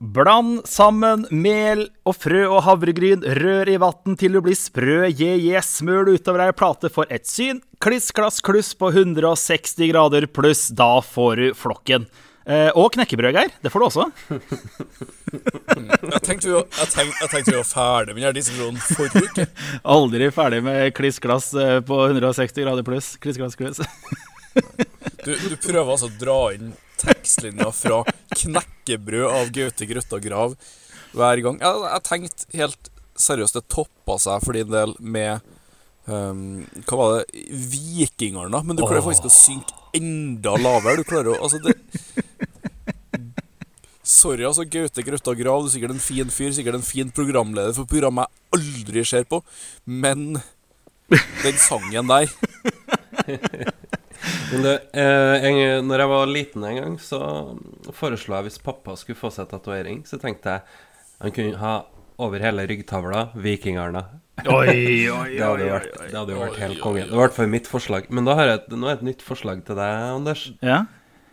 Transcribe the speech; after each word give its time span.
Bland 0.00 0.62
sammen 0.64 1.26
mel 1.28 1.82
og 2.08 2.14
frø 2.16 2.46
og 2.46 2.62
havregryn, 2.64 3.20
rør 3.36 3.68
i 3.68 3.76
vann 3.80 4.16
til 4.16 4.32
du 4.32 4.40
blir 4.46 4.56
sprø, 4.56 5.10
je, 5.12 5.34
je, 5.36 5.60
smør 5.60 6.08
det 6.08 6.14
utover 6.22 6.46
ei 6.46 6.54
plate 6.56 6.88
for 6.92 7.10
et 7.12 7.28
syn. 7.28 7.60
Kliss, 7.84 8.08
klass, 8.16 8.40
kluss 8.40 8.72
på 8.80 8.88
160 8.94 9.76
grader 9.92 10.24
pluss, 10.32 10.70
da 10.72 11.02
får 11.04 11.36
du 11.36 11.46
flokken. 11.52 12.08
Eh, 12.48 12.72
og 12.72 12.88
knekkebrød, 12.96 13.36
Geir. 13.36 13.52
Det 13.60 13.68
får 13.68 13.84
du 13.84 13.88
også. 13.90 14.08
Jeg 15.28 16.24
tenkte 16.24 16.48
vi 16.48 16.56
var, 16.56 16.64
vi 17.36 17.58
var 17.60 17.68
ferdig 17.68 18.16
med 18.16 18.24
denne 18.24 18.36
diskusjonen 18.40 18.80
forrige 18.80 19.28
uke. 19.28 19.50
Aldri 20.00 20.32
ferdig 20.32 20.64
med 20.64 20.94
kliss, 20.96 21.20
klass 21.20 21.52
eh, 21.52 21.78
på 21.84 22.06
160 22.08 22.64
grader 22.64 22.88
pluss. 22.88 23.18
Kliss, 23.20 23.36
klass, 23.36 23.60
kluss. 23.60 23.84
Du, 25.20 25.34
du 25.36 25.56
prøver 25.60 25.92
altså 25.92 26.08
å 26.08 26.16
dra 26.16 26.40
inn 26.56 26.72
tekstlinja 27.00 27.70
fra 27.74 28.02
'knekkebrød' 28.36 29.34
av 29.40 29.52
Gaute 29.54 29.88
Grøtta 29.90 30.20
Grav 30.22 30.56
hver 31.16 31.42
gang. 31.44 31.58
Jeg, 31.62 31.82
jeg 31.86 32.06
tenkte 32.06 32.60
helt 32.60 32.90
seriøst 33.20 33.58
det 33.58 33.66
toppa 33.72 34.16
seg 34.22 34.44
for 34.44 34.56
din 34.56 34.70
del 34.72 34.94
med 35.00 35.40
um, 36.06 36.62
Hva 36.86 37.00
var 37.00 37.18
det? 37.18 37.44
Vikingene. 37.50 38.62
Men 38.64 38.78
du 38.78 38.84
klarer 38.86 39.04
faktisk 39.04 39.28
å 39.28 39.34
synke 39.34 39.76
enda 39.96 40.56
lavere. 40.60 41.00
Du 41.00 41.08
klarer 41.08 41.34
å 41.34 41.40
Altså, 41.42 41.60
det 41.64 41.76
Sorry, 44.10 44.42
altså, 44.42 44.64
Gaute 44.66 45.04
Grøtta 45.06 45.34
Grav, 45.38 45.62
du 45.62 45.68
er 45.68 45.74
sikkert 45.76 45.94
en 45.94 46.02
fin 46.02 46.32
fyr, 46.34 46.50
sikkert 46.56 46.80
en 46.80 46.86
fin 46.86 47.12
programleder 47.14 47.76
for 47.76 47.86
programmet 47.88 48.26
jeg 48.26 48.58
aldri 48.58 49.04
ser 49.06 49.28
på, 49.30 49.38
men 49.86 50.40
den 51.44 51.60
sangen 51.62 52.10
der 52.10 52.26
Men 54.52 54.64
det, 54.66 54.74
eh, 54.92 55.46
en, 55.48 55.88
når 55.88 56.04
jeg 56.04 56.12
var 56.12 56.32
liten 56.34 56.66
en 56.66 56.78
gang, 56.80 56.96
så 57.00 57.20
foreslo 57.96 58.36
jeg 58.36 58.48
hvis 58.48 58.60
pappa 58.64 58.96
skulle 58.98 59.18
få 59.18 59.30
seg 59.34 59.48
tatovering, 59.50 60.02
så 60.08 60.20
tenkte 60.20 60.56
jeg 60.56 60.78
han 61.20 61.34
kunne 61.36 61.60
ha 61.60 61.74
over 62.20 62.42
hele 62.44 62.66
ryggtavla 62.68 63.28
Vikingarna. 63.40 64.04
Oi, 64.44 65.08
oi, 65.12 65.30
Det 65.36 65.44
hadde 65.44 65.66
jo 65.66 65.72
vært, 65.72 65.98
det 66.00 66.16
hadde 66.16 66.34
jo 66.34 66.40
vært 66.40 66.60
helt 66.60 66.80
konge. 66.80 67.04
Det 67.04 67.12
var 67.12 67.18
i 67.18 67.26
hvert 67.26 67.36
fall 67.36 67.52
mitt 67.52 67.68
forslag. 67.68 68.08
Men 68.12 68.28
da 68.28 68.36
har 68.38 68.48
jeg 68.48 68.60
et, 68.60 68.72
nå 68.76 68.88
er 68.88 68.94
jeg 68.94 69.00
et 69.00 69.08
nytt 69.10 69.24
forslag 69.24 69.64
til 69.68 69.78
deg, 69.80 70.06
Anders. 70.16 70.46
Ja? 70.64 70.82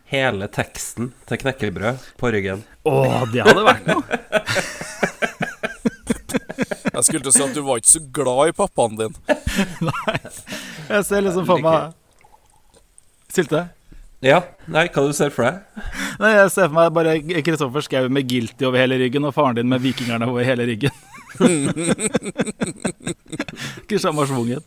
Hele 0.07 0.47
teksten 0.51 1.11
til 1.27 1.41
knekkebrød 1.43 2.03
på 2.19 2.31
ryggen. 2.31 2.63
Å, 2.87 2.95
det 3.33 3.43
hadde 3.47 3.67
vært 3.67 3.89
noe. 3.91 4.03
Jeg 6.97 7.05
skulle 7.05 7.21
til 7.21 7.29
å 7.29 7.35
si 7.35 7.43
at 7.45 7.53
du 7.53 7.61
var 7.61 7.77
ikke 7.77 7.91
så 7.91 7.99
glad 8.15 8.49
i 8.49 8.53
pappaen 8.57 8.95
din. 8.97 9.17
Jeg 10.89 11.03
ser 11.05 11.21
liksom 11.27 11.45
for 11.45 11.61
meg 11.61 11.93
Sylte? 13.37 13.67
Ja, 14.25 14.39
nei, 14.65 14.87
hva 14.89 15.03
du 15.05 15.11
ser 15.13 15.29
for 15.29 15.45
deg? 15.45 15.59
Nei, 16.17 16.31
Jeg 16.33 16.49
ser 16.49 16.71
for 16.71 16.77
meg 16.79 16.87
bare 16.95 17.11
Kristoffer 17.45 17.83
Schou 17.85 18.07
med 18.09 18.25
'Guilty' 18.25 18.65
over 18.65 18.81
hele 18.81 18.97
ryggen, 18.97 19.27
og 19.29 19.35
faren 19.35 19.59
din 19.59 19.69
med 19.69 19.83
'Vikingerne' 19.83 20.25
over 20.25 20.41
hele 20.47 20.65
ryggen. 20.65 20.95
Kristian 23.87 24.15
Marsvungen. 24.17 24.63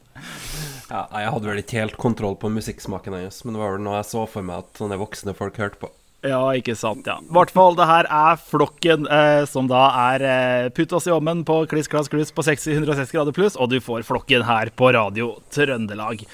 Ja, 0.91 1.07
jeg 1.15 1.31
hadde 1.35 1.49
vel 1.51 1.63
ikke 1.63 1.81
helt 1.83 1.97
kontroll 1.99 2.37
på 2.39 2.51
musikksmaken 2.51 3.15
hennes, 3.17 3.43
men 3.45 3.55
det 3.55 3.61
var 3.63 3.75
vel 3.75 3.83
noe 3.83 3.97
jeg 3.99 4.07
så 4.11 4.23
for 4.31 4.43
meg 4.47 4.57
at 4.63 4.79
sånne 4.79 4.99
voksne 5.01 5.35
folk 5.39 5.59
hørte 5.59 5.79
på. 5.83 5.91
Ja, 6.27 6.41
ikke 6.53 6.75
sant, 6.77 7.07
ja. 7.09 7.17
I 7.23 7.33
hvert 7.33 7.53
fall, 7.55 7.77
det 7.79 7.87
her 7.89 8.07
er 8.07 8.37
flokken, 8.43 9.07
eh, 9.09 9.45
som 9.49 9.71
da 9.71 9.87
er 10.13 10.21
eh, 10.29 10.69
putt 10.77 10.93
oss 10.93 11.07
i 11.09 11.15
ovnen 11.15 11.47
på 11.49 11.63
kliss, 11.71 11.89
klass, 11.89 12.11
kluss 12.13 12.35
på 12.35 12.45
660 12.45 13.15
grader 13.17 13.33
pluss, 13.35 13.57
og 13.57 13.71
du 13.73 13.79
får 13.81 14.05
flokken 14.07 14.45
her 14.45 14.71
på 14.77 14.93
Radio 14.95 15.39
Trøndelag. 15.55 16.27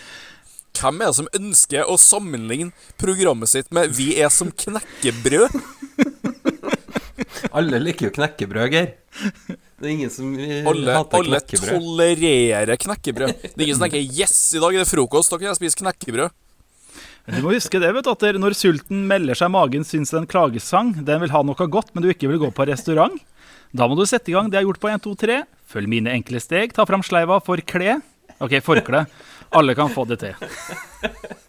Hvem 0.76 1.00
er 1.00 1.10
det 1.10 1.16
som 1.18 1.28
ønsker 1.38 1.88
å 1.88 1.96
sammenligne 2.00 2.72
programmet 3.00 3.48
sitt 3.48 3.70
med 3.72 3.90
'Vi 3.96 4.18
er 4.20 4.28
som 4.30 4.50
knekkebrød'? 4.52 5.56
Alle 7.56 7.78
liker 7.80 8.08
jo 8.08 8.12
knekkebrød, 8.16 8.72
Geir. 8.72 8.88
Det 9.76 9.84
er 9.84 9.92
ingen 9.92 10.10
som 10.12 10.32
eh, 10.38 10.64
Alle, 10.68 10.92
hater 10.92 11.18
alle 11.20 11.40
knekkebrød. 11.40 11.80
tolererer 11.80 12.76
knekkebrød. 12.80 13.32
Det 13.42 13.56
er 13.56 13.64
ingen 13.66 13.76
som 13.78 13.86
tenker 13.88 14.02
'yes, 14.04 14.54
i 14.56 14.60
dag 14.60 14.74
er 14.74 14.84
det 14.84 14.88
frokost, 14.90 15.30
da 15.30 15.38
kan 15.38 15.48
jeg 15.48 15.56
spise 15.60 15.80
knekkebrød'. 15.80 16.30
Du 17.26 17.42
må 17.42 17.50
huske 17.56 17.80
det, 17.82 17.90
vet 17.92 18.04
du, 18.04 18.10
at 18.10 18.20
der- 18.20 18.38
når 18.38 18.54
sulten 18.54 19.06
melder 19.08 19.34
seg 19.34 19.48
i 19.50 19.54
magen, 19.56 19.82
syns 19.84 20.10
det 20.10 20.20
en 20.20 20.26
klagesang. 20.30 21.04
Den 21.04 21.20
vil 21.20 21.30
ha 21.30 21.42
noe 21.42 21.54
godt, 21.66 21.90
men 21.94 22.02
du 22.02 22.08
ikke 22.12 22.28
vil 22.28 22.38
gå 22.38 22.52
på 22.54 22.66
restaurant. 22.68 23.18
Da 23.74 23.88
må 23.88 23.96
du 23.96 24.06
sette 24.06 24.28
i 24.30 24.32
gang 24.32 24.48
det 24.48 24.54
jeg 24.60 24.64
har 24.64 24.72
gjort 24.72 24.80
på 24.80 24.92
1, 24.94 25.02
2, 25.02 25.14
3. 25.16 25.42
Følg 25.68 25.88
mine 25.88 26.12
enkle 26.14 26.38
steg. 26.40 26.72
Ta 26.72 26.84
fram 26.86 27.02
sleiva 27.02 27.42
for 27.42 27.56
kle. 27.56 28.00
OK, 28.44 28.58
forkle. 28.64 29.06
Alle 29.56 29.74
kan 29.78 29.88
få 29.94 30.02
det 30.10 30.16
til. 30.20 30.34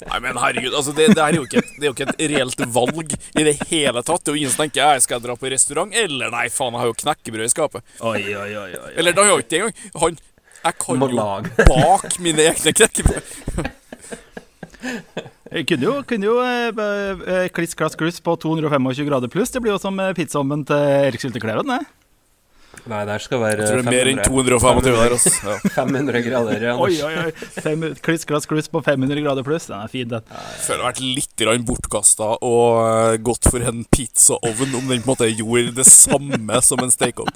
Nei, 0.07 0.19
men 0.23 0.37
herregud, 0.37 0.73
altså 0.77 0.93
det, 0.95 1.07
det 1.17 1.23
er 1.23 1.33
jo 1.35 1.43
ikke, 1.47 1.57
et- 1.63 1.71
det 1.79 1.83
er 1.83 1.89
jo 1.89 1.95
ikke 1.95 2.05
et 2.13 2.21
reelt 2.31 2.61
valg 2.75 3.15
i 3.41 3.43
det 3.47 3.55
hele 3.71 4.03
tatt. 4.05 4.21
Det 4.23 4.29
er 4.31 4.35
jo 4.37 4.41
ingen 4.43 4.53
som 4.53 4.61
tenker 4.63 4.83
jeg 4.93 5.01
skal 5.07 5.23
dra 5.23 5.35
på 5.35 5.49
restaurant, 5.51 5.91
eller 5.97 6.29
nei, 6.31 6.45
faen, 6.53 6.77
jeg 6.77 6.83
har 6.83 6.91
jo 6.91 6.97
knekkebrød 7.01 7.47
i 7.49 7.51
skapet. 7.55 7.83
Oi, 8.05 8.21
oi, 8.37 8.51
oi, 8.61 8.69
oi. 8.77 8.91
Eller 9.01 9.17
da 9.17 9.25
har 9.25 9.31
jeg 9.31 9.35
jo 9.35 9.43
ikke 9.43 9.49
det 9.55 9.59
engang. 9.63 9.75
Han 10.03 10.19
Jeg 10.67 10.77
kan 10.85 10.97
Må 11.01 11.09
jo 11.09 11.17
lage. 11.17 11.67
bake 11.67 12.21
mine 12.21 12.47
egne 12.51 12.73
knekkebrød. 12.79 13.35
Jeg 15.51 15.63
kunne 15.69 15.85
jo, 15.87 15.93
kunne 16.07 16.27
jo 16.27 16.37
eh, 16.43 16.71
eh, 17.33 17.47
kliss, 17.55 17.73
klass, 17.77 17.95
kluss 17.97 18.19
på 18.21 18.35
225 18.43 19.07
grader 19.07 19.31
pluss. 19.31 19.51
Det 19.53 19.61
blir 19.63 19.73
jo 19.73 19.79
som 19.81 19.97
eh, 20.03 20.11
pizzaovnen 20.17 20.65
til 20.67 20.75
Erik 21.07 21.23
Syltekleven, 21.23 21.71
det. 21.71 21.81
Nei, 22.87 22.99
der 23.09 23.23
skal 23.23 23.41
være 23.41 23.63
Jeg 23.63 23.71
tror 23.71 23.81
det 23.81 23.87
er 23.87 23.95
mer 23.95 24.09
enn 24.11 24.21
500, 24.21 24.59
225 24.59 24.97
der, 24.97 25.15
altså. 25.17 25.33
Ja. 25.47 25.55
500 25.77 26.21
grader. 26.25 26.65
Oi, 26.75 26.91
oi, 27.07 27.13
oi. 27.23 27.47
Fem, 27.57 27.85
kliss, 28.03 28.25
kluss 28.27 28.69
på 28.71 28.81
500 28.85 29.23
grader 29.25 29.47
pluss. 29.47 29.69
Den 29.71 29.79
er 29.79 29.91
fin, 29.91 30.07
den. 30.11 30.27
Jeg 30.27 30.61
føler 30.67 30.83
det 30.83 30.85
har 30.85 30.93
vært 30.93 31.57
litt 31.57 31.65
bortkasta 31.67 32.29
og 32.45 32.83
eh, 32.83 33.17
gått 33.23 33.49
for 33.49 33.65
en 33.71 33.83
pizzaovn 33.93 34.77
om 34.77 34.93
den 34.93 35.01
på 35.01 35.11
en 35.11 35.15
måte 35.15 35.31
gjorde 35.31 35.75
det 35.81 35.87
samme 35.89 36.61
som 36.69 36.83
en 36.83 36.93
stekeovn. 36.93 37.33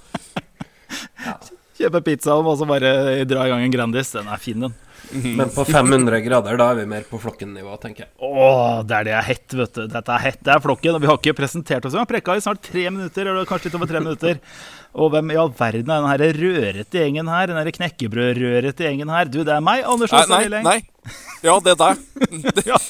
Kjøpe 1.82 2.04
pizza 2.06 2.38
og 2.38 2.54
så 2.60 2.68
bare 2.70 3.26
dra 3.26 3.48
i 3.48 3.52
gang 3.54 3.66
en 3.66 3.74
Grandis. 3.74 4.14
Den 4.14 4.30
er 4.32 4.42
fin, 4.42 4.68
den. 4.68 4.78
Men 5.38 5.50
på 5.50 5.66
500 5.66 6.22
grader, 6.24 6.58
da 6.60 6.70
er 6.72 6.82
vi 6.82 6.86
mer 6.90 7.06
på 7.10 7.20
flokken-nivå, 7.22 7.74
tenker 7.82 8.06
jeg. 8.06 8.12
Å, 8.24 8.84
det 8.88 9.00
er 9.00 9.08
det 9.10 9.16
er 9.18 9.26
hett, 9.28 9.56
vet 9.58 9.74
du. 9.76 9.82
Dette 9.92 10.14
er 10.16 10.24
hett. 10.28 10.40
Det 10.46 10.54
er 10.54 10.64
flokken. 10.64 10.96
Og 10.96 11.04
vi 11.04 11.10
har 11.10 11.20
ikke 11.20 11.36
presentert 11.42 11.88
oss. 11.88 11.96
Vi 11.96 12.02
har 12.02 12.10
prekka 12.10 12.38
i 12.38 12.44
snart 12.44 12.62
tre 12.64 12.86
minutter, 12.90 13.28
eller 13.28 13.50
kanskje 13.50 13.70
litt 13.70 13.80
over 13.80 13.92
tre 13.92 14.04
minutter. 14.04 14.40
Og 14.92 15.12
hvem 15.14 15.30
i 15.32 15.38
all 15.40 15.52
verden 15.56 15.88
er 15.88 16.02
den 16.04 16.10
her 16.12 16.40
rørete 16.42 17.00
gjengen 17.00 17.30
her? 17.32 17.48
Den 17.48 17.60
her 17.62 17.72
knekkebrødrørete 17.78 18.84
gjengen 18.84 19.12
her? 19.14 19.30
Du, 19.32 19.40
det 19.48 19.54
er 19.56 19.64
meg, 19.64 19.86
Anders 19.88 20.12
Nei, 20.12 20.24
Åsane 20.26 20.50
nei, 20.52 20.64
nei. 20.66 20.80
Ja, 21.42 21.56
det 21.64 21.74
er 21.74 21.80
deg. 21.80 21.96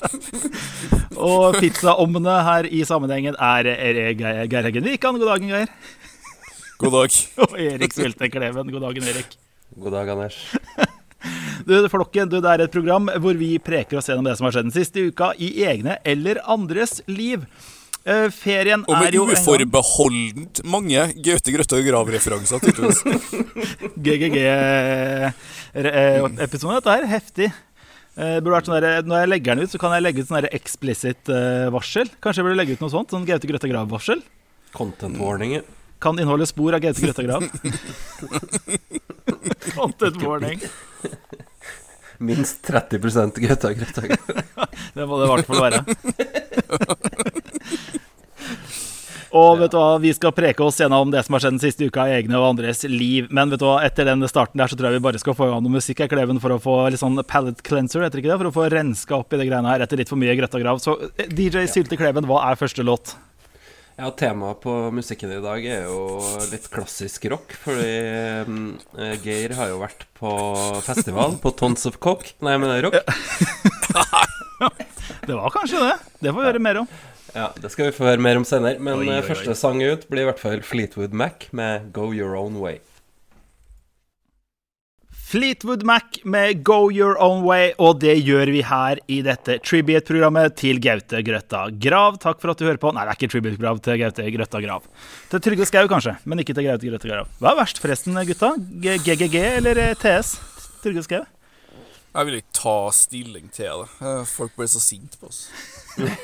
Og 1.29 1.59
pizzaomne 1.61 2.37
her 2.47 2.67
i 2.67 2.81
sammenhengen 2.87 3.37
er 3.37 3.69
er 3.75 3.99
Geir 4.17 4.67
Heggen 4.67 4.87
Wikan. 4.89 5.19
God 5.21 5.29
dagen, 5.29 5.53
Geir. 5.53 5.69
God 6.81 6.97
dag. 6.97 7.19
Og 7.45 7.53
Erik 7.61 7.93
Svelte 7.93 8.31
Kleven. 8.33 8.73
God 8.73 8.87
dagen, 8.89 9.05
Erik. 9.13 9.37
God 9.77 9.93
dag, 9.99 10.09
Anders. 10.15 10.41
Du, 11.61 11.75
Flokken, 11.93 12.25
du, 12.31 12.39
det 12.41 12.49
er 12.49 12.63
et 12.63 12.73
program 12.73 13.05
hvor 13.21 13.37
vi 13.37 13.51
preker 13.61 13.99
oss 13.99 14.07
gjennom 14.09 14.25
det 14.25 14.31
som 14.39 14.47
har 14.47 14.55
skjedd 14.55 14.65
den 14.71 14.73
siste 14.73 15.03
uka, 15.05 15.27
i 15.37 15.51
egne 15.69 15.99
eller 16.01 16.39
andres 16.49 17.03
liv. 17.05 17.43
Eh, 18.01 18.33
ferien 18.33 18.81
Og 18.89 18.97
er 18.97 19.13
jo 19.13 19.27
Og 19.27 19.29
med 19.29 19.37
uforbeholdent 19.37 20.65
mange 20.65 20.97
Gaute 21.21 21.53
Grøtta 21.53 21.77
og 21.77 21.85
Grav-referanser, 21.85 22.57
tydeligvis. 22.63 22.97
GGG-episode, 24.05 26.75
dette 26.79 26.95
her. 26.95 27.03
Heftig. 27.11 27.49
Uh, 28.17 28.41
burde 28.41 28.55
vært 28.57 28.67
sånn 28.67 28.81
der, 28.81 29.05
når 29.07 29.17
jeg 29.21 29.29
legger 29.31 29.51
den 29.55 29.63
ut, 29.63 29.71
så 29.71 29.77
kan 29.79 29.93
jeg 29.95 30.03
legge 30.03 30.19
ut 30.21 30.27
sånn 30.27 30.41
der 30.41 30.55
explicit 30.57 31.21
eh, 31.31 31.71
varsel. 31.71 32.07
Kanskje 32.23 32.39
jeg 32.41 32.47
burde 32.49 32.59
legge 32.59 32.73
ut 32.75 32.81
noe 32.83 32.93
sånt? 32.93 33.09
Sånn 33.13 33.27
Gaute 33.29 33.47
Grøtta 33.47 33.67
Grav-varsel. 33.69 34.19
Content 34.75 35.15
warning. 35.21 35.51
Kan 36.01 36.13
inneholde 36.17 36.45
spor 36.49 36.71
av 36.75 36.81
Gaute 36.83 37.01
Grøtta 37.05 37.23
Grav. 37.23 37.41
Content 39.77 40.17
warning. 40.25 40.59
Minst 42.21 42.55
30 42.65 42.99
Gaute 43.45 43.73
Grøtta. 43.77 44.01
Det 44.97 45.03
må 45.05 45.13
det 45.21 45.25
i 45.25 45.31
hvert 45.35 45.47
fall 45.47 45.61
være. 45.69 45.79
Og 49.31 49.61
vet 49.61 49.71
du 49.71 49.77
hva, 49.79 49.95
vi 50.03 50.11
skal 50.11 50.33
preke 50.35 50.63
oss 50.65 50.81
gjennom 50.81 51.11
det 51.13 51.21
som 51.23 51.37
har 51.37 51.43
skjedd 51.43 51.55
den 51.55 51.63
siste 51.63 51.87
uka 51.87 52.03
i 52.09 52.17
egne 52.17 52.35
og 52.35 52.49
andres 52.49 52.83
liv. 52.83 53.29
Men 53.31 53.51
vet 53.53 53.61
du 53.61 53.67
hva, 53.69 53.77
etter 53.87 54.09
den 54.09 54.27
starten 54.27 54.59
der 54.59 54.67
så 54.67 54.75
tror 54.75 54.89
jeg 54.89 54.99
vi 54.99 55.05
bare 55.07 55.21
skal 55.21 55.37
få 55.37 55.47
i 55.47 55.53
gang 55.53 55.63
noe 55.63 55.77
musikk 55.77 56.03
her, 56.03 56.11
Kleven, 56.11 56.41
for 56.43 56.51
å 56.51 56.59
få 56.59 56.75
litt 56.91 56.99
sånn 56.99 57.15
pallet 57.29 57.63
cleanser, 57.63 58.03
heter 58.03 58.19
ikke 58.19 58.33
det? 58.33 58.39
For 58.41 58.51
å 58.51 58.55
få 58.57 58.67
renska 58.73 59.15
opp 59.21 59.31
i 59.31 59.39
det 59.39 59.47
greiene 59.47 59.71
her 59.71 59.85
etter 59.85 60.01
litt 60.01 60.11
for 60.11 60.19
mye 60.19 60.35
grøtta 60.35 60.59
grav. 60.59 60.81
Så 60.83 60.97
eh, 61.15 61.31
DJ 61.31 61.63
Sylte 61.71 61.99
Kleven, 61.99 62.27
hva 62.27 62.43
er 62.49 62.59
første 62.59 62.83
låt? 62.83 63.15
Ja, 64.01 64.09
temaet 64.17 64.59
på 64.63 64.73
musikken 64.95 65.31
i 65.31 65.39
dag 65.43 65.63
er 65.67 65.85
jo 65.85 66.19
litt 66.51 66.67
klassisk 66.73 67.27
rock, 67.31 67.55
fordi 67.63 67.91
mm, 68.47 68.69
eh, 68.97 69.15
Geir 69.23 69.55
har 69.59 69.71
jo 69.71 69.79
vært 69.79 70.07
på 70.19 70.31
festival 70.83 71.37
på 71.43 71.53
Tons 71.59 71.87
of 71.87 72.01
Cock. 72.03 72.33
Nei, 72.43 72.57
men 72.59 72.75
rock. 72.83 72.99
Det 75.21 75.33
var 75.33 75.49
kanskje 75.53 75.79
det. 75.81 75.95
Det 76.21 76.31
får 76.33 76.41
vi 76.41 76.47
høre 76.47 76.61
mer 76.61 76.79
om. 76.81 76.87
Ja, 77.35 77.51
Det 77.55 77.71
skal 77.71 77.89
vi 77.89 77.95
få 77.95 78.09
høre 78.09 78.21
mer 78.21 78.37
om 78.39 78.45
senere. 78.47 78.79
Men 78.79 78.99
Oi, 78.99 79.07
oi, 79.07 79.17
eh, 79.17 79.23
oi. 79.23 79.27
første 79.27 79.55
sang 79.55 79.81
ut 79.81 80.07
blir 80.09 80.25
i 80.25 80.29
hvert 80.29 80.39
fall 80.41 80.61
Fleetwood 80.61 81.13
Mac 81.13 81.47
med 81.51 81.91
'Go 81.93 82.11
Your 82.13 82.35
Own 82.35 82.59
Way'. 82.59 82.79
Fleetwood 85.31 85.83
Mac 85.87 86.17
med 86.25 86.61
Go 86.61 86.89
Your 86.91 87.15
Own 87.23 87.45
Way, 87.45 87.71
og 87.79 88.01
det 88.01 88.17
gjør 88.25 88.49
vi 88.51 88.61
her 88.67 88.99
i 89.07 89.21
dette 89.23 89.59
tribute-programmet 89.63 90.57
til 90.59 90.81
Gaute 90.83 91.21
Grøtta 91.23 91.69
Grav. 91.79 92.17
Takk 92.19 92.41
for 92.41 92.51
at 92.51 92.59
du 92.59 92.65
hører 92.65 92.81
på. 92.81 92.91
Nei, 92.91 93.05
det 93.07 93.13
er 93.13 93.19
ikke 93.21 93.31
tribute-grav 93.31 93.79
til 93.79 93.95
Gaute 94.01 94.25
Grøtta 94.35 94.59
Grav. 94.59 94.83
Til 95.31 95.39
Trygve 95.39 95.65
Skau, 95.69 95.87
kanskje, 95.87 96.17
men 96.25 96.43
ikke 96.43 96.53
til 96.57 96.67
Gaute 96.67 96.83
Grøtta 96.83 97.07
Grav. 97.13 97.31
Hva 97.39 97.53
er 97.53 97.61
verst, 97.61 97.79
forresten, 97.79 98.19
gutta? 98.27 98.51
GGG 98.59 99.37
eller 99.61 99.79
eh, 99.79 99.93
TS? 99.95 100.33
Trygve 100.83 101.05
Skau? 101.07 101.23
Jeg 102.11 102.27
vil 102.27 102.35
ikke 102.41 102.55
ta 102.57 102.75
stilling 102.91 103.45
til 103.55 103.83
det. 103.85 103.91
Eh, 104.03 104.23
Folk 104.27 104.55
ble 104.59 104.65
så 104.67 104.81
sinte 104.83 105.15
på 105.21 105.29
oss. 105.29 105.45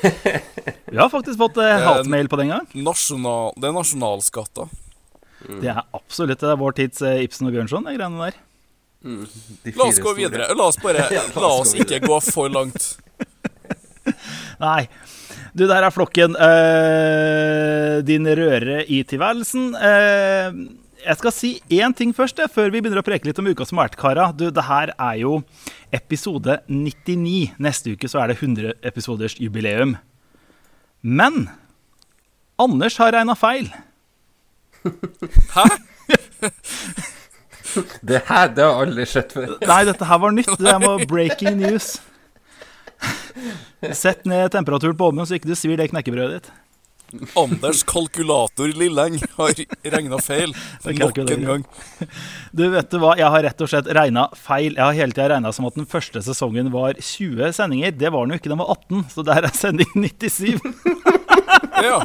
Vi 0.92 0.96
har 0.98 1.08
faktisk 1.12 1.38
fått 1.40 1.56
eh, 1.64 1.78
hatmail 1.84 2.28
på 2.28 2.38
den 2.40 2.50
gang. 2.52 2.66
Nasjonal, 2.76 3.54
det 3.56 3.70
er 3.70 3.76
nasjonalskatter. 3.76 4.68
Det 5.48 5.70
er 5.70 5.80
absolutt 5.94 6.40
det 6.42 6.50
er 6.50 6.58
vår 6.60 6.74
tids 6.76 7.00
eh, 7.06 7.22
Ibsen 7.24 7.48
og 7.48 7.54
Bjørnson, 7.56 7.86
de 7.88 7.94
greiene 7.96 8.28
der. 8.28 8.38
De 9.64 9.72
La 9.78 9.86
oss 9.86 10.00
gå 10.02 10.10
store. 10.10 10.16
videre. 10.18 10.48
La 10.58 10.66
oss 10.68 10.78
bare 10.82 11.04
Ja, 11.16 11.22
la 11.38 11.52
oss 11.62 11.72
ikke 11.78 12.00
gå 12.04 12.18
for 12.26 12.50
langt. 12.52 12.96
Nei. 14.64 14.88
Du, 15.56 15.64
der 15.70 15.86
er 15.86 15.94
flokken. 15.94 16.34
eh, 16.36 18.00
din 18.06 18.26
røre 18.28 18.82
i 18.90 19.00
tilværelsen. 19.08 19.70
Eh, 19.78 20.58
jeg 21.08 21.16
skal 21.22 21.32
si 21.32 21.50
én 21.72 21.94
ting 21.96 22.10
først, 22.12 22.40
jeg, 22.42 22.52
før 22.52 22.68
vi 22.68 22.82
begynner 22.82 23.00
å 23.00 23.06
preke 23.06 23.28
litt 23.28 23.38
om 23.40 23.48
uka 23.48 23.64
som 23.64 23.80
har 23.80 23.88
vært, 23.88 23.96
kara. 24.00 24.26
Du, 24.36 24.48
det 24.52 24.64
her 24.68 24.92
er 24.92 25.16
jo 25.22 25.38
episode 25.94 26.58
99. 26.68 27.54
Neste 27.64 27.94
uke 27.96 28.10
så 28.12 28.20
er 28.22 28.32
det 28.32 28.38
100 28.42 28.74
episoders 28.90 29.38
jubileum. 29.40 29.96
Men 31.00 31.46
Anders 32.60 32.98
har 33.00 33.14
regna 33.14 33.38
feil. 33.38 33.70
Hæ? 35.56 35.68
Det 38.00 38.22
her 38.24 38.46
det 38.56 38.64
har 38.64 38.78
aldri 38.80 39.04
skjedd 39.06 39.34
før. 39.36 39.50
Nei, 39.68 39.82
dette 39.84 40.06
her 40.08 40.20
var 40.22 40.32
nytt. 40.32 40.54
Det 40.56 40.72
var 40.82 41.02
breaking 41.10 41.58
news. 41.60 41.98
Sett 44.02 44.24
ned 44.26 44.48
temperaturen 44.54 44.96
på 44.98 45.10
ovnen 45.12 45.28
så 45.28 45.36
ikke 45.36 45.50
du 45.50 45.54
svir 45.58 45.76
det 45.78 45.90
knekkebrødet 45.92 46.38
ditt. 46.38 46.48
Anders 47.38 47.82
kalkulator 47.88 48.72
Lilleng 48.76 49.16
har 49.38 49.52
regna 49.94 50.18
feil 50.22 50.52
nok 51.00 51.18
en 51.24 51.46
gang. 51.46 51.64
Du, 52.56 52.64
vet 52.72 52.90
du 52.90 52.98
hva? 53.02 53.14
Jeg 53.18 53.28
har 53.32 53.44
rett 53.44 53.62
og 53.64 53.70
slett 53.70 53.88
regna 53.96 54.26
feil. 54.36 54.74
Jeg 54.76 54.82
har 54.84 54.96
hele 54.96 55.14
tida 55.16 55.28
regna 55.34 55.52
som 55.54 55.68
at 55.68 55.76
den 55.78 55.88
første 55.88 56.20
sesongen 56.24 56.70
var 56.74 56.98
20 56.98 57.52
sendinger. 57.56 57.94
Det 57.96 58.12
var 58.12 58.26
den 58.26 58.34
jo 58.36 58.40
ikke, 58.40 58.52
den 58.52 58.60
var 58.60 58.72
18. 58.76 59.04
Så 59.14 59.24
der 59.28 59.48
er 59.48 59.54
sending 59.56 59.92
97. 59.94 60.60
Ja. 61.78 62.00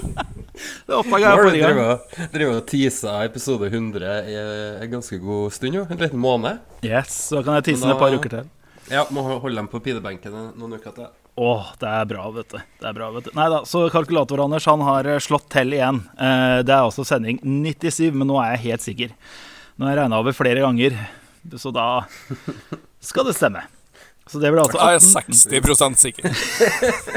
Det 0.85 0.93
oppdaga 0.95 1.31
jeg 1.33 1.39
forrige 1.41 1.69
gang. 1.73 2.27
Driver 2.33 2.59
og 2.59 2.67
teaser 2.69 3.23
episode 3.25 3.67
100 3.71 4.11
i 4.29 4.35
en 4.85 4.91
ganske 4.91 5.17
god 5.19 5.55
stund, 5.55 5.75
jo. 5.79 5.83
En 5.89 5.99
liten 5.99 6.21
måned. 6.21 6.61
Yes, 6.85 7.15
Så 7.31 7.41
kan 7.43 7.57
jeg 7.57 7.65
tease 7.71 7.81
den 7.83 7.95
et 7.95 8.01
par 8.01 8.13
uker 8.13 8.35
til. 8.35 8.51
Ja, 8.91 9.03
må 9.15 9.23
holde 9.25 9.55
dem 9.57 9.69
på 9.71 9.81
pinebenken 9.83 10.35
noen 10.59 10.77
uker 10.77 10.93
til. 10.95 11.09
Åh, 11.35 11.69
det 11.81 11.89
er 11.89 12.05
bra, 12.05 12.27
vet 12.35 12.49
du. 12.53 12.59
Det 12.79 12.85
er 12.85 12.93
bra, 12.93 13.07
vet 13.15 13.25
du. 13.25 13.31
Nei 13.33 13.47
da, 13.49 13.63
så 13.65 13.87
kalkulator-Anders 13.89 14.67
han 14.69 14.83
har 14.85 15.07
eh, 15.15 15.21
slått 15.23 15.47
til 15.53 15.73
igjen. 15.73 16.03
Eh, 16.13 16.59
Det 16.67 16.73
er 16.75 16.85
også 16.85 17.05
sending 17.09 17.39
97, 17.41 18.11
men 18.13 18.29
nå 18.29 18.37
er 18.43 18.51
jeg 18.53 18.61
helt 18.67 18.85
sikker. 18.85 19.15
Nå 19.77 19.87
har 19.87 19.95
jeg 19.95 20.03
regna 20.03 20.19
over 20.21 20.35
flere 20.37 20.61
ganger, 20.61 20.93
så 21.57 21.71
da 21.73 21.87
skal 23.01 23.25
det 23.25 23.33
stemme. 23.39 23.63
Så 24.29 24.39
det 24.39 24.53
blir 24.53 24.61
altså 24.61 24.77
Jeg 24.79 25.01
er 25.01 25.63
60% 25.65 25.97
sikker. 25.99 26.23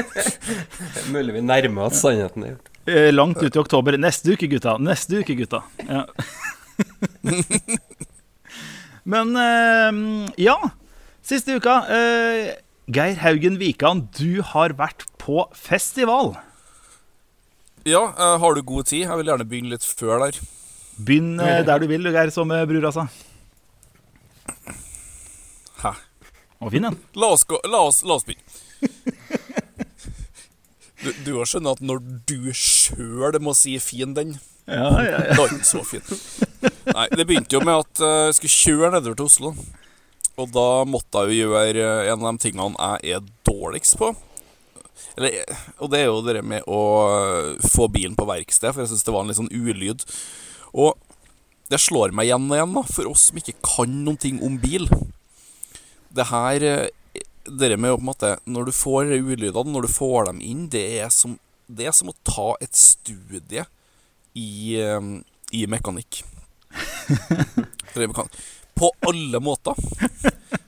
Mulig 1.13 1.37
vi 1.37 1.43
nærmer 1.45 1.85
oss 1.87 2.01
sannheten. 2.03 2.57
Eh, 2.89 3.11
Langt 3.13 3.37
ut 3.39 3.53
i 3.55 3.61
oktober. 3.61 3.95
Neste 4.01 4.33
uke, 4.33 4.49
gutta. 4.51 4.73
Neste 4.81 5.21
uke, 5.21 5.37
gutta. 5.39 5.61
Ja. 5.87 6.03
Men 9.13 9.35
eh, 9.39 10.29
ja. 10.49 10.57
Siste 11.21 11.55
uka. 11.61 11.77
Eh, 12.87 12.93
Geir 12.93 13.15
Haugen 13.21 13.59
Wikan, 13.59 14.09
du 14.17 14.41
har 14.41 14.73
vært 14.77 15.05
på 15.19 15.47
festival. 15.53 16.37
Ja, 17.85 18.13
eh, 18.17 18.39
har 18.39 18.55
du 18.55 18.61
god 18.61 18.85
tid? 18.85 19.05
Jeg 19.07 19.17
vil 19.17 19.27
gjerne 19.27 19.47
begynne 19.47 19.69
litt 19.75 19.83
før 19.83 20.25
der. 20.25 20.39
Begynn 20.97 21.39
eh, 21.39 21.63
der 21.65 21.79
du 21.79 21.87
vil, 21.87 22.03
du, 22.03 22.11
Geir, 22.11 22.29
som 22.31 22.47
bror, 22.47 22.85
altså. 22.85 23.07
Hæ? 25.83 25.93
Å, 26.57 26.69
fin 26.73 26.87
den. 26.87 26.97
La 27.15 27.27
oss, 27.35 27.45
gå, 27.45 27.59
la 27.69 27.83
oss, 27.87 28.03
la 28.03 28.17
oss 28.17 28.25
begynne. 28.27 28.43
Du, 30.97 31.11
du 31.27 31.35
har 31.37 31.45
skjønt 31.45 31.69
at 31.69 31.81
når 31.85 31.99
du 32.25 32.47
sjøl 32.57 33.35
må 33.45 33.53
si 33.53 33.75
fin 33.79 34.15
den, 34.17 34.31
Ja, 34.65 34.87
ja, 35.05 35.19
ja. 35.29 35.35
da 35.37 35.43
er 35.43 35.51
den 35.53 35.61
så 35.63 35.83
fin. 35.85 36.01
Nei, 36.89 37.05
det 37.13 37.27
begynte 37.29 37.53
jo 37.53 37.61
med 37.61 37.83
at 37.83 38.01
eh, 38.01 38.23
jeg 38.31 38.39
skulle 38.39 38.55
kjøre 38.55 38.89
nedover 38.95 39.19
til 39.19 39.29
Oslo. 39.29 39.51
Og 40.37 40.51
da 40.53 40.85
måtte 40.85 41.23
jeg 41.25 41.39
jo 41.39 41.49
gjøre 41.49 41.81
eh, 41.81 42.11
en 42.11 42.21
av 42.21 42.35
de 42.35 42.43
tingene 42.45 42.89
jeg 43.01 43.17
er 43.17 43.29
dårligst 43.47 43.97
på. 43.97 44.11
Eller, 45.17 45.39
og 45.81 45.89
det 45.89 46.01
er 46.03 46.11
jo 46.11 46.21
det 46.25 46.43
med 46.45 46.67
å 46.69 46.81
eh, 47.09 47.69
få 47.73 47.87
bilen 47.93 48.13
på 48.17 48.27
verksted, 48.29 48.69
for 48.69 48.83
jeg 48.83 48.91
syns 48.91 49.05
det 49.07 49.15
var 49.15 49.25
en 49.25 49.31
litt 49.31 49.39
sånn 49.39 49.49
ulyd. 49.49 50.05
Og 50.77 50.93
det 51.71 51.81
slår 51.81 52.13
meg 52.15 52.29
igjen 52.29 52.45
og 52.45 52.53
igjen, 52.53 52.77
da, 52.77 52.83
for 52.85 53.09
oss 53.09 53.27
som 53.31 53.41
ikke 53.41 53.57
kan 53.65 53.97
noen 54.05 54.21
ting 54.21 54.37
om 54.45 54.59
bil. 54.61 54.85
Det 56.13 56.29
her 56.29 56.63
eh, 56.69 56.85
Det 57.47 57.73
med 57.79 57.93
å 57.93 57.97
på 57.97 58.03
en 58.03 58.07
måte 58.07 58.29
Når 58.45 58.65
du 58.67 58.71
får 58.75 59.11
ulydene, 59.17 59.71
når 59.71 59.85
du 59.87 59.91
får 59.91 60.29
dem 60.29 60.39
inn, 60.43 60.67
det 60.69 60.85
er 61.01 61.09
som, 61.13 61.37
det 61.65 61.89
er 61.89 61.95
som 61.97 62.11
å 62.11 62.17
ta 62.27 62.53
et 62.61 62.77
studie 62.77 63.65
i, 64.37 64.77
i 65.55 65.65
mekanikk. 65.65 66.21
På 68.77 68.91
alle 69.09 69.39
måter. 69.41 69.73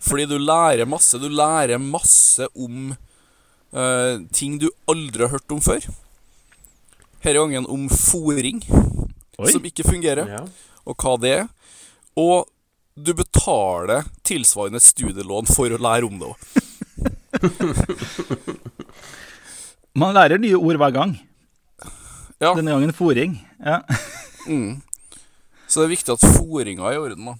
Fordi 0.02 0.26
du 0.26 0.38
lærer 0.42 0.88
masse. 0.90 1.20
Du 1.22 1.28
lærer 1.30 1.78
masse 1.82 2.48
om 2.56 2.92
uh, 2.94 4.16
ting 4.34 4.58
du 4.62 4.70
aldri 4.90 5.26
har 5.28 5.34
hørt 5.36 5.52
om 5.54 5.62
før. 5.62 5.86
Denne 7.20 7.36
gangen 7.44 7.68
om 7.68 7.90
fòring, 7.92 8.62
som 9.52 9.66
ikke 9.68 9.84
fungerer, 9.84 10.26
Ja. 10.32 10.44
og 10.88 10.96
hva 11.04 11.18
det 11.20 11.32
er. 11.42 11.48
Og 12.16 12.48
du 12.96 13.12
betaler 13.16 14.08
tilsvarende 14.28 14.80
studielån 14.84 15.46
for 15.52 15.68
å 15.76 15.80
lære 15.80 16.08
om 16.08 16.20
det 16.20 16.28
òg. 16.32 16.38
Man 20.00 20.14
lærer 20.16 20.40
nye 20.40 20.56
ord 20.60 20.80
hver 20.80 20.94
gang. 20.96 21.14
Ja. 22.40 22.54
Denne 22.56 22.72
gangen 22.72 22.94
fòring. 22.96 23.36
Ja. 23.60 23.82
Mm. 24.48 24.80
Så 25.68 25.82
det 25.82 25.86
er 25.90 25.94
viktig 25.94 26.16
at 26.16 26.24
fòringa 26.40 26.88
er 26.90 26.96
i 26.98 27.04
orden. 27.04 27.26
da 27.28 27.36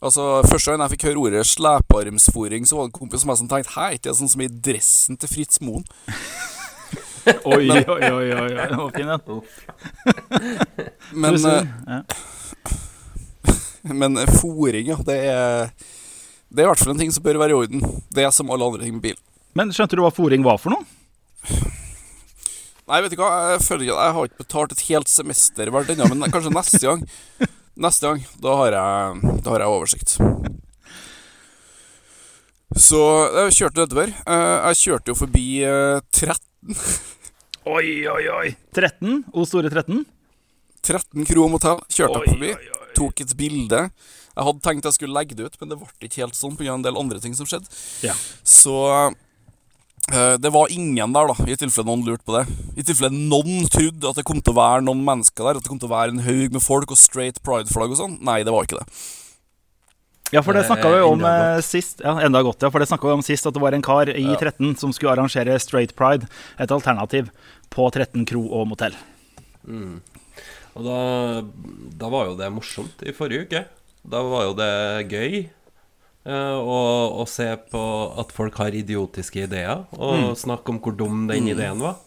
Altså 0.00 0.40
Første 0.48 0.72
gang 0.72 0.82
jeg 0.84 0.94
fikk 0.94 1.06
høre 1.10 1.22
ordet 1.26 1.46
slepearmsfòring, 1.50 2.64
så 2.68 2.78
var 2.78 2.86
det 2.86 2.92
en 2.92 2.98
kompis 3.00 3.20
som 3.22 3.30
meg 3.30 3.40
som 3.40 3.50
tenkte 3.50 3.74
Hei, 3.76 3.90
ikke 3.98 4.08
det 4.08 4.16
sånn 4.16 4.32
som 4.32 4.44
i 4.44 4.48
dressen 4.48 5.20
til 5.20 5.32
Fritz 5.32 5.60
Moen? 5.64 5.84
Oi, 7.44 7.66
oi, 7.68 7.84
oi, 7.84 8.06
oi, 8.08 8.28
oi. 8.32 8.46
Den 8.56 8.78
var 8.80 8.94
fin, 8.94 9.10
den. 9.12 9.42
Men, 11.22 11.36
eh, 11.36 11.66
Ja. 11.86 12.00
men 14.00 14.16
eh, 14.18 14.32
fòring, 14.40 14.88
ja, 14.90 14.96
det 15.04 15.16
er 15.28 15.70
Det 16.48 16.62
er 16.62 16.66
i 16.66 16.70
hvert 16.70 16.80
fall 16.80 16.94
en 16.94 17.00
ting 17.00 17.12
som 17.12 17.22
bør 17.22 17.38
være 17.40 17.54
i 17.54 17.58
orden. 17.60 17.84
Det 18.10 18.24
er 18.24 18.32
som 18.34 18.50
alle 18.50 18.66
andre 18.66 18.82
ting 18.82 18.96
med 18.96 19.04
bil. 19.04 19.20
Men 19.54 19.70
skjønte 19.76 20.00
du 20.00 20.02
hva 20.02 20.10
fòring 20.16 20.42
var 20.46 20.58
for 20.62 20.74
noe? 20.74 20.88
Nei, 22.90 22.98
vet 23.04 23.12
du 23.12 23.20
hva, 23.20 23.30
jeg 23.52 23.62
føler 23.68 23.86
ikke 23.86 23.94
at 24.00 24.08
Jeg 24.08 24.16
har 24.16 24.28
ikke 24.30 24.42
betalt 24.42 24.74
et 24.74 24.86
helt 24.88 25.12
semester 25.12 25.70
hvert 25.70 25.92
ennå, 25.92 26.08
men 26.10 26.32
kanskje 26.32 26.56
neste 26.56 26.82
gang. 26.88 27.04
Neste 27.80 28.10
gang, 28.10 28.24
da 28.44 28.54
har 28.60 28.74
jeg, 28.76 29.36
da 29.44 29.54
har 29.54 29.62
jeg 29.64 29.72
oversikt. 29.72 30.16
Så 32.76 33.00
jeg 33.34 33.54
kjørte 33.56 33.82
nedover. 33.82 34.12
Eh, 34.30 34.56
Jeg 34.70 34.78
kjørte 34.84 35.10
jo 35.10 35.16
forbi 35.18 35.44
eh, 35.66 36.00
13, 36.14 36.76
Oi, 37.70 38.06
oi, 38.08 38.22
oi. 38.32 38.50
13? 38.76 39.24
O 39.36 39.44
store 39.48 39.68
13? 39.72 40.04
13 40.86 41.26
Kro 41.28 41.48
motell. 41.52 41.80
Kjørte 41.92 42.22
jeg 42.22 42.34
forbi. 42.34 42.52
oi, 42.54 42.68
oi. 42.76 42.92
Tok 42.96 43.20
et 43.24 43.34
bilde. 43.38 43.82
Jeg 44.30 44.46
hadde 44.46 44.62
tenkt 44.64 44.86
jeg 44.88 44.96
skulle 44.96 45.16
legge 45.16 45.36
det 45.36 45.48
ut, 45.50 45.58
men 45.60 45.72
det 45.72 45.80
ble 45.80 45.90
ikke 46.08 46.22
helt 46.22 46.38
sånn 46.38 46.54
pga. 46.56 46.72
en 46.76 46.84
del 46.86 46.96
andre 47.00 47.20
ting 47.20 47.34
som 47.36 47.48
skjedde. 47.48 47.68
Ja. 48.06 48.14
Så 48.44 48.76
eh, 48.92 49.18
det 50.10 50.50
var 50.52 50.72
ingen 50.74 51.14
der, 51.14 51.30
da, 51.30 51.46
i 51.46 51.56
tilfelle 51.58 51.86
noen 51.86 52.02
lurte 52.06 52.26
på 52.26 52.34
det. 52.34 52.44
I 52.80 52.84
tilfelle 52.86 53.14
noen 53.14 53.68
trodde 53.70 54.10
at 54.10 54.18
det 54.18 54.26
kom 54.26 54.40
til 54.42 54.54
å 54.54 54.58
være 54.58 54.84
noen 54.86 55.04
mennesker 55.06 55.46
der, 55.46 55.58
at 55.60 55.64
det 55.66 55.70
kom 55.70 55.78
til 55.80 55.90
å 55.90 55.94
være 55.94 56.14
en 56.16 56.24
haug 56.26 56.56
med 56.56 56.64
folk 56.64 56.90
og 56.90 56.98
straight 56.98 57.38
pride-flagg 57.46 57.94
og 57.94 58.00
sånn. 58.00 58.18
Nei, 58.26 58.40
det 58.46 58.54
var 58.54 58.66
ikke 58.66 58.80
det. 58.82 58.88
Ja, 60.30 60.42
for 60.46 60.54
det 60.54 60.62
Det 60.62 60.68
snakka 60.70 60.90
vi 60.94 61.00
om 61.02 61.18
enda 61.18 61.56
eh, 61.56 61.62
sist. 61.66 62.02
Ja, 62.04 62.14
enda 62.22 62.42
godt, 62.46 62.62
ja. 62.62 62.70
For 62.70 62.82
det 62.82 62.86
snakka 62.90 63.08
vi 63.08 63.16
om 63.18 63.24
sist, 63.26 63.46
at 63.46 63.54
det 63.56 63.62
var 63.62 63.74
en 63.74 63.82
kar 63.82 64.10
i 64.12 64.22
Ja. 64.22 64.36
13 64.38 64.76
som 64.78 64.92
skulle 64.94 65.16
arrangere 65.16 65.58
Straight 65.58 65.96
Pride, 65.98 66.28
et 66.58 66.70
alternativ, 66.70 67.30
på 67.70 67.88
13 67.90 68.26
kro 68.30 68.44
og 68.60 68.68
motell. 68.70 68.94
Og 69.66 70.86
da, 70.86 70.98
da 71.98 72.10
var 72.12 72.30
jo 72.30 72.36
det 72.38 72.50
morsomt 72.54 73.02
i 73.02 73.14
forrige 73.14 73.46
uke. 73.46 73.64
Da 74.06 74.22
var 74.22 74.46
jo 74.48 74.54
det 74.58 74.70
gøy 75.10 75.48
eh, 76.24 76.58
å, 76.58 76.80
å 77.22 77.26
se 77.28 77.48
på 77.70 77.82
at 78.20 78.34
folk 78.36 78.60
har 78.62 78.76
idiotiske 78.76 79.46
ideer, 79.46 79.86
og 79.96 80.36
snakke 80.38 80.74
om 80.74 80.80
hvor 80.82 80.96
dum 80.96 81.26
den 81.30 81.50
ideen 81.52 81.82
var. 81.82 82.00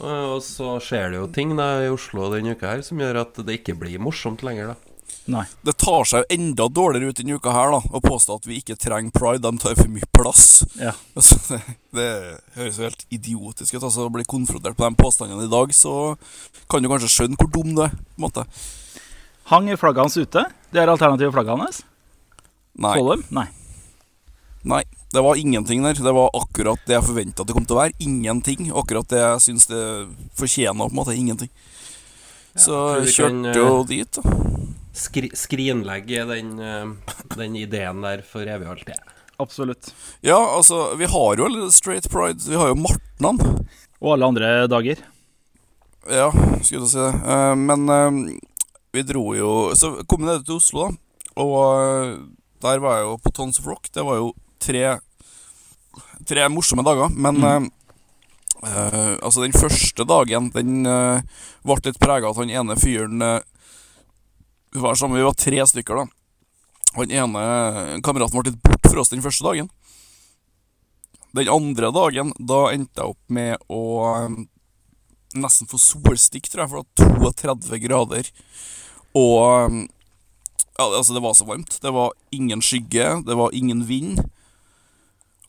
Eh, 0.00 0.26
og 0.34 0.40
så 0.44 0.76
skjer 0.82 1.12
det 1.12 1.20
jo 1.20 1.28
ting 1.34 1.54
da 1.58 1.68
i 1.84 1.92
Oslo 1.92 2.32
denne 2.32 2.56
uka 2.56 2.72
her 2.72 2.82
som 2.86 3.00
gjør 3.00 3.22
at 3.22 3.38
det 3.46 3.60
ikke 3.60 3.76
blir 3.78 4.02
morsomt 4.02 4.42
lenger, 4.46 4.74
da. 4.74 4.94
Nei. 5.30 5.44
Det 5.64 5.72
tar 5.80 6.04
seg 6.08 6.24
jo 6.24 6.36
enda 6.36 6.66
dårligere 6.68 7.12
ut 7.12 7.20
denne 7.20 7.38
uka 7.38 7.52
her, 7.54 7.72
da, 7.72 7.80
å 7.96 8.00
påstå 8.04 8.36
at 8.40 8.48
vi 8.48 8.58
ikke 8.60 8.76
trenger 8.80 9.14
pride. 9.14 9.40
De 9.46 9.62
tar 9.62 9.76
for 9.78 9.88
mye 9.92 10.08
plass. 10.12 10.64
Ja. 10.80 10.92
Altså, 11.14 11.38
det, 11.48 11.60
det 11.94 12.08
høres 12.58 12.78
jo 12.80 12.88
helt 12.88 13.06
idiotisk 13.14 13.76
ut. 13.76 13.84
Altså, 13.86 14.04
Å 14.04 14.12
bli 14.12 14.26
konfrontert 14.28 14.76
på 14.76 14.84
de 14.84 14.98
påstandene 15.00 15.46
i 15.46 15.52
dag, 15.52 15.72
så 15.76 16.16
kan 16.68 16.84
du 16.84 16.90
kanskje 16.92 17.12
skjønne 17.12 17.38
hvor 17.40 17.52
dum 17.54 17.72
du 17.76 17.84
er. 17.86 17.94
på 17.94 18.18
en 18.20 18.26
måte 18.26 18.46
Hang 19.48 19.68
flaggene 19.76 20.08
hans 20.08 20.16
ute? 20.16 20.46
Det 20.72 20.80
er 20.80 20.90
alternative 20.90 21.32
flaggene 21.32 21.68
hans? 21.68 21.82
Nei. 22.74 22.96
Så 22.98 23.06
dem? 23.12 23.24
Nei. 23.34 23.46
Nei, 24.64 24.82
det 25.12 25.20
var 25.20 25.36
ingenting 25.36 25.82
der. 25.84 25.94
Det 25.94 26.14
var 26.16 26.30
akkurat 26.34 26.80
det 26.88 26.96
jeg 26.96 27.04
forventa 27.04 27.44
at 27.44 27.50
det 27.50 27.56
kom 27.56 27.66
til 27.68 27.76
å 27.76 27.82
være. 27.82 27.96
Ingenting. 28.02 28.70
Akkurat 28.72 29.08
det 29.12 29.20
jeg 29.20 29.42
syns 29.48 29.68
det 29.70 29.82
fortjener. 30.38 30.88
på 30.88 30.90
en 30.90 31.00
måte 31.00 31.16
Ingenting. 31.16 31.50
Så 32.54 32.70
tror 32.70 33.00
vi 33.00 33.10
jeg 33.10 33.16
kjørte 33.18 33.54
jo 33.58 33.70
dit, 33.88 34.18
da. 34.18 34.36
Skri 34.94 35.30
skrinlegge 35.34 36.22
den, 36.28 36.52
eh, 36.62 37.16
den 37.34 37.56
ideen 37.58 38.00
der 38.04 38.22
for 38.22 38.46
evig 38.46 38.68
og 38.68 38.76
alltid. 38.76 39.14
Absolutt. 39.42 39.90
Ja, 40.22 40.38
altså, 40.38 40.94
vi 40.94 41.08
har 41.10 41.36
jo 41.36 41.44
allerede 41.48 41.72
straight 41.74 42.06
pride. 42.10 42.38
Vi 42.46 42.54
har 42.54 42.70
jo 42.70 42.78
Martnan. 42.78 43.42
Og 44.00 44.12
alle 44.14 44.30
andre 44.30 44.52
dager. 44.70 45.02
Ja, 46.06 46.30
skulle 46.62 46.84
du 46.84 46.88
si 46.88 46.98
det. 47.00 47.14
Eh, 47.26 47.54
men 47.58 47.88
eh, 47.88 48.38
vi 48.94 49.02
dro 49.02 49.34
jo 49.34 49.74
Så 49.74 50.04
kom 50.06 50.22
vi 50.22 50.28
ned 50.28 50.44
til 50.46 50.60
Oslo, 50.60 50.86
da. 50.86 51.20
Og 51.42 51.58
eh, 51.74 52.16
der 52.64 52.80
var 52.82 52.98
jeg 52.98 53.08
jo 53.08 53.16
på 53.20 53.32
Tons 53.36 53.60
of 53.60 53.68
Rock. 53.68 53.90
Det 53.92 54.04
var 54.06 54.20
jo 54.22 54.32
tre 54.62 54.98
Tre 56.26 56.48
morsomme 56.50 56.82
dager. 56.82 57.12
Men 57.12 57.36
mm. 57.38 57.66
eh, 58.66 59.14
altså, 59.22 59.44
den 59.44 59.54
første 59.54 60.06
dagen, 60.08 60.50
den 60.54 60.86
eh, 60.88 61.42
ble 61.62 61.76
litt 61.84 62.00
prega 62.02 62.26
av 62.26 62.34
at 62.34 62.42
han 62.42 62.50
ene 62.50 62.76
fyren 62.80 63.22
eh, 63.22 63.40
Vi 64.74 64.82
var 64.82 64.98
sammen, 64.98 65.20
vi 65.20 65.26
var 65.26 65.36
tre 65.38 65.60
stykker, 65.70 66.02
da. 66.02 66.06
Han 66.96 67.14
ene 67.14 67.44
kameraten 68.06 68.38
ble 68.38 68.50
litt 68.50 68.62
bort 68.62 68.88
for 68.88 69.02
oss 69.02 69.12
den 69.12 69.22
første 69.22 69.46
dagen. 69.46 69.70
Den 71.34 71.50
andre 71.50 71.90
dagen, 71.94 72.30
da 72.38 72.68
endte 72.72 73.02
jeg 73.02 73.14
opp 73.14 73.34
med 73.38 73.70
å 73.70 73.82
eh, 74.16 74.40
nesten 75.34 75.70
få 75.70 75.80
solstikk, 75.82 76.48
tror 76.50 76.64
jeg, 76.64 76.72
for 76.72 76.86
det 76.86 77.22
var 77.22 77.38
32 77.42 77.82
grader. 77.82 78.30
Og 79.18 79.78
ja, 80.78 80.86
altså, 80.88 81.14
det 81.14 81.22
var 81.22 81.36
så 81.38 81.46
varmt. 81.48 81.78
Det 81.82 81.92
var 81.94 82.14
ingen 82.34 82.62
skygge, 82.64 83.10
det 83.26 83.36
var 83.38 83.54
ingen 83.54 83.84
vind. 83.86 84.24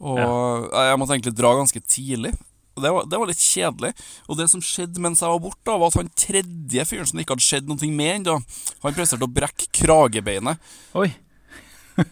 Og 0.03 0.20
ja, 0.20 0.89
jeg 0.89 1.00
måtte 1.00 1.15
egentlig 1.15 1.38
dra 1.38 1.55
ganske 1.58 1.82
tidlig. 1.82 2.36
Og 2.75 2.84
det 2.84 2.91
var, 2.91 3.05
det 3.08 3.20
var 3.20 3.29
litt 3.29 3.41
kjedelig. 3.41 3.91
Og 4.27 4.39
det 4.39 4.50
som 4.51 4.63
skjedde 4.63 5.01
mens 5.03 5.24
jeg 5.24 5.32
var 5.32 5.44
borte, 5.44 5.63
da, 5.67 5.77
var 5.79 5.94
at 5.94 6.00
han 6.01 6.12
tredje 6.20 6.88
fyren 6.89 7.08
som 7.08 7.22
ikke 7.22 7.38
hadde 7.38 7.46
skjedd 7.48 7.70
noe 7.72 7.91
med 7.91 8.12
ennå, 8.17 8.39
han 8.84 8.98
presterte 8.98 9.27
å 9.27 9.32
brekke 9.32 9.70
kragebeinet. 9.79 10.74
Oi. 11.00 11.10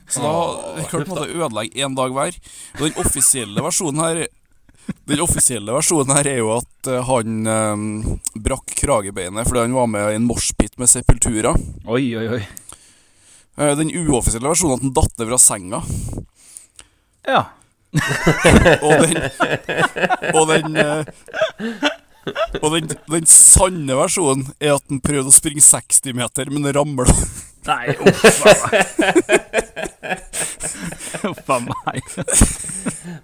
Så 0.08 0.24
da 0.24 0.36
vi 0.78 0.86
klarte 0.88 1.10
på 1.10 1.20
å 1.20 1.28
ødelegge 1.28 1.84
én 1.84 1.98
dag 1.98 2.16
hver. 2.16 2.40
Og 2.80 2.86
den 2.86 3.04
offisielle 3.04 3.66
versjonen 3.66 4.00
her 4.00 4.22
Den 5.08 5.22
offisielle 5.24 5.72
versjonen 5.76 6.12
her 6.16 6.28
er 6.28 6.40
jo 6.42 6.50
at 6.58 6.88
eh, 6.92 7.04
han 7.08 7.48
eh, 7.48 7.84
brakk 8.44 8.74
kragebeinet 8.82 9.48
fordi 9.48 9.62
han 9.64 9.76
var 9.78 9.88
med 9.88 10.10
i 10.12 10.18
en 10.18 10.26
moshpit 10.28 10.76
med 10.80 10.92
Sepultura. 10.92 11.54
Oi, 11.88 12.04
oi, 12.20 12.26
oi. 12.36 12.42
Eh, 13.58 13.76
den 13.78 13.92
uoffisielle 13.94 14.50
versjonen 14.50 14.78
at 14.78 14.86
han 14.86 14.96
datt 14.96 15.28
fra 15.28 15.38
senga. 15.42 15.82
Ja. 17.28 17.44
Og 18.84 19.04
den 19.04 19.18
Og 20.34 20.48
den 20.50 20.76
eh, 20.82 21.06
Og 22.64 22.72
den, 22.74 22.88
den 23.12 23.28
sanne 23.30 23.98
versjonen 24.00 24.48
er 24.58 24.74
at 24.80 24.86
han 24.90 25.04
prøvde 25.04 25.30
å 25.30 25.36
springe 25.36 25.62
60 25.62 26.18
meter, 26.18 26.50
men 26.50 26.66
ramla. 26.74 27.06
Nei, 27.68 27.94
uff 27.96 28.24
meg. 31.32 31.44
A 31.48 31.60
meg. 31.64 32.02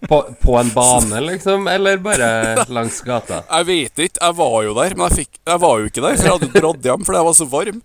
På, 0.10 0.22
på 0.42 0.56
en 0.60 0.72
bane, 0.74 1.22
liksom? 1.28 1.68
Eller 1.72 1.98
bare 2.04 2.66
langs 2.72 3.02
gata? 3.06 3.42
Jeg 3.50 3.68
vet 3.70 4.04
ikke, 4.08 4.22
jeg 4.22 4.38
var 4.40 4.58
jo 4.66 4.78
der, 4.78 4.96
men 4.96 5.06
jeg, 5.10 5.18
fikk, 5.24 5.42
jeg 5.52 5.64
var 5.66 5.76
jo 5.80 5.90
ikke 5.92 6.06
der. 6.06 6.16
For 6.16 6.30
jeg 6.30 6.38
hadde 6.38 6.54
dratt 6.56 6.88
hjem 6.90 7.04
fordi 7.08 7.20
jeg 7.20 7.30
var 7.30 7.38
så 7.40 7.50
varm. 7.52 7.82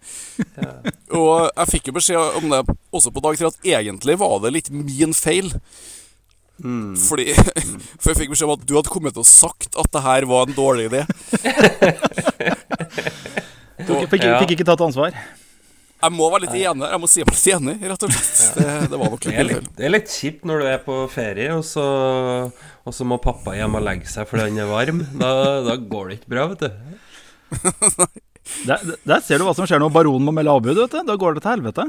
Og 1.14 1.34
jeg 1.48 1.72
fikk 1.74 1.90
jo 1.90 1.96
beskjed 1.98 2.38
om 2.40 2.48
det 2.54 2.62
også 2.94 3.12
på 3.14 3.24
dag 3.26 3.40
tre, 3.40 3.50
at 3.50 3.68
egentlig 3.74 4.18
var 4.22 4.38
det 4.44 4.54
litt 4.58 4.72
min 4.74 5.14
feil. 5.16 5.52
Fordi 6.54 7.32
For 8.00 8.12
jeg 8.12 8.18
fikk 8.20 8.34
beskjed 8.34 8.46
om 8.48 8.54
at 8.54 8.66
du 8.68 8.76
hadde 8.78 8.92
kommet 8.92 9.16
og 9.18 9.26
sagt 9.28 9.74
at 9.74 9.90
det 9.94 10.04
her 10.04 10.26
var 10.30 10.46
en 10.46 10.56
dårlig 10.56 10.90
idé. 10.92 11.02
Tok, 13.84 14.06
fikk, 14.08 14.22
fikk 14.22 14.54
ikke 14.54 14.66
tatt 14.68 14.84
ansvar. 14.86 15.16
Jeg 16.04 16.12
må 16.14 16.26
være 16.32 16.44
litt 16.44 16.56
enig. 16.60 16.88
Jeg 16.92 17.00
må 17.02 17.08
si 17.10 17.22
meg 17.24 17.32
litt 17.34 17.46
enig, 17.54 17.74
rett 17.90 18.02
og 18.06 18.12
slett. 18.12 18.58
Det, 18.58 18.66
det 18.92 18.98
var 19.00 19.12
nok 19.14 19.22
Det 19.24 19.30
litt 19.30 19.34
er 19.34 19.40
feil. 19.40 19.50
litt, 19.54 19.70
det 19.78 19.86
er 19.88 19.92
litt 19.94 20.12
kjipt 20.12 20.44
når 20.50 20.60
du 20.60 20.66
er 20.68 20.82
på 20.84 20.96
ferie, 21.12 21.48
og 21.56 21.64
så, 21.64 21.84
og 22.84 22.94
så 22.96 23.06
må 23.08 23.16
pappa 23.24 23.54
hjem 23.56 23.78
og 23.80 23.84
legge 23.86 24.10
seg 24.12 24.28
fordi 24.30 24.48
han 24.50 24.60
er 24.64 24.68
varm. 24.70 25.00
Da, 25.20 25.30
da 25.66 25.76
går 25.80 26.10
det 26.12 26.18
ikke 26.20 26.32
bra, 26.36 26.46
vet 26.52 26.66
du. 26.66 26.70
Der, 28.68 28.76
der 29.08 29.22
ser 29.24 29.40
du 29.40 29.46
hva 29.46 29.54
som 29.56 29.64
skjer 29.64 29.80
når 29.80 29.88
baronen 29.94 30.26
må 30.28 30.32
melde 30.36 30.52
avbud. 30.52 30.76
vet 30.76 30.92
du. 30.92 30.98
Da 31.08 31.14
går 31.16 31.38
det 31.38 31.42
til 31.46 31.54
helvete. 31.54 31.86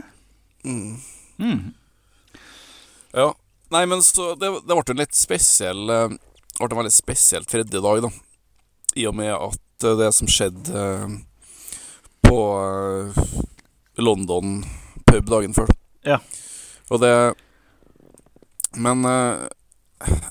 Ja. 3.11 3.27
Nei, 3.75 3.81
men 3.91 4.03
så 4.05 4.29
Det, 4.39 4.47
det 4.63 4.77
ble 4.77 4.93
en 4.93 5.01
litt 5.01 5.17
spesiell 5.17 5.89
eh, 5.91 6.13
Det 6.15 6.61
ble 6.61 6.69
en 6.71 6.79
veldig 6.83 6.93
spesiell 6.95 7.45
tredje 7.49 7.81
dag, 7.83 8.01
da. 8.05 8.11
I 8.95 9.07
og 9.09 9.17
med 9.19 9.33
at 9.35 9.83
eh, 9.89 9.97
det 9.99 10.09
som 10.15 10.29
skjedde 10.31 10.85
eh, 10.85 11.17
på 12.25 12.39
eh, 13.97 14.03
London 14.03 14.63
pub 15.05 15.25
dagen 15.29 15.53
før. 15.57 15.69
Ja. 16.05 16.19
Og 16.91 16.99
det 17.01 17.13
Men 18.77 19.05
eh, 19.05 19.47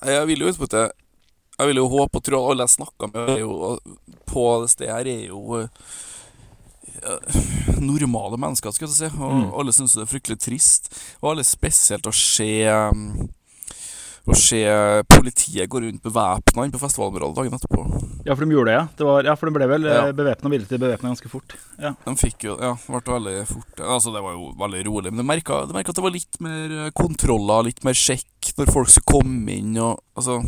jeg 0.06 0.26
vil 0.28 0.40
jo 0.44 0.50
utbytte 0.52 0.90
Jeg 1.58 1.66
vil 1.70 1.76
jo 1.80 1.88
håpe 1.88 2.18
og 2.20 2.22
tro 2.26 2.38
at 2.44 2.50
alle 2.52 2.66
jeg 2.66 2.74
snakka 2.76 3.08
med, 3.12 3.28
er 3.36 3.40
jo, 3.40 3.78
på 4.26 4.44
det 4.62 4.70
stedet 4.70 4.92
her, 4.94 5.06
er 5.06 5.28
jo 5.30 5.60
eh, 5.62 5.68
normale 7.80 8.36
mennesker, 8.40 8.72
skal 8.74 8.88
jeg 8.88 8.96
si. 8.96 9.10
Og 9.18 9.32
Mm. 9.32 9.52
alle 9.60 9.72
syns 9.72 9.94
det 9.94 10.02
er 10.02 10.10
fryktelig 10.10 10.38
trist. 10.42 10.88
Og 11.22 11.30
alle 11.32 11.44
spesielt 11.46 12.06
å 12.06 12.12
se 12.14 12.48
um, 12.70 13.28
Å 14.24 14.34
se 14.40 14.60
politiet 15.12 15.68
gå 15.68 15.82
rundt 15.84 16.00
bevæpna 16.04 16.64
på 16.72 16.80
festivalområdet 16.80 17.36
dagen 17.36 17.56
etterpå. 17.58 17.82
Ja, 18.24 18.32
for 18.32 18.46
de 18.46 18.54
gjorde 18.56 18.70
det, 18.70 18.76
ja. 18.78 18.84
Det 18.96 19.04
var, 19.04 19.26
ja, 19.28 19.34
for 19.36 19.50
de 19.50 19.52
ble 19.58 19.66
vel 19.68 19.84
Ja. 19.84 20.06
ja. 20.06 20.12
bevæpna 20.16 20.48
og 20.48 20.68
til 20.70 20.80
bevæpna 20.80 21.10
ganske 21.12 21.28
fort. 21.28 21.56
Ja. 21.76 21.92
De 22.06 22.14
fikk 22.16 22.46
jo 22.48 22.56
Ja, 22.56 22.72
ble 22.88 23.02
veldig 23.04 23.46
fort 23.50 23.80
Altså, 23.84 24.14
det 24.14 24.22
var 24.24 24.32
jo 24.32 24.54
veldig 24.56 24.86
rolig, 24.88 25.12
men 25.12 25.20
du 25.20 25.28
merka, 25.28 25.60
at 25.68 25.94
det 25.94 26.04
var 26.06 26.14
litt 26.14 26.40
mer 26.40 26.72
eh, 26.86 26.90
kontroller, 26.96 27.68
litt 27.68 27.84
mer 27.84 27.92
sjekk 27.92 28.54
når 28.56 28.72
folk 28.72 28.88
skulle 28.88 29.12
komme 29.20 29.52
inn, 29.58 29.76
og 29.76 30.00
altså 30.16 30.40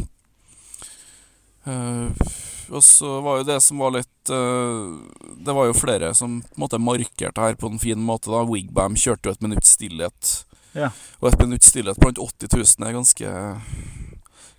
eh, 1.68 2.32
Og 2.72 2.82
så 2.82 3.20
var 3.20 3.42
jo 3.42 3.48
det 3.50 3.60
som 3.60 3.84
var 3.84 3.92
litt 3.98 4.32
eh, 4.32 5.36
Det 5.36 5.52
var 5.52 5.68
jo 5.68 5.76
flere 5.76 6.14
som 6.16 6.40
på 6.40 6.56
en 6.56 6.64
måte 6.64 6.80
markerte 6.80 7.44
her 7.44 7.60
på 7.60 7.68
en 7.68 7.82
fin 7.82 8.00
måte, 8.00 8.32
da. 8.32 8.40
Wigbam 8.48 8.96
kjørte 8.96 9.28
jo 9.28 9.36
et 9.36 9.44
minutts 9.44 9.76
stillhet. 9.76 10.32
Ja. 10.76 10.90
Og 11.22 11.30
et 11.32 11.38
minutts 11.40 11.70
stillhet 11.72 11.96
blant 12.02 12.18
80 12.20 12.52
000 12.76 12.88
er 12.88 12.96
ganske 12.98 13.30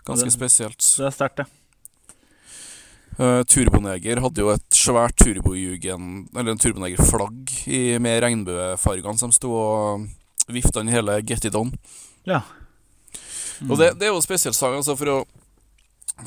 Ganske 0.07 0.25
Det- 0.29 0.33
spesielt. 0.33 0.79
Det 0.97 1.05
er 1.05 1.12
sterkt, 1.12 1.38
det. 1.38 1.45
Uh, 3.19 3.41
Turboneger 3.50 4.19
hadde 4.21 4.43
jo 4.43 4.51
et 4.53 4.65
svært 4.77 5.15
turbojugen 5.17 6.27
Eller 6.38 6.51
en 6.53 6.59
turboneger-flagg 6.62 7.50
med 8.00 8.19
regnbuefargene 8.21 9.17
som 9.17 9.31
sto 9.33 9.50
og 9.57 10.05
vifta 10.53 10.79
inn 10.83 10.91
hele 10.93 11.15
Get 11.25 11.43
It 11.50 11.55
On. 11.57 11.71
Ja. 12.29 12.43
Og 13.67 13.74
det, 13.81 13.95
det 13.97 14.05
er 14.07 14.13
jo 14.13 14.19
en 14.21 14.25
spesiell 14.25 14.53
sang, 14.53 14.75
altså, 14.77 14.93
for 14.95 15.09
å 15.15 15.17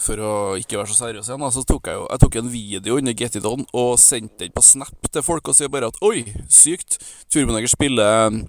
For 0.02 0.18
å 0.22 0.32
ikke 0.58 0.76
være 0.80 0.90
så 0.90 0.98
seriøs 0.98 1.30
igjen, 1.30 1.46
så 1.54 1.62
tok 1.66 1.86
jeg 1.86 1.94
jo 2.00 2.04
Jeg 2.10 2.20
tok 2.26 2.36
en 2.42 2.50
video 2.52 2.98
under 2.98 3.14
Get 3.16 3.38
It 3.38 3.46
On 3.48 3.64
og 3.72 3.94
sendte 4.02 4.44
den 4.44 4.52
på 4.54 4.62
Snap 4.62 5.08
til 5.14 5.22
folk 5.22 5.46
og 5.48 5.54
sier 5.56 5.70
bare 5.72 5.88
at 5.94 6.02
Oi, 6.02 6.24
sykt! 6.50 6.98
Turboneger 7.30 7.70
spiller 7.70 8.42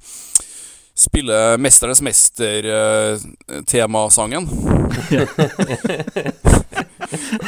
Spiller 1.01 1.58
'Mesternes 1.58 2.01
mester'-temasangen. 2.05 4.46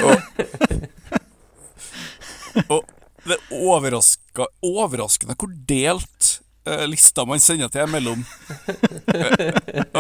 og, 0.04 0.18
og 2.70 2.84
det 3.24 3.34
er 3.38 3.42
overraska, 3.56 4.46
overraskende 4.66 5.36
hvor 5.38 5.50
delt 5.70 6.42
uh, 6.68 6.86
lista 6.90 7.26
man 7.30 7.40
sender 7.40 7.68
til 7.72 7.82
er 7.84 7.88
mellom 7.92 8.20
uh, 8.26 8.28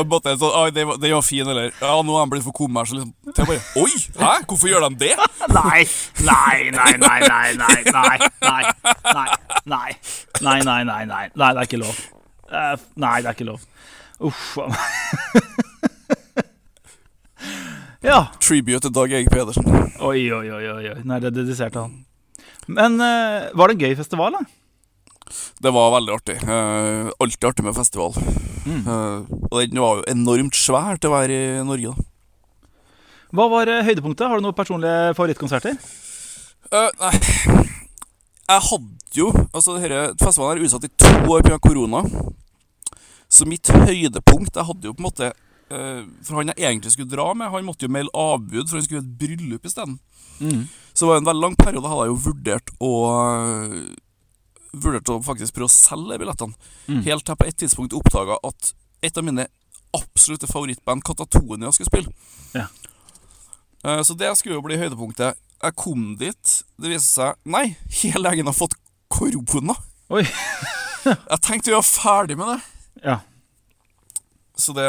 en 0.01 0.39
sånn, 0.39 0.55
«Ai, 0.57 0.69
det, 0.75 0.83
var, 0.89 0.95
det 1.01 1.13
var 1.13 1.21
fin, 1.25 1.47
eller 1.47 1.63
Ja, 1.69 2.01
nå 2.01 2.11
er 2.15 2.19
han 2.23 2.31
blitt 2.33 2.47
for 2.47 2.55
kommers. 2.57 2.91
Liksom, 2.95 3.13
til 3.29 3.45
bare 3.47 3.61
Oi! 3.79 3.93
Hæ? 4.17 4.31
Hvorfor 4.49 4.67
gjør 4.71 4.81
de 4.89 4.95
det? 5.05 5.15
Nei, 5.53 5.81
nei, 6.25 6.57
nei, 6.73 6.93
nei, 6.97 7.19
nei, 7.29 7.49
nei, 7.61 7.79
nei, 7.93 7.95
nei, 8.01 8.17
nei, 8.41 8.63
nei, 9.13 9.29
nei, 9.69 9.91
nei, 10.41 10.59
nei, 10.65 10.81
nei, 10.89 11.03
nei, 11.13 11.25
det 11.37 11.45
er 11.53 11.61
ikke 11.69 11.85
lov. 11.85 11.97
Eh, 12.53 12.75
Nei, 13.01 13.15
det 13.21 13.31
er 13.31 13.37
ikke 13.37 13.49
lov. 13.49 13.65
Uff 14.29 14.57
a 14.61 14.69
meg. 14.71 14.81
Ja. 18.03 18.25
Tribute 18.43 18.83
til 18.83 18.91
Dag 18.91 19.13
Erik 19.15 19.29
Pedersen. 19.31 19.63
Oi, 20.03 20.25
oi, 20.35 20.47
oi, 20.51 20.63
oi. 20.91 20.95
Nei, 21.07 21.19
det 21.23 21.29
er 21.29 21.35
dedisert 21.37 21.71
til 21.71 21.85
han. 21.85 21.93
Men 22.67 22.97
uh, 22.99 23.47
var 23.55 23.71
det 23.71 23.77
en 23.77 23.83
gøy 23.85 23.95
festival, 23.95 24.35
da? 24.35 24.41
Det 25.63 25.71
var 25.71 25.93
veldig 25.95 26.11
artig. 26.11 26.35
Uh, 26.43 27.13
alltid 27.23 27.47
artig 27.47 27.63
med 27.63 27.77
festival. 27.77 28.11
Eh, 28.63 29.23
og 29.51 29.55
den 29.59 29.79
var 29.83 29.99
jo 29.99 30.03
enormt 30.11 30.55
svær 30.55 30.99
til 30.99 31.11
å 31.11 31.15
være 31.17 31.35
i 31.35 31.63
Norge, 31.67 31.91
da. 31.95 32.05
Hva 33.33 33.47
var 33.51 33.71
høydepunktet? 33.87 34.27
Har 34.29 34.39
du 34.39 34.45
noen 34.45 34.55
personlige 34.55 35.15
favorittkonserter? 35.17 35.79
Uh, 36.71 36.91
nei 36.99 37.13
Jeg 38.47 38.61
hadde 38.67 39.17
jo 39.17 39.27
Altså, 39.51 39.75
denne 39.77 40.03
festivalen 40.21 40.61
er 40.61 40.67
utsatt 40.67 40.85
i 40.87 40.91
to 41.01 41.11
år 41.33 41.43
pga. 41.47 41.57
korona. 41.63 42.03
Så 43.33 43.47
mitt 43.49 43.65
høydepunkt 43.73 44.53
Jeg 44.59 44.67
hadde 44.67 44.85
jo 44.85 44.93
på 44.93 45.01
en 45.01 45.07
måte 45.07 45.27
eh, 45.73 46.01
For 46.21 46.37
han 46.37 46.51
jeg 46.53 46.59
egentlig 46.69 46.91
skulle 46.93 47.09
dra 47.09 47.25
med, 47.33 47.49
han 47.49 47.65
måtte 47.65 47.87
jo 47.87 47.93
melde 47.95 48.13
avbud, 48.13 48.67
for 48.69 48.77
han 48.77 48.85
skulle 48.85 49.01
ha 49.01 49.07
et 49.07 49.17
bryllup 49.23 49.65
isteden. 49.65 49.95
Så 50.93 51.05
det 51.05 51.09
var 51.09 51.17
en 51.21 51.27
veldig 51.31 51.43
lang 51.47 51.55
periode 51.57 51.89
hadde 51.89 52.05
jeg 52.07 52.13
jo 52.13 52.21
vurdert 52.27 52.71
å 52.83 52.91
eh, 53.13 53.75
Vurdert 54.73 55.09
å 55.13 55.19
faktisk 55.21 55.53
prøve 55.53 55.69
å 55.69 55.73
selge 55.73 56.15
billettene. 56.17 56.55
Helt 57.05 57.21
til 57.25 57.33
jeg 57.35 57.37
på 57.43 57.45
et 57.45 57.57
tidspunkt 57.61 57.93
oppdaga 57.93 58.39
at 58.49 58.71
et 59.05 59.17
av 59.21 59.25
mine 59.27 59.43
absolutte 59.93 60.47
favorittband, 60.49 61.03
Katatonia, 61.05 61.69
skulle 61.75 61.91
spille. 61.91 62.13
Ja. 62.57 62.63
Eh, 63.85 64.01
Så 64.01 64.15
det 64.17 64.31
skulle 64.39 64.55
jo 64.57 64.63
bli 64.65 64.79
høydepunktet. 64.81 65.37
Jeg 65.63 65.75
kom 65.77 66.15
dit. 66.17 66.55
Det 66.81 66.89
viste 66.89 67.05
seg 67.21 67.37
Nei, 67.45 67.75
hele 68.01 68.31
gjengen 68.33 68.49
har 68.49 68.57
fått 68.57 68.73
korona. 69.13 69.75
Oi. 70.09 70.25
Jeg 71.05 71.39
tenkte 71.45 71.69
vi 71.69 71.75
var 71.77 71.85
ferdig 71.85 72.37
med 72.39 72.49
det. 72.55 72.59
Ja. 73.03 73.19
Så 74.55 74.73
det 74.77 74.87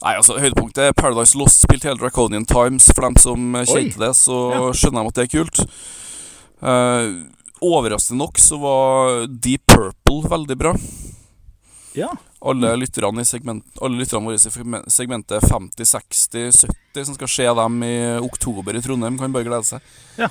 Nei, 0.00 0.14
altså, 0.16 0.38
høydepunktet 0.40 0.80
er 0.86 0.94
Paradise 0.96 1.36
Lost 1.36 1.60
spilt 1.60 1.84
hele 1.84 1.98
Draconian 2.00 2.46
Times. 2.48 2.86
For 2.94 3.04
dem 3.04 3.18
som 3.20 3.50
kjente 3.68 3.98
Oi. 4.00 4.06
det, 4.06 4.14
så 4.16 4.36
Ja. 4.54 4.60
skjønner 4.72 5.04
de 5.04 5.08
at 5.10 5.14
det 5.18 5.24
er 5.26 5.34
kult. 5.36 5.60
Uh, 6.60 7.28
overraskende 7.60 8.18
nok 8.22 8.38
så 8.40 8.56
var 8.60 9.26
Deep 9.28 9.66
Purple 9.68 10.22
veldig 10.28 10.56
bra. 10.56 10.74
ja. 11.94 12.08
Alle 12.42 12.70
lytterne 12.80 13.20
i 13.20 13.24
segment, 13.28 13.64
Alle 13.82 13.98
lytterne 14.00 14.24
våre 14.24 14.36
i 14.36 14.90
segmentet 14.90 15.42
50, 15.44 15.84
60, 15.84 16.64
70 16.94 17.04
som 17.04 17.14
skal 17.14 17.28
se 17.28 17.44
dem 17.44 17.82
i 17.84 18.16
oktober 18.16 18.74
i 18.74 18.80
Trondheim, 18.80 19.18
kan 19.18 19.30
bare 19.30 19.44
glede 19.44 19.66
seg. 19.68 19.80
Ja. 20.16 20.28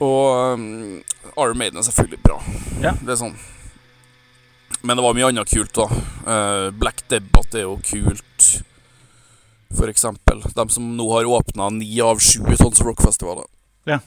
Og 0.00 0.54
um, 0.54 1.02
Iron 1.36 1.58
Maiden 1.58 1.76
er 1.76 1.82
selvfølgelig 1.84 2.22
bra. 2.24 2.38
Ja. 2.80 2.92
Det 2.96 3.12
er 3.12 3.20
sånn 3.20 3.36
Men 4.84 4.98
det 4.98 5.02
var 5.06 5.14
mye 5.16 5.28
annet 5.30 5.48
kult, 5.48 5.72
da. 5.78 5.86
Eh, 6.28 6.70
Black 6.76 7.06
Debbath 7.08 7.56
er 7.56 7.64
jo 7.64 7.78
kult, 7.80 8.48
for 9.72 9.88
eksempel. 9.88 10.42
De 10.54 10.66
som 10.70 10.90
nå 10.98 11.06
har 11.14 11.24
åpna 11.24 11.70
ni 11.72 11.88
av 12.04 12.20
sju 12.20 12.44
Tons 12.60 12.82
Rock-festivaler. 12.84 13.46
Ja. 13.88 13.98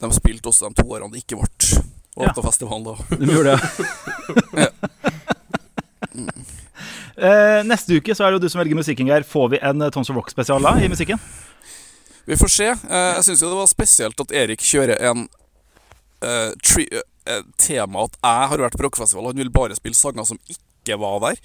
De 0.00 0.08
spilte 0.16 0.48
også 0.48 0.70
de 0.70 0.80
to 0.80 0.86
årene 0.88 1.12
det 1.12 1.20
ikke 1.24 1.36
ble 1.36 1.82
Ja. 2.16 2.30
åpna 2.30 2.42
festival 2.48 2.82
da. 2.88 2.94
De 3.20 3.28
gjorde 3.28 3.56
det. 3.56 4.68
Eh, 7.20 7.60
neste 7.68 7.98
uke 8.00 8.14
så 8.16 8.24
er 8.24 8.32
det 8.32 8.38
jo 8.38 8.46
du 8.46 8.48
som 8.48 8.62
velger 8.62 8.78
musikken, 8.78 9.08
Geir. 9.10 9.26
Får 9.28 9.50
vi 9.52 9.58
en 9.60 9.82
eh, 9.84 9.90
Tons 9.92 10.08
of 10.08 10.16
Rock-spesial 10.16 10.62
da 10.64 10.70
i 10.80 10.88
musikken? 10.88 11.20
Vi 12.24 12.38
får 12.40 12.48
se. 12.54 12.68
Jeg 12.70 13.24
syns 13.26 13.42
jo 13.44 13.50
det 13.50 13.58
var 13.58 13.68
spesielt 13.68 14.22
at 14.24 14.32
Erik 14.32 14.64
kjører 14.64 14.96
en 15.10 15.26
Uh, 16.20 16.52
tri 16.60 16.82
tema 17.60 18.06
at 18.08 18.16
jeg 18.18 18.50
har 18.52 18.64
vært 18.66 18.78
på 18.78 18.86
rockefestival, 18.86 19.26
og 19.26 19.34
han 19.34 19.42
vil 19.44 19.52
bare 19.54 19.78
spille 19.78 19.98
sanger 19.98 20.28
som 20.28 20.40
ikke 20.50 20.98
var 21.00 21.20
der. 21.26 21.42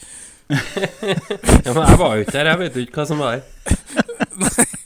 Ja, 1.65 1.73
men 1.73 1.81
jeg 1.81 1.99
var 2.01 2.15
jo 2.15 2.25
ikke 2.25 2.35
der, 2.37 2.51
jeg 2.51 2.61
vet 2.61 2.75
jo 2.77 2.85
ikke 2.85 2.99
hva 3.01 3.07
som 3.09 3.21
var 3.21 3.37
der. 3.37 3.43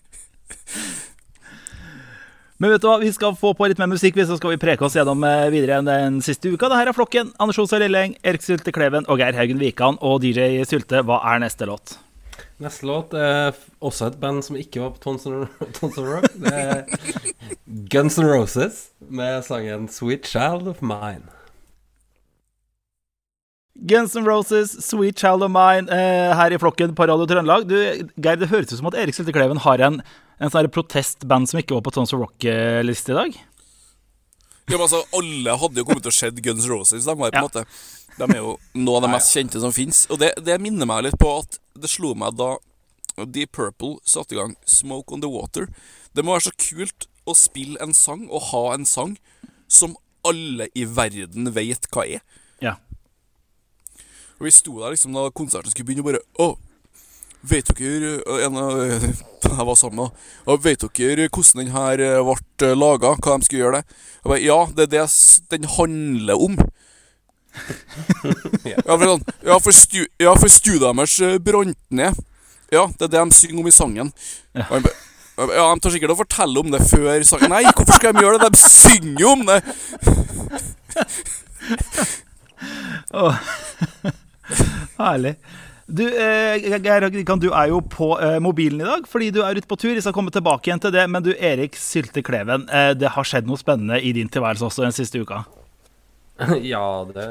Men 2.59 2.73
vet 2.73 2.83
du 2.83 2.89
hva, 2.89 2.97
vi 2.99 3.07
skal 3.15 3.37
få 3.39 3.53
på 3.55 3.69
litt 3.71 3.79
mer 3.79 3.87
musikk, 3.87 4.17
så 4.27 4.35
skal 4.35 4.51
vi 4.51 4.59
preke 4.59 4.83
oss 4.83 4.97
gjennom 4.97 5.21
eh, 5.23 5.45
videre 5.53 5.77
den 5.87 6.17
siste 6.19 6.51
uka. 6.51 6.67
Det 6.67 6.75
her 6.75 6.89
er 6.91 6.97
Flokken, 6.97 7.29
Anders 7.39 7.59
Osa 7.63 7.79
Lilleng, 7.79 8.17
Erik 8.19 8.43
Sylte 8.43 8.73
Kleven 8.75 9.07
og 9.07 9.21
Geir 9.21 9.37
Haugen 9.39 9.61
Wikan. 9.63 9.95
Og 10.03 10.19
DJ 10.25 10.65
Sylte, 10.67 10.99
hva 11.07 11.21
er 11.31 11.39
neste 11.45 11.69
låt? 11.69 11.95
Neste 12.59 12.83
låt 12.89 13.13
er 13.15 13.55
også 13.79 14.09
et 14.09 14.17
band 14.19 14.43
som 14.43 14.57
ikke 14.59 14.81
var 14.83 14.91
på 14.95 14.99
Tons 15.05 15.25
of 15.29 16.07
Rock. 16.11 16.25
Det 16.35 16.51
er 16.51 16.85
Guns 17.93 18.17
N' 18.19 18.27
Roses 18.27 18.89
med 18.99 19.45
sangen 19.47 19.87
'Sweet 19.87 20.27
Child 20.27 20.67
of 20.67 20.81
Mine'. 20.83 21.29
Guns 23.87 24.11
N' 24.19 24.27
Roses, 24.27 24.73
Sweet 24.83 25.15
Child 25.21 25.45
of 25.47 25.51
Mine, 25.55 25.87
eh, 25.87 26.33
her 26.35 26.51
i 26.51 26.57
Flokken 26.59 26.91
på 26.97 27.05
Radio 27.07 27.25
Trøndelag. 27.29 27.63
Du, 27.69 27.77
Geir, 28.19 28.35
det 28.41 28.49
høres 28.51 28.73
ut 28.73 28.77
som 28.81 28.89
at 28.91 28.97
Erik 28.99 29.15
Sylte 29.15 29.31
Kleven 29.31 29.61
har 29.63 29.79
en, 29.87 30.01
en 30.43 30.51
sånn 30.51 30.67
protestband 30.75 31.47
som 31.47 31.61
ikke 31.61 31.77
var 31.77 31.85
på 31.87 31.93
Tons 31.95 32.11
of 32.11 32.19
Rock-liste 32.19 33.13
i 33.15 33.19
dag. 33.21 33.37
Ja, 34.69 34.75
men 34.75 34.83
altså, 34.83 34.99
Alle 35.15 35.55
hadde 35.63 35.79
jo 35.79 35.87
kommet 35.87 36.03
til 36.03 36.11
å 36.11 36.17
se 36.19 36.29
Guns 36.43 36.67
N' 36.67 36.73
Roses. 36.75 37.07
De, 37.07 37.15
var, 37.15 37.31
på 37.31 37.39
en 37.39 37.39
Ja. 37.39 37.47
måte, 37.47 37.63
de 38.19 38.27
er 38.35 38.41
jo 38.41 38.55
noe 38.75 38.99
av 38.99 39.05
det 39.05 39.11
mest 39.13 39.35
kjente 39.35 39.61
som 39.63 39.73
fins. 39.75 40.03
Og 40.11 40.19
det, 40.21 40.33
det 40.43 40.59
minner 40.61 40.89
meg 40.89 41.05
litt 41.07 41.19
på 41.19 41.31
at 41.39 41.59
det 41.79 41.91
slo 41.91 42.13
meg 42.17 42.35
da 42.39 42.55
Deep 43.19 43.53
Purple 43.55 43.97
satte 44.07 44.35
i 44.35 44.39
gang 44.39 44.55
Smoke 44.67 45.15
On 45.15 45.23
The 45.23 45.31
Water. 45.31 45.69
Det 46.15 46.25
må 46.25 46.35
være 46.35 46.49
så 46.49 46.55
kult 46.59 47.07
å 47.29 47.35
spille 47.37 47.79
en 47.83 47.95
sang 47.95 48.27
og 48.27 48.49
ha 48.51 48.63
en 48.75 48.87
sang 48.87 49.17
som 49.69 49.95
alle 50.27 50.67
i 50.75 50.85
verden 50.85 51.51
vet 51.55 51.87
hva 51.93 52.05
er. 52.07 52.23
Ja. 52.63 52.77
Og 54.39 54.47
vi 54.47 54.55
sto 54.55 54.79
der 54.79 54.95
liksom 54.95 55.15
da 55.15 55.29
konserten 55.35 55.71
skulle 55.71 55.89
begynne, 55.89 56.03
og 56.03 56.11
bare 56.11 56.23
Å, 56.39 56.55
vet 57.49 57.71
dere 57.77 58.17
En 58.45 58.57
av 58.59 58.79
jeg 59.49 59.65
var 59.67 59.77
sammen 59.79 60.01
med, 60.03 60.27
og 60.47 60.63
vet 60.63 60.83
dere 60.95 61.29
hvordan 61.29 61.63
den 61.63 61.73
her 61.73 62.03
eh, 62.03 62.33
ble 62.59 62.73
laga? 62.75 63.15
Hva 63.17 63.37
de 63.39 63.47
skulle 63.47 63.63
gjøre 63.63 63.79
det? 63.79 63.97
Jeg 64.19 64.31
bare, 64.31 64.43
ja, 64.43 64.59
det 64.75 64.87
er 64.87 64.91
det 64.93 65.07
den 65.55 65.69
handler 65.77 66.45
om. 66.47 66.59
ja, 68.71 68.81
for 68.85 69.05
sånn 69.05 69.23
Ja, 69.45 69.57
for, 69.61 69.75
stu, 69.75 70.01
ja, 70.21 70.33
for 70.37 70.51
studioet 70.51 70.97
deres 70.97 71.15
eh, 71.25 71.37
brant 71.43 71.79
ned. 71.89 72.17
Ja, 72.69 72.85
det 72.93 73.07
er 73.07 73.13
det 73.15 73.23
de 73.23 73.37
synger 73.37 73.61
om 73.63 73.69
i 73.69 73.73
sangen. 73.73 74.11
Og 75.39 75.53
ja, 75.55 75.65
De 75.71 75.79
tar 75.81 75.93
sikkert 75.95 76.13
og 76.13 76.19
forteller 76.21 76.65
om 76.65 76.73
det 76.73 76.83
før 76.89 77.23
sangen. 77.25 77.53
Nei, 77.53 77.63
hvorfor 77.71 77.97
skal 77.97 78.13
de 78.13 78.25
gjøre 78.25 78.41
det? 78.43 78.51
De 78.53 78.61
synger 78.69 79.23
jo 79.23 79.29
om 79.37 79.47
det! 79.49 79.59
Herlig. 84.99 85.33
Du, 85.89 86.03
eh, 86.05 86.61
Geir 86.83 87.01
Haugen, 87.01 87.39
du 87.41 87.47
er 87.49 87.71
jo 87.71 87.79
på 87.81 88.11
eh, 88.21 88.35
mobilen 88.43 88.83
i 88.83 88.85
dag 88.85 89.07
fordi 89.09 89.31
du 89.33 89.39
er 89.41 89.57
ute 89.57 89.69
på 89.69 89.79
tur. 89.79 89.95
Vi 89.95 90.03
skal 90.05 90.13
komme 90.13 90.29
tilbake 90.33 90.69
igjen 90.69 90.83
til 90.83 90.93
det. 90.93 91.07
Men 91.09 91.25
du, 91.25 91.31
Erik 91.33 91.79
Sylte 91.79 92.21
Kleven, 92.25 92.67
det 92.99 93.15
har 93.15 93.25
skjedd 93.25 93.49
noe 93.49 93.57
spennende 93.57 93.97
i 93.97 94.13
din 94.13 94.29
tilværelse 94.29 94.69
også 94.69 94.85
den 94.85 94.93
siste 94.93 95.23
uka. 95.23 95.47
Ja, 96.71 96.85
det, 97.13 97.27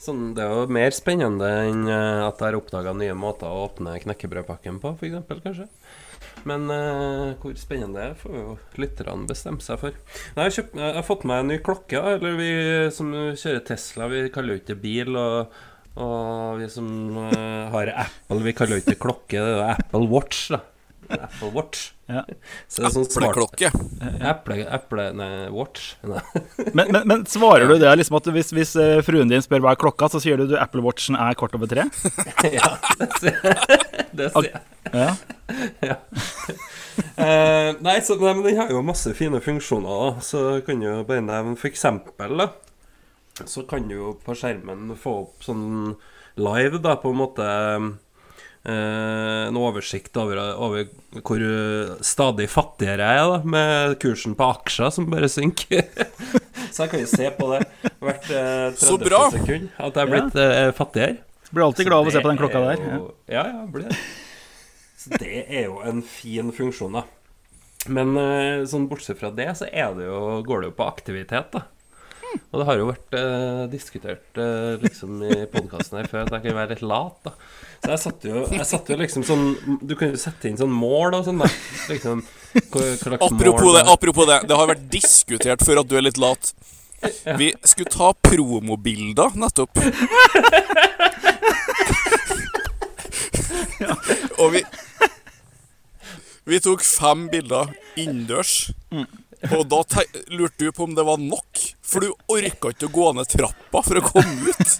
sånn, 0.00 0.32
det 0.36 0.44
er 0.44 0.52
jo 0.54 0.74
mer 0.78 0.94
spennende 0.96 1.48
enn 1.68 1.86
eh, 1.88 2.26
at 2.26 2.40
jeg 2.40 2.50
har 2.50 2.58
oppdaga 2.58 2.94
nye 2.96 3.16
måter 3.16 3.48
å 3.48 3.66
åpne 3.68 3.96
knekkebrødpakken 4.04 4.80
på, 4.82 4.94
f.eks. 4.98 5.40
kanskje. 5.44 5.68
Men 6.46 6.68
uh, 6.70 7.34
hvor 7.42 7.56
spennende 7.58 7.98
det 7.98 8.04
er, 8.12 8.18
får 8.18 8.36
jo 8.36 8.52
lytterne 8.78 9.26
bestemme 9.28 9.64
seg 9.64 9.80
for. 9.80 9.96
Jeg, 9.96 10.38
har 10.38 10.54
kjøpt, 10.54 10.76
jeg 10.78 10.94
har 10.98 11.06
fått 11.06 11.26
meg 11.28 11.42
en 11.42 11.50
ny 11.52 11.58
klokke. 11.64 11.98
Eller 12.14 12.38
vi 12.38 12.52
som 12.94 13.10
kjører 13.10 13.64
Tesla, 13.66 14.06
vi 14.12 14.22
kaller 14.34 14.54
jo 14.54 14.62
ikke 14.62 14.78
bil. 14.78 15.18
Og, 15.18 15.58
og 15.98 16.60
vi 16.60 16.70
som 16.72 16.88
uh, 17.18 17.68
har 17.74 17.92
Apple, 18.06 18.42
vi 18.46 18.54
kaller 18.56 18.78
jo 18.78 18.84
ikke 18.86 19.00
klokke. 19.08 19.42
Det 19.42 19.56
er 19.56 19.74
Apple 19.74 20.06
Watch, 20.12 20.46
da. 20.54 20.62
Apple 21.10 21.50
Watch. 21.54 21.92
Ja. 22.08 22.22
Så 22.68 22.80
det 22.80 22.88
er 22.88 22.94
sånn 22.94 23.06
smart 23.08 23.36
Epleklokke. 23.36 23.70
Apple, 24.24 24.62
Apple 24.72 25.06
Nei, 25.16 25.30
Watch. 25.52 25.90
Nei. 26.08 26.22
Men, 26.72 26.92
men, 26.94 27.02
men 27.10 27.24
svarer 27.28 27.68
du 27.68 27.76
det 27.80 27.90
liksom 28.00 28.16
at 28.20 28.30
hvis, 28.32 28.52
hvis 28.56 28.72
eh, 28.80 29.00
fruen 29.04 29.28
din 29.32 29.44
spør 29.44 29.64
hva 29.64 29.74
er 29.74 29.80
klokka, 29.80 30.08
så 30.12 30.22
sier 30.22 30.40
du 30.40 30.46
du 30.48 30.56
Apple 30.60 30.84
Watchen 30.84 31.18
er 31.20 31.36
kvart 31.38 31.56
over 31.58 31.70
tre? 31.70 31.84
ja, 32.58 32.72
det 33.00 33.10
sier 33.20 33.38
jeg. 33.50 33.80
Det 34.18 34.30
sier 34.36 34.50
jeg. 34.52 34.62
Ja. 35.84 35.98
Eh, 36.98 37.70
nei, 37.84 37.98
så, 38.02 38.16
nei, 38.18 38.32
men 38.34 38.44
den 38.46 38.58
har 38.58 38.72
jo 38.72 38.80
masse 38.82 39.12
fine 39.18 39.40
funksjoner, 39.44 39.88
da. 39.88 40.24
Så 40.24 40.44
kan 40.66 40.80
du 40.82 40.88
bare 41.06 41.22
nevne 41.24 41.58
eksempel. 41.68 42.48
Så 43.44 43.62
kan 43.68 43.86
du 43.86 43.94
jo 43.94 44.14
på 44.24 44.34
skjermen 44.38 44.96
få 44.98 45.20
opp 45.26 45.46
sånn 45.46 45.68
live, 46.38 46.80
da, 46.82 46.96
på 46.98 47.12
en 47.12 47.20
måte 47.20 47.46
En 48.68 49.56
oversikt 49.56 50.16
over, 50.20 50.40
over 50.60 50.88
hvor 51.24 51.42
stadig 52.04 52.48
fattigere 52.50 53.06
jeg 53.06 53.20
er, 53.22 53.30
da, 53.30 53.38
med 53.54 53.94
kursen 54.02 54.34
på 54.36 54.48
aksjer 54.58 54.90
som 54.92 55.06
bare 55.08 55.28
synker. 55.30 55.86
så 56.74 56.84
jeg 56.84 56.90
kan 56.92 57.00
jo 57.04 57.08
se 57.08 57.30
på 57.38 57.48
det 57.54 57.62
hvert 58.02 58.28
eh, 58.34 58.66
30 58.76 59.14
sekund 59.38 59.70
at 59.78 59.94
jeg 59.96 60.02
er 60.04 60.12
blitt 60.12 60.36
ja. 60.42 60.72
fattigere. 60.76 61.16
Blir 61.48 61.64
alltid 61.64 61.88
glad 61.88 62.02
av 62.02 62.10
å 62.10 62.12
se 62.12 62.20
på 62.20 62.28
den 62.32 62.40
klokka 62.42 62.60
der. 62.66 62.74
er 62.74 62.88
Ja. 62.90 62.96
jo- 62.98 63.14
Ja, 63.32 63.44
ja, 63.54 63.62
blir 63.72 63.86
det. 63.88 63.96
Så 64.98 65.14
det 65.22 65.44
er 65.46 65.64
jo 65.70 65.78
en 65.86 66.02
fin 66.02 66.50
funksjon, 66.52 66.98
da. 66.98 67.04
Men 67.88 68.16
eh, 68.20 68.64
sånn 68.68 68.88
bortsett 68.90 69.20
fra 69.20 69.30
det, 69.32 69.46
så 69.56 69.68
er 69.70 69.94
det 69.96 70.08
jo, 70.10 70.42
går 70.44 70.60
det 70.66 70.72
jo 70.72 70.76
på 70.76 70.88
aktivitet, 70.90 71.52
da. 71.54 71.62
Og 72.50 72.60
det 72.60 72.66
har 72.68 72.78
jo 72.80 72.88
vært 72.88 73.16
eh, 73.18 73.62
diskutert 73.72 74.40
eh, 74.40 74.76
liksom 74.82 75.22
i 75.24 75.36
podkasten 75.52 75.98
her 76.00 76.08
før 76.10 76.24
at 76.26 76.32
jeg 76.36 76.44
kan 76.46 76.56
være 76.58 76.74
litt 76.74 76.84
lat, 76.86 77.18
da. 77.24 77.32
Så 77.78 77.92
jeg 77.92 78.00
satte 78.02 78.30
jo, 78.32 78.40
jeg 78.50 78.66
satte 78.66 78.90
jo 78.90 78.98
liksom 78.98 79.22
sånn 79.22 79.44
Du 79.86 79.92
kan 79.94 80.10
jo 80.10 80.18
sette 80.18 80.48
inn 80.50 80.56
sånn 80.58 80.72
mål 80.74 81.14
og 81.20 81.28
sånn, 81.28 81.38
da. 81.44 81.48
Liksom 81.92 82.24
hva, 82.72 82.82
hva 82.82 83.20
Apropos 83.28 83.62
mål 83.68 83.76
det, 83.76 83.84
apropos 83.92 84.26
det. 84.32 84.40
Det 84.50 84.58
har 84.58 84.70
vært 84.72 84.88
diskutert 84.92 85.62
før 85.66 85.82
at 85.84 85.90
du 85.90 85.94
er 86.00 86.04
litt 86.08 86.18
lat. 86.20 86.52
Vi 87.38 87.52
skulle 87.62 87.92
ta 87.94 88.10
promobilder 88.26 89.36
nettopp. 89.38 89.78
Og 94.38 94.52
vi 94.56 94.64
Vi 96.48 96.58
tok 96.64 96.80
fem 96.82 97.26
bilder 97.28 97.70
innendørs. 98.00 98.70
Og 99.54 99.62
da 99.70 99.82
te- 99.86 100.22
lurte 100.34 100.64
du 100.66 100.72
på 100.74 100.84
om 100.88 100.94
det 100.96 101.04
var 101.06 101.20
nok, 101.22 101.60
for 101.86 102.02
du 102.02 102.10
orka 102.34 102.72
ikke 102.74 102.88
å 102.88 102.94
gå 102.94 103.06
ned 103.14 103.28
trappa 103.30 103.82
for 103.86 104.00
å 104.00 104.02
komme 104.02 104.50
ut. 104.50 104.70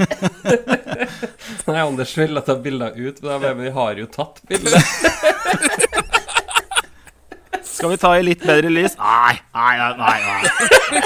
Nei, 1.68 1.78
Anders 1.84 2.16
ville 2.18 2.42
ta 2.42 2.56
bilder 2.58 2.96
ut, 2.98 3.22
men 3.22 3.62
vi 3.62 3.70
har 3.76 4.00
jo 4.02 4.08
tatt 4.10 4.42
bilder. 4.50 4.82
Skal 7.62 7.92
vi 7.94 8.00
ta 8.02 8.16
i 8.18 8.24
litt 8.26 8.42
bedre 8.42 8.72
lys? 8.74 8.96
Nei, 8.98 9.38
nei, 9.54 9.74
nei. 9.78 10.18
nei, 10.26 11.02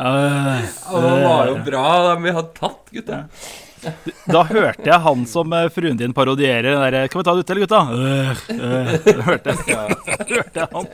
Uh, 0.00 0.62
det 0.96 1.16
var 1.26 1.48
jo 1.50 1.56
bra, 1.60 1.88
de 2.06 2.22
vi 2.24 2.30
hadde 2.32 2.54
tatt, 2.56 2.86
gutta. 2.94 3.18
Da 4.34 4.42
hørte 4.48 4.84
jeg 4.86 5.00
han 5.06 5.22
som 5.28 5.52
eh, 5.56 5.68
fruen 5.72 5.96
din 6.00 6.12
parodierer 6.16 6.68
den 6.68 6.82
derre 6.84 7.06
Skal 7.08 7.20
vi 7.20 7.24
ta 7.26 7.32
det 7.34 7.44
ute, 7.44 7.52
eller, 7.54 7.64
gutta? 7.64 7.80
Øh, 7.94 8.30
øh, 8.56 8.86
det 9.06 9.24
hørte 9.28 9.46
jeg. 9.54 9.58
hørte 10.34 10.58
jeg 10.60 10.68
han. 10.74 10.86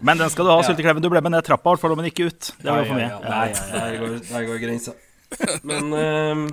Men 0.00 0.18
den 0.22 0.30
skal 0.32 0.44
du 0.48 0.50
ha, 0.54 0.62
Syltekleven. 0.64 1.04
Du 1.04 1.10
ble 1.12 1.20
med 1.24 1.34
ned 1.34 1.44
trappa, 1.44 1.68
i 1.68 1.70
hvert 1.74 1.82
fall, 1.84 1.96
men 1.98 2.08
ikke 2.08 2.30
ut. 2.30 2.42
Det 2.56 2.70
var 2.72 2.88
for. 2.88 2.96
Ja, 2.96 3.08
ja, 3.12 3.12
ja. 3.20 3.54
Der, 3.76 3.96
går, 4.00 4.08
der 4.30 4.42
går 4.48 4.58
grensa. 4.62 4.96
Men, 5.68 5.92
ehm, 5.94 6.46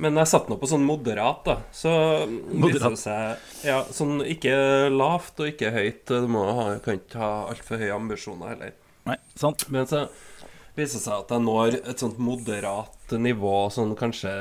men 0.00 0.16
jeg 0.22 0.30
satt 0.30 0.48
nå 0.48 0.56
på 0.58 0.70
sånn 0.70 0.86
moderat, 0.88 1.42
da. 1.44 1.58
Så 1.76 1.92
moderat. 2.48 2.96
seg 2.98 3.66
Ja, 3.68 3.82
sånn 3.92 4.24
ikke 4.24 4.54
lavt 4.94 5.44
og 5.44 5.52
ikke 5.52 5.74
høyt. 5.76 6.06
Du 6.08 6.28
må 6.32 6.46
ha, 6.48 6.66
kan 6.84 6.96
ikke 7.02 7.20
ha 7.20 7.32
altfor 7.52 7.76
høye 7.82 7.92
ambisjoner 7.98 8.54
heller. 8.54 8.72
Nei, 9.10 9.18
sant. 9.38 9.68
Men 9.72 9.88
så 9.90 10.06
viser 10.78 11.02
seg 11.02 11.14
at 11.16 11.32
jeg 11.34 11.44
når 11.44 11.78
et 11.80 12.02
sånt 12.02 12.20
moderat 12.22 13.14
nivå 13.18 13.54
sånn 13.74 13.96
kanskje 13.98 14.32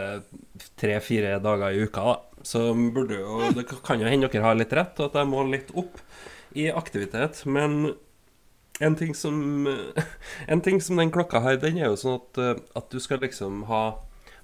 tre-fire 0.79 1.37
dager 1.43 1.75
i 1.75 1.85
uka, 1.85 2.03
da. 2.11 2.43
Så 2.45 2.69
burde 2.95 3.17
jo 3.19 3.49
Det 3.51 3.65
kan 3.83 3.99
jo 3.99 4.07
hende 4.07 4.29
dere 4.31 4.45
har 4.45 4.55
litt 4.55 4.71
rett, 4.71 4.99
og 5.01 5.09
at 5.09 5.17
jeg 5.19 5.27
må 5.27 5.43
litt 5.43 5.73
opp 5.75 5.97
i 6.55 6.69
aktivitet. 6.71 7.41
Men 7.45 7.95
en 8.79 8.95
ting 8.95 9.11
som 9.17 9.67
En 10.53 10.61
ting 10.63 10.79
som 10.81 11.01
den 11.01 11.11
klokka 11.11 11.43
har, 11.43 11.59
den 11.59 11.81
er 11.81 11.89
jo 11.89 11.99
sånn 11.99 12.19
at, 12.21 12.39
eh, 12.39 12.61
at 12.79 12.87
du 12.93 12.99
skal 13.03 13.19
liksom 13.23 13.65
ha 13.71 13.83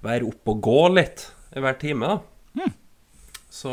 Være 0.04 0.28
oppe 0.28 0.52
og 0.52 0.60
gå 0.66 0.80
litt 0.92 1.30
i 1.56 1.62
hver 1.64 1.78
time, 1.80 2.10
da. 2.10 2.18
Så 3.56 3.72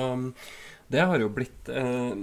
det 0.93 1.03
har 1.03 1.19
jo 1.19 1.31
blitt 1.33 1.69
eh, 1.71 2.13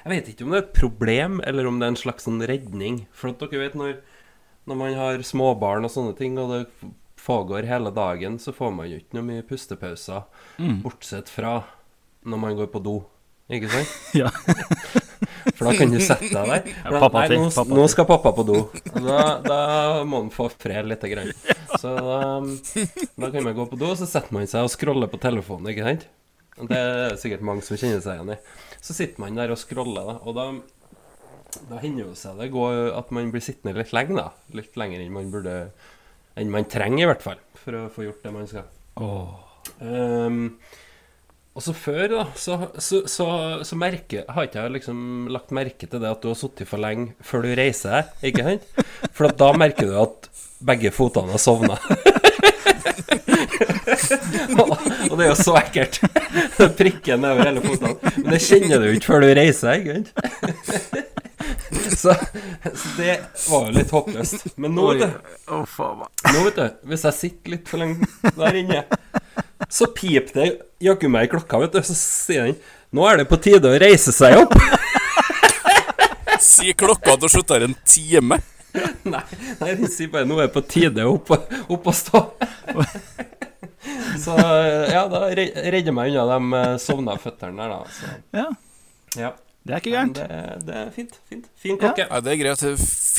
Jeg 0.00 0.12
vet 0.12 0.30
ikke 0.30 0.46
om 0.46 0.54
det 0.54 0.60
er 0.60 0.64
et 0.64 0.78
problem, 0.78 1.40
eller 1.44 1.68
om 1.68 1.80
det 1.80 1.88
er 1.88 1.94
en 1.94 2.00
slags 2.00 2.26
sånn 2.28 2.40
redning. 2.48 3.04
For 3.12 3.32
at 3.32 3.42
dere 3.42 3.66
vet 3.66 3.76
når 3.78 3.98
når 4.70 4.78
man 4.78 4.96
har 4.98 5.22
småbarn 5.26 5.86
og 5.88 5.92
sånne 5.92 6.16
ting, 6.18 6.38
og 6.40 6.54
det 6.54 6.90
foregår 7.20 7.68
hele 7.68 7.90
dagen, 7.94 8.38
så 8.40 8.54
får 8.56 8.72
man 8.74 8.88
jo 8.90 9.00
ikke 9.00 9.18
noe 9.18 9.26
mye 9.26 9.46
pustepauser, 9.46 10.24
bortsett 10.84 11.28
fra 11.32 11.58
når 12.24 12.40
man 12.40 12.58
går 12.58 12.70
på 12.72 12.82
do. 12.84 13.00
Ikke 13.50 13.70
sant? 13.72 13.96
Ja. 14.20 14.30
For 15.56 15.68
da 15.68 15.72
kan 15.76 15.90
du 15.92 15.98
sette 16.00 16.28
deg 16.30 16.48
der. 16.48 16.68
Ja, 16.84 17.00
pappa 17.02 17.22
nei, 17.24 17.36
nå, 17.40 17.48
pappa 17.52 17.76
nå 17.76 17.84
skal 17.92 18.06
pappa 18.08 18.30
på 18.36 18.44
do. 18.48 18.58
Da, 18.94 19.20
da 19.44 19.58
må 20.08 20.22
han 20.22 20.30
få 20.32 20.46
fred 20.52 20.88
lite 20.88 21.10
grann. 21.12 21.32
Så 21.80 21.92
da, 21.96 22.20
da 22.40 23.30
kan 23.32 23.44
man 23.44 23.56
gå 23.56 23.66
på 23.68 23.78
do, 23.80 23.90
og 23.92 23.98
så 24.00 24.08
setter 24.08 24.32
man 24.36 24.48
seg 24.48 24.68
og 24.68 24.72
scroller 24.72 25.10
på 25.12 25.20
telefonen, 25.20 25.72
ikke 25.72 25.86
sant? 25.86 26.06
Det 26.70 26.76
er 26.76 27.16
sikkert 27.20 27.44
mange 27.46 27.64
som 27.64 27.80
kjenner 27.80 28.02
seg 28.04 28.20
igjen 28.20 28.34
i. 28.36 28.38
Så 28.84 28.96
sitter 28.96 29.24
man 29.24 29.36
der 29.40 29.52
og 29.52 29.60
scroller, 29.60 30.12
da, 30.12 30.16
og 30.24 30.36
da 30.36 30.46
da 31.70 31.80
hender 31.82 32.06
jo 32.06 32.16
seg 32.18 32.38
det 32.40 32.50
går 32.54 32.92
at 32.98 33.10
man 33.14 33.30
blir 33.32 33.44
sittende 33.44 33.76
litt 33.78 33.94
lenge, 33.96 34.16
da. 34.18 34.56
Litt 34.56 34.76
lenger 34.80 35.02
enn 35.02 35.16
man 35.16 35.32
burde 35.32 35.56
Enn 36.38 36.52
man 36.52 36.64
trenger, 36.70 37.02
i 37.02 37.08
hvert 37.10 37.24
fall, 37.24 37.40
for 37.58 37.74
å 37.74 37.88
få 37.92 38.04
gjort 38.06 38.22
det 38.22 38.30
man 38.32 38.46
skal. 38.48 38.68
Ehm, 39.82 40.44
og 41.50 41.64
så 41.64 41.74
før, 41.74 42.04
da, 42.12 42.22
så, 42.38 42.56
så, 42.78 43.00
så, 43.10 43.26
så 43.66 43.76
merker, 43.76 44.22
har 44.30 44.46
ikke 44.46 44.62
jeg 44.62 44.74
liksom 44.76 45.26
lagt 45.34 45.50
merke 45.52 45.88
til 45.90 46.00
det 46.00 46.08
at 46.08 46.22
du 46.22 46.30
har 46.30 46.38
sittet 46.38 46.70
for 46.70 46.80
lenge 46.80 47.16
før 47.26 47.44
du 47.44 47.50
reiser 47.58 47.96
deg, 47.98 48.04
ikke 48.30 48.46
sant? 48.46 48.70
For 49.10 49.28
at 49.28 49.36
da 49.42 49.50
merker 49.58 49.90
du 49.90 49.98
at 50.00 50.30
begge 50.64 50.94
fotene 50.94 51.34
har 51.34 51.42
sovna. 51.42 51.76
og, 54.60 55.16
det 55.18 55.24
er 55.24 55.28
jo 55.28 55.36
så 55.38 55.56
ekkelt. 55.60 56.00
Prikken 56.78 57.24
over 57.26 57.42
hele 57.44 57.62
fotene. 57.64 58.14
Men 58.22 58.34
det 58.36 58.42
kjenner 58.46 58.82
du 58.82 58.90
ikke 58.94 59.10
før 59.10 59.26
du 59.26 59.30
reiser 59.36 59.80
ikke 59.80 59.98
sant? 59.98 61.08
Så, 62.00 62.14
så 62.14 62.90
det 62.96 63.14
var 63.50 63.66
jo 63.68 63.72
litt 63.76 63.90
håpløst. 63.92 64.46
Men 64.60 64.74
nå, 64.76 64.86
vet 64.94 65.02
du, 65.02 65.52
nå 66.32 66.42
vet 66.46 66.56
du, 66.60 66.66
hvis 66.90 67.04
jeg 67.08 67.16
sitter 67.18 67.54
litt 67.56 67.68
for 67.68 67.82
lenge 67.82 68.06
der 68.38 68.58
inne, 68.60 68.82
så 69.70 69.88
piper 69.94 70.32
det 70.38 70.46
jaggu 70.86 71.08
meg 71.12 71.26
i 71.28 71.32
klokka, 71.34 71.60
vet 71.64 71.74
du. 71.76 71.80
Så 71.84 71.96
sier 71.98 72.48
den 72.50 72.56
Nå 72.96 73.04
er 73.06 73.20
det 73.20 73.26
på 73.30 73.36
tide 73.42 73.70
å 73.70 73.76
reise 73.78 74.10
seg 74.14 74.34
opp. 74.40 74.54
Si 76.42 76.72
klokka 76.74 77.12
at 77.14 77.22
du 77.22 77.28
slutter 77.30 77.62
en 77.66 77.76
time. 77.86 78.40
Nei, 79.04 79.20
nei 79.60 79.74
den 79.78 79.90
sier 79.90 80.10
bare 80.10 80.26
nå 80.26 80.38
er 80.40 80.48
det 80.48 80.54
på 80.56 80.62
tide 80.70 81.04
å 81.06 81.12
opp, 81.18 81.30
opp 81.70 81.86
og 81.90 81.94
stå. 81.96 82.24
Så 84.20 84.34
ja, 84.90 85.04
da 85.10 85.22
re- 85.34 85.52
redder 85.72 85.94
meg 85.96 86.10
unna 86.12 86.26
de 86.30 86.58
eh, 86.58 86.74
sovna 86.82 87.14
føttene 87.20 87.56
der, 87.62 87.72
da. 87.72 87.78
Så, 87.94 88.10
Ja, 88.36 88.48
ja. 89.20 89.30
Det 89.70 89.76
er 89.76 89.82
ikke 89.84 89.92
gærent. 89.94 90.18
det, 90.18 90.66
det 90.66 90.76
er 90.80 90.90
fint. 90.94 91.16
fint. 91.30 91.48
Fin 91.62 91.78
klokke. 91.78 92.06
Nei, 92.10 92.20
det 92.26 92.32
er 92.32 92.38
greit. 92.40 92.64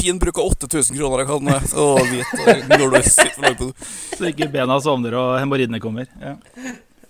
Fin 0.01 0.19
bruk 0.19 0.41
av 0.41 0.51
8000 0.51 0.97
kroner 0.99 1.23
jeg 1.23 1.29
kan 1.31 1.51
eh, 1.55 1.75
å 1.79 1.87
vite 2.11 2.55
når 2.75 2.85
du 2.91 2.97
sitter 3.07 3.33
for 3.37 3.45
langt 3.47 3.59
på 3.61 3.69
do. 3.69 3.89
Så 4.17 4.29
ikke 4.31 4.49
bena 4.53 4.79
sovner 4.83 5.15
og 5.19 5.35
hemoroidene 5.39 5.79
kommer. 5.83 6.09
Ja. 6.19 6.35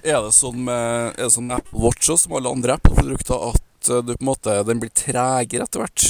Er 0.01 0.23
det 0.25 0.33
sånn 0.37 0.59
med, 0.65 1.13
er 1.17 1.25
det 1.25 1.31
sånn 1.33 1.47
med 1.49 1.59
Apple 1.59 1.81
Watch 1.81 2.09
også, 2.09 2.27
som 2.27 2.37
alle 2.37 2.53
andre 2.53 2.77
Apple-produkter, 2.77 3.49
at 3.51 3.89
eh, 3.89 4.03
du 4.05 4.13
på 4.13 4.21
en 4.21 4.29
måte, 4.31 4.59
den 4.69 4.81
blir 4.83 4.93
tregere 4.97 5.65
etter 5.65 5.83
hvert? 5.83 6.05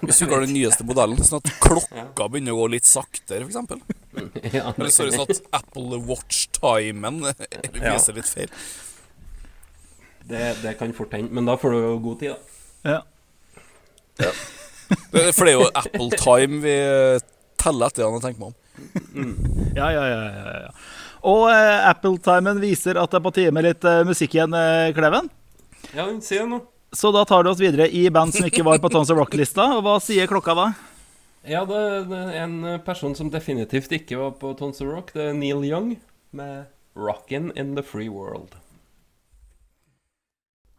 Hvis 0.00 0.16
du 0.16 0.24
ikke 0.24 0.38
har 0.38 0.46
den 0.46 0.54
nyeste 0.56 0.84
modellen, 0.88 1.20
sånn 1.20 1.42
at 1.42 1.50
klokka 1.60 2.28
begynner 2.32 2.56
å 2.56 2.62
gå 2.62 2.70
litt 2.78 2.88
saktere, 2.88 3.44
f.eks. 3.44 4.00
Ja, 4.54 4.70
Eller 4.70 4.92
sorry, 4.94 5.12
sånn 5.12 5.28
at 5.28 5.42
Apple 5.60 6.00
Watch-timen 6.08 7.20
eh, 7.32 7.68
viser 7.74 8.16
litt 8.16 8.30
feil. 8.30 8.52
Det, 10.28 10.56
det 10.62 10.74
kan 10.80 10.92
fort 10.96 11.14
hende. 11.16 11.32
Men 11.34 11.48
da 11.48 11.56
får 11.60 11.74
du 11.74 11.78
jo 11.78 11.94
god 12.04 12.20
tid, 12.20 12.34
da. 12.34 12.90
Ja. 12.90 13.00
ja. 14.24 14.34
For 15.32 15.46
det 15.46 15.54
er 15.54 15.56
jo 15.58 15.70
Apple 15.70 16.10
Time 16.20 16.60
vi 16.64 16.74
eh, 16.74 17.24
teller 17.60 17.92
etter, 17.92 18.04
når 18.04 18.20
jeg 18.20 18.26
tenker 18.28 18.44
meg 18.44 18.52
om. 18.52 18.60
Ja, 19.78 19.88
ja, 19.94 20.04
ja, 20.10 20.20
ja, 20.28 20.54
ja. 20.66 20.70
Og 21.24 21.46
eh, 21.48 21.88
Apple-timen 21.88 22.60
viser 22.60 22.98
at 23.00 23.12
det 23.12 23.20
er 23.20 23.24
på 23.24 23.32
tide 23.34 23.52
med 23.54 23.64
litt 23.64 23.84
eh, 23.88 24.02
musikk 24.04 24.36
igjen, 24.36 24.54
eh, 24.58 24.92
Kleven. 24.96 25.30
Ja, 25.96 26.08
si 26.20 26.36
det 26.36 26.48
nå. 26.50 26.60
Så 26.94 27.10
da 27.14 27.24
tar 27.26 27.42
du 27.42 27.50
oss 27.50 27.62
videre 27.62 27.88
i 27.88 28.04
band 28.12 28.34
som 28.36 28.46
ikke 28.46 28.64
var 28.66 28.78
på 28.82 28.90
Tons 28.92 29.10
of 29.10 29.18
Rock-lista. 29.18 29.66
Og 29.78 29.86
hva 29.86 29.96
sier 30.04 30.28
klokka 30.30 30.54
da? 30.58 30.66
Ja, 31.48 31.64
det, 31.68 31.80
det 32.10 32.20
er 32.20 32.44
en 32.44 32.58
person 32.84 33.16
som 33.18 33.32
definitivt 33.32 33.92
ikke 33.92 34.20
var 34.20 34.36
på 34.40 34.52
Tons 34.58 34.78
of 34.84 34.92
Rock. 34.92 35.10
Det 35.16 35.30
er 35.30 35.34
Neil 35.36 35.64
Young 35.66 35.96
med 36.36 36.68
'Rockin' 36.94 37.50
in 37.58 37.74
the 37.74 37.82
Free 37.82 38.08
World'. 38.08 38.54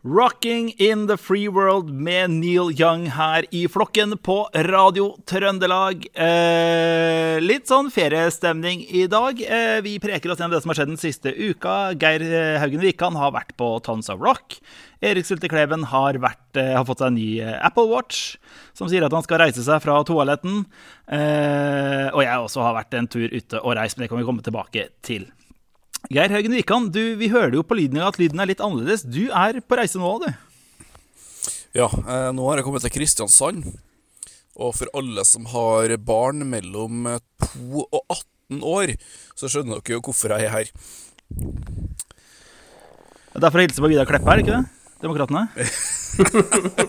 Rocking 0.05 0.69
in 0.77 1.07
the 1.07 1.17
Free 1.17 1.47
World 1.47 1.89
med 1.89 2.29
Neil 2.29 2.69
Young 2.79 3.07
her 3.09 3.45
i 3.49 3.63
flokken 3.65 4.11
på 4.21 4.35
Radio 4.53 5.07
Trøndelag. 5.25 6.03
Eh, 6.13 7.39
litt 7.41 7.65
sånn 7.65 7.89
feriestemning 7.89 8.83
i 8.85 9.07
dag. 9.09 9.41
Eh, 9.41 9.79
vi 9.81 9.95
preker 10.03 10.29
oss 10.29 10.37
gjennom 10.37 10.53
det 10.53 10.59
som 10.61 10.69
har 10.69 10.77
skjedd 10.77 10.91
den 10.91 11.01
siste 11.01 11.33
uka. 11.33 11.95
Geir 11.97 12.21
eh, 12.21 12.59
Haugen 12.61 12.83
Wikan 12.85 13.17
har 13.17 13.33
vært 13.33 13.55
på 13.57 13.71
Tons 13.81 14.11
of 14.13 14.21
Rock. 14.21 14.59
Erik 15.01 15.25
Sulte 15.25 15.49
Kleven 15.49 15.87
har, 15.89 16.21
eh, 16.21 16.75
har 16.75 16.85
fått 16.85 17.01
seg 17.01 17.09
en 17.09 17.17
ny 17.17 17.39
eh, 17.41 17.57
Apple 17.65 17.89
Watch, 17.89 18.35
som 18.77 18.85
sier 18.91 19.07
at 19.07 19.15
han 19.17 19.25
skal 19.25 19.41
reise 19.41 19.65
seg 19.65 19.81
fra 19.81 19.97
toaletten. 20.05 20.67
Eh, 21.09 22.13
og 22.13 22.21
jeg 22.21 22.45
også 22.45 22.61
har 22.61 22.77
vært 22.77 22.93
en 23.01 23.09
tur 23.09 23.25
ute 23.25 23.57
og 23.57 23.73
reist, 23.81 23.97
men 23.97 24.05
det 24.05 24.13
kan 24.13 24.21
vi 24.21 24.29
komme 24.29 24.45
tilbake 24.45 24.85
til. 25.01 25.25
Geir 26.13 26.29
Haugen 26.29 26.53
Wikan, 26.53 26.89
du, 26.93 27.15
vi 27.17 27.31
hører 27.33 27.55
jo 27.57 27.63
på 27.65 27.77
lyden 27.79 28.01
at 28.05 28.19
lyden 28.21 28.41
er 28.41 28.49
litt 28.51 28.61
annerledes. 28.61 29.05
Du 29.07 29.25
er 29.33 29.57
på 29.65 29.77
reise 29.79 30.01
nå, 30.01 30.11
du. 30.21 30.29
Ja, 31.75 31.89
eh, 31.89 32.29
nå 32.35 32.45
har 32.47 32.59
jeg 32.59 32.67
kommet 32.67 32.85
til 32.85 32.93
Kristiansand. 32.93 33.65
Og 34.55 34.71
for 34.77 34.91
alle 34.95 35.25
som 35.27 35.47
har 35.51 35.95
barn 36.05 36.45
mellom 36.51 37.09
eh, 37.11 37.23
2 37.57 37.83
og 37.89 38.01
18 38.05 38.61
år, 38.61 38.95
så 39.35 39.49
skjønner 39.51 39.81
dere 39.81 39.97
jo 39.97 40.05
hvorfor 40.05 40.35
jeg 40.35 40.47
er 40.47 40.53
her. 40.53 40.71
Det 43.35 43.43
er 43.43 43.51
for 43.51 43.59
å 43.59 43.65
hilse 43.65 43.83
på 43.83 43.91
Vidar 43.91 44.07
Kleppe 44.07 44.31
her, 44.31 44.43
ikke 44.45 44.59
det? 44.61 44.74
Demokratene? 45.01 45.47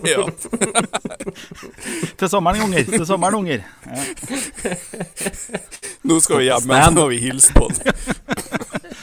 ja. 0.03 0.23
Til 2.19 2.29
sommeren, 2.29 2.61
unger. 2.67 2.83
Til 2.87 3.05
sommeren, 3.05 3.35
unger. 3.35 3.65
Ja. 3.85 4.03
Nå 6.07 6.19
skal 6.23 6.39
vi 6.39 6.47
hjem, 6.47 6.69
men 6.69 6.95
nå 6.95 7.03
må 7.03 7.09
vi 7.11 7.19
hilse 7.25 7.51
på 7.55 7.67
den. 7.73 7.81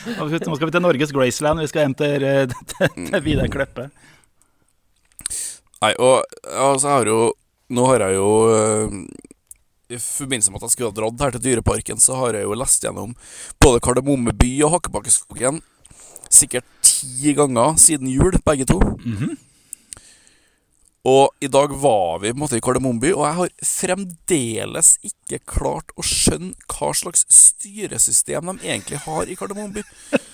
Nå 0.04 0.28
skal 0.28 0.68
vi 0.68 0.72
til 0.72 0.82
Norges 0.84 1.12
Graceland. 1.16 1.60
Vi 1.64 1.68
skal 1.70 1.86
hjem 1.86 1.94
til, 1.96 2.24
eh, 2.28 2.48
til, 2.72 2.88
til 3.08 3.22
Vidar 3.24 3.48
Kleppe. 3.52 3.86
Nei, 5.84 5.92
og 6.00 6.24
altså, 6.44 6.88
jeg 6.88 6.96
har 6.96 7.10
jo 7.12 7.20
Nå 7.74 7.84
har 7.88 8.02
jeg 8.04 8.16
jo 8.18 8.28
øh, 8.52 8.92
I 9.88 9.98
forbindelse 9.98 10.52
med 10.52 10.60
at 10.60 10.66
jeg 10.66 10.74
skulle 10.74 10.90
ha 10.92 10.96
dratt 10.96 11.22
her 11.24 11.32
til 11.34 11.42
Dyreparken, 11.44 12.00
så 12.00 12.16
har 12.20 12.36
jeg 12.36 12.44
jo 12.44 12.56
lest 12.56 12.84
gjennom 12.84 13.14
både 13.60 13.80
Kardemomme 13.84 14.36
by 14.36 14.50
og 14.66 14.76
Hakkebakkeskogen 14.76 15.62
sikkert 16.32 16.68
ti 17.04 17.34
ganger 17.36 17.76
siden 17.80 18.08
jul, 18.12 18.38
begge 18.46 18.66
to. 18.68 18.80
Mhm. 19.04 19.36
Og 21.04 21.28
i 21.44 21.50
dag 21.52 21.68
var 21.76 22.18
vi 22.22 22.30
på 22.32 22.38
en 22.38 22.40
måte 22.40 22.56
i 22.56 22.62
Kardemomme 22.64 23.00
by, 23.02 23.10
og 23.12 23.26
jeg 23.26 23.36
har 23.36 23.50
fremdeles 23.68 24.94
ikke 25.04 25.42
klart 25.44 25.92
å 26.00 26.04
skjønne 26.06 26.54
hva 26.72 26.88
slags 26.96 27.26
styresystem 27.28 28.48
de 28.48 28.64
egentlig 28.64 29.02
har 29.04 29.28
i 29.28 29.36
Kardemomme 29.36 29.74
by. 29.76 29.82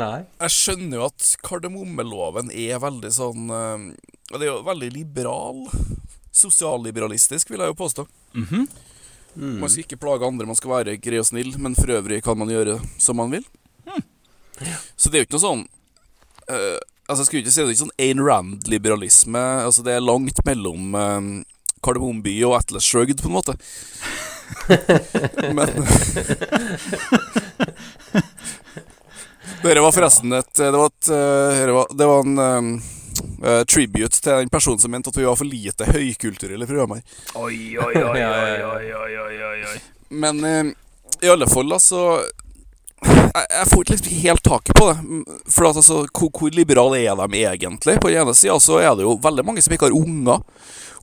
Nei. 0.00 0.24
Jeg 0.40 0.54
skjønner 0.54 0.98
jo 0.98 1.06
at 1.06 1.28
kardemommeloven 1.44 2.50
er 2.54 2.80
veldig 2.82 3.10
sånn 3.12 3.50
eh, 3.52 3.86
Det 4.30 4.40
er 4.40 4.50
jo 4.50 4.60
veldig 4.66 4.90
liberal. 4.94 5.64
Sosialliberalistisk, 6.34 7.50
vil 7.52 7.62
jeg 7.62 7.70
jo 7.70 7.78
påstå. 7.78 8.06
Mhm. 9.34 9.60
Man 9.60 9.70
skal 9.70 9.84
ikke 9.84 10.00
plage 10.00 10.26
andre, 10.26 10.46
man 10.46 10.58
skal 10.58 10.70
være 10.70 10.96
grei 11.02 11.18
og 11.18 11.26
snill, 11.26 11.52
men 11.58 11.74
for 11.74 11.90
øvrig 11.90 12.22
kan 12.24 12.38
man 12.38 12.48
gjøre 12.52 12.78
som 12.98 13.16
man 13.18 13.30
vil. 13.34 13.44
Så 14.96 15.10
det 15.10 15.18
er 15.18 15.24
jo 15.24 15.26
ikke 15.26 15.34
noe 15.34 15.42
sånn 15.42 15.62
uh, 16.46 16.78
Altså 17.10 17.20
Jeg 17.20 17.26
skulle 17.26 17.40
ikke 17.42 17.50
si 17.50 17.58
det 17.58 17.64
er 17.66 17.72
ikke 17.72 17.82
sånn 17.82 18.00
Ayn 18.04 18.20
Rand-liberalisme. 18.22 19.42
Altså 19.66 19.82
Det 19.84 19.92
er 19.96 20.04
langt 20.04 20.38
mellom 20.46 20.94
uh, 20.94 21.42
Kardemommeby 21.84 22.36
og 22.46 22.54
Atlas 22.60 22.86
Shrugged, 22.86 23.18
på 23.20 23.28
en 23.28 23.34
måte. 23.34 23.58
men 25.52 25.68
Dette 29.64 29.80
var 29.80 29.92
forresten 29.96 30.32
et 30.36 30.52
Det 30.56 30.70
var, 30.70 30.86
et, 30.86 31.08
eh, 31.08 31.58
dette 31.58 31.72
var, 31.72 31.86
det 31.96 32.06
var 32.08 32.20
en 32.24 32.38
eh, 32.38 32.62
Eh, 33.44 33.58
uh, 33.60 33.64
tribute 33.68 34.20
til 34.20 34.32
den 34.32 34.52
personen 34.52 34.80
som 34.82 34.92
mente 34.94 35.12
at 35.12 35.18
vi 35.18 35.26
var 35.26 35.36
for 35.38 35.48
lite 35.48 35.88
høykulturelle 35.90 36.68
programmer. 36.68 37.02
Oi, 37.34 37.76
oi, 37.78 37.92
oi, 37.92 38.22
oi, 38.30 38.62
oi, 38.70 39.16
oi, 39.18 39.36
oi, 39.50 39.60
oi 39.72 39.76
Men 40.14 40.40
uh, 40.44 40.72
i 41.24 41.30
alle 41.30 41.48
fall, 41.50 41.72
altså 41.72 42.22
jeg, 43.04 43.46
jeg 43.50 43.68
får 43.70 43.82
ikke 43.82 43.96
liksom 43.96 44.22
helt 44.22 44.44
taket 44.46 44.78
på 44.78 44.86
det. 44.90 45.24
For 45.52 45.68
at, 45.68 45.80
altså, 45.80 45.98
hvor, 46.08 46.30
hvor 46.32 46.54
liberale 46.54 47.02
er 47.02 47.18
de 47.20 47.42
egentlig? 47.42 47.98
På 48.00 48.10
den 48.10 48.22
ene 48.22 48.36
sida 48.36 48.56
så 48.62 48.80
er 48.80 48.94
det 48.96 49.06
jo 49.06 49.18
veldig 49.22 49.44
mange 49.46 49.64
som 49.64 49.74
ikke 49.74 49.90
har 49.90 49.98
unger. 49.98 50.44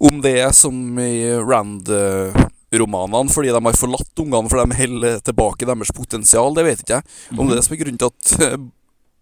Om 0.01 0.21
det 0.23 0.34
er 0.41 0.53
som 0.57 0.75
i 0.97 1.29
Rand-romanene, 1.38 3.29
fordi 3.34 3.53
de 3.53 3.62
har 3.62 3.77
forlatt 3.77 4.23
ungene 4.23 4.49
for 4.49 4.63
de 4.63 4.79
holder 4.79 5.19
tilbake 5.27 5.67
deres 5.69 5.93
potensial, 5.93 6.55
det 6.57 6.65
vet 6.65 6.81
ikke 6.81 7.01
jeg. 7.01 7.10
Om 7.38 7.51
det 7.51 7.60
er 7.60 7.67
som 7.67 7.75
er 7.75 7.84
grunnen 7.84 8.01
til 8.01 8.10
at 8.10 8.31
eh, 8.47 8.63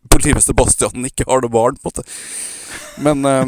politimester 0.08 0.56
Bastian 0.58 1.06
ikke 1.10 1.26
har 1.28 1.42
noe 1.44 1.52
barn, 1.54 1.76
på 1.82 1.90
en 1.90 1.92
måte. 1.92 2.04
Men 3.04 3.18
eh, 3.28 3.48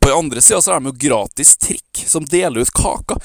på 0.00 0.04
den 0.06 0.16
andre 0.18 0.40
sida 0.44 0.60
så 0.62 0.74
er 0.76 0.80
de 0.84 0.88
jo 0.92 1.00
gratis 1.08 1.50
trikk 1.60 1.92
som 2.06 2.24
deler 2.28 2.60
ut 2.62 2.72
kaka. 2.76 3.16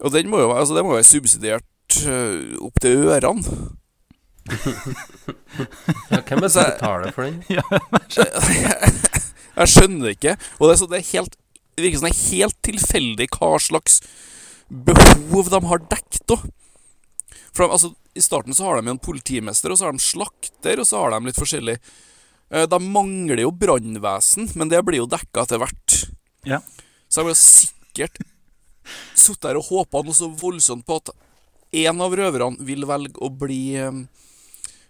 Og 0.00 0.08
den 0.14 0.30
må 0.32 0.36
jo, 0.40 0.48
være- 0.52 0.60
altså, 0.62 0.74
det 0.76 0.84
må 0.84 0.88
jo 0.94 0.98
være 1.00 1.10
subsidiert 1.10 1.66
øh, 2.08 2.56
opp 2.64 2.76
til 2.80 2.92
ørene. 3.10 3.44
Ja, 6.10 6.20
hvem 6.24 6.38
er 6.38 6.42
det 6.46 6.52
som 6.54 6.64
betaler 6.64 7.10
for 7.14 7.22
den? 7.26 7.36
Jeg 9.60 9.68
skjønner 9.68 10.02
det 10.06 10.12
ikke. 10.16 10.32
Og 10.58 10.62
det, 10.68 10.72
er 10.72 10.78
så, 10.80 10.86
det, 10.88 10.98
er 11.02 11.10
helt, 11.12 11.34
det 11.76 11.82
virker 11.84 11.98
som 12.00 12.06
det 12.08 12.14
er 12.14 12.28
helt 12.30 12.58
tilfeldig 12.66 13.26
hva 13.36 13.50
slags 13.60 13.94
behov 14.70 15.44
de 15.52 15.60
har 15.68 15.78
dekket. 15.90 16.30
For 17.50 17.60
de, 17.66 17.70
altså, 17.74 17.88
I 18.14 18.22
starten 18.24 18.54
så 18.56 18.66
har 18.66 18.80
de 18.80 18.90
en 18.90 18.98
politimester, 19.02 19.70
og 19.70 19.78
så 19.78 19.88
har 19.88 19.94
de 19.96 20.02
slakter, 20.02 20.80
og 20.82 20.88
så 20.88 20.98
har 21.02 21.14
de 21.14 21.28
litt 21.30 21.38
forskjellig 21.38 21.76
Eh, 22.50 22.66
De 22.66 22.78
mangler 22.82 23.44
jo 23.44 23.50
brannvesen, 23.54 24.48
men 24.58 24.68
det 24.70 24.82
blir 24.86 24.98
jo 25.02 25.08
dekka 25.10 25.44
etter 25.46 25.60
hvert. 25.62 25.98
Ja. 26.48 26.60
Så 27.08 27.22
de 27.22 27.30
har 27.30 27.38
sikkert 27.38 28.18
sittet 29.14 29.44
der 29.44 29.58
og 29.60 29.68
håpa 29.68 30.02
noe 30.02 30.16
så 30.16 30.30
voldsomt 30.34 30.86
på 30.88 30.98
at 30.98 31.12
en 31.84 32.00
av 32.02 32.14
røverne 32.16 32.64
vil 32.66 32.86
velge 32.88 33.20
å 33.22 33.28
bli 33.30 33.76
eh, 33.78 34.00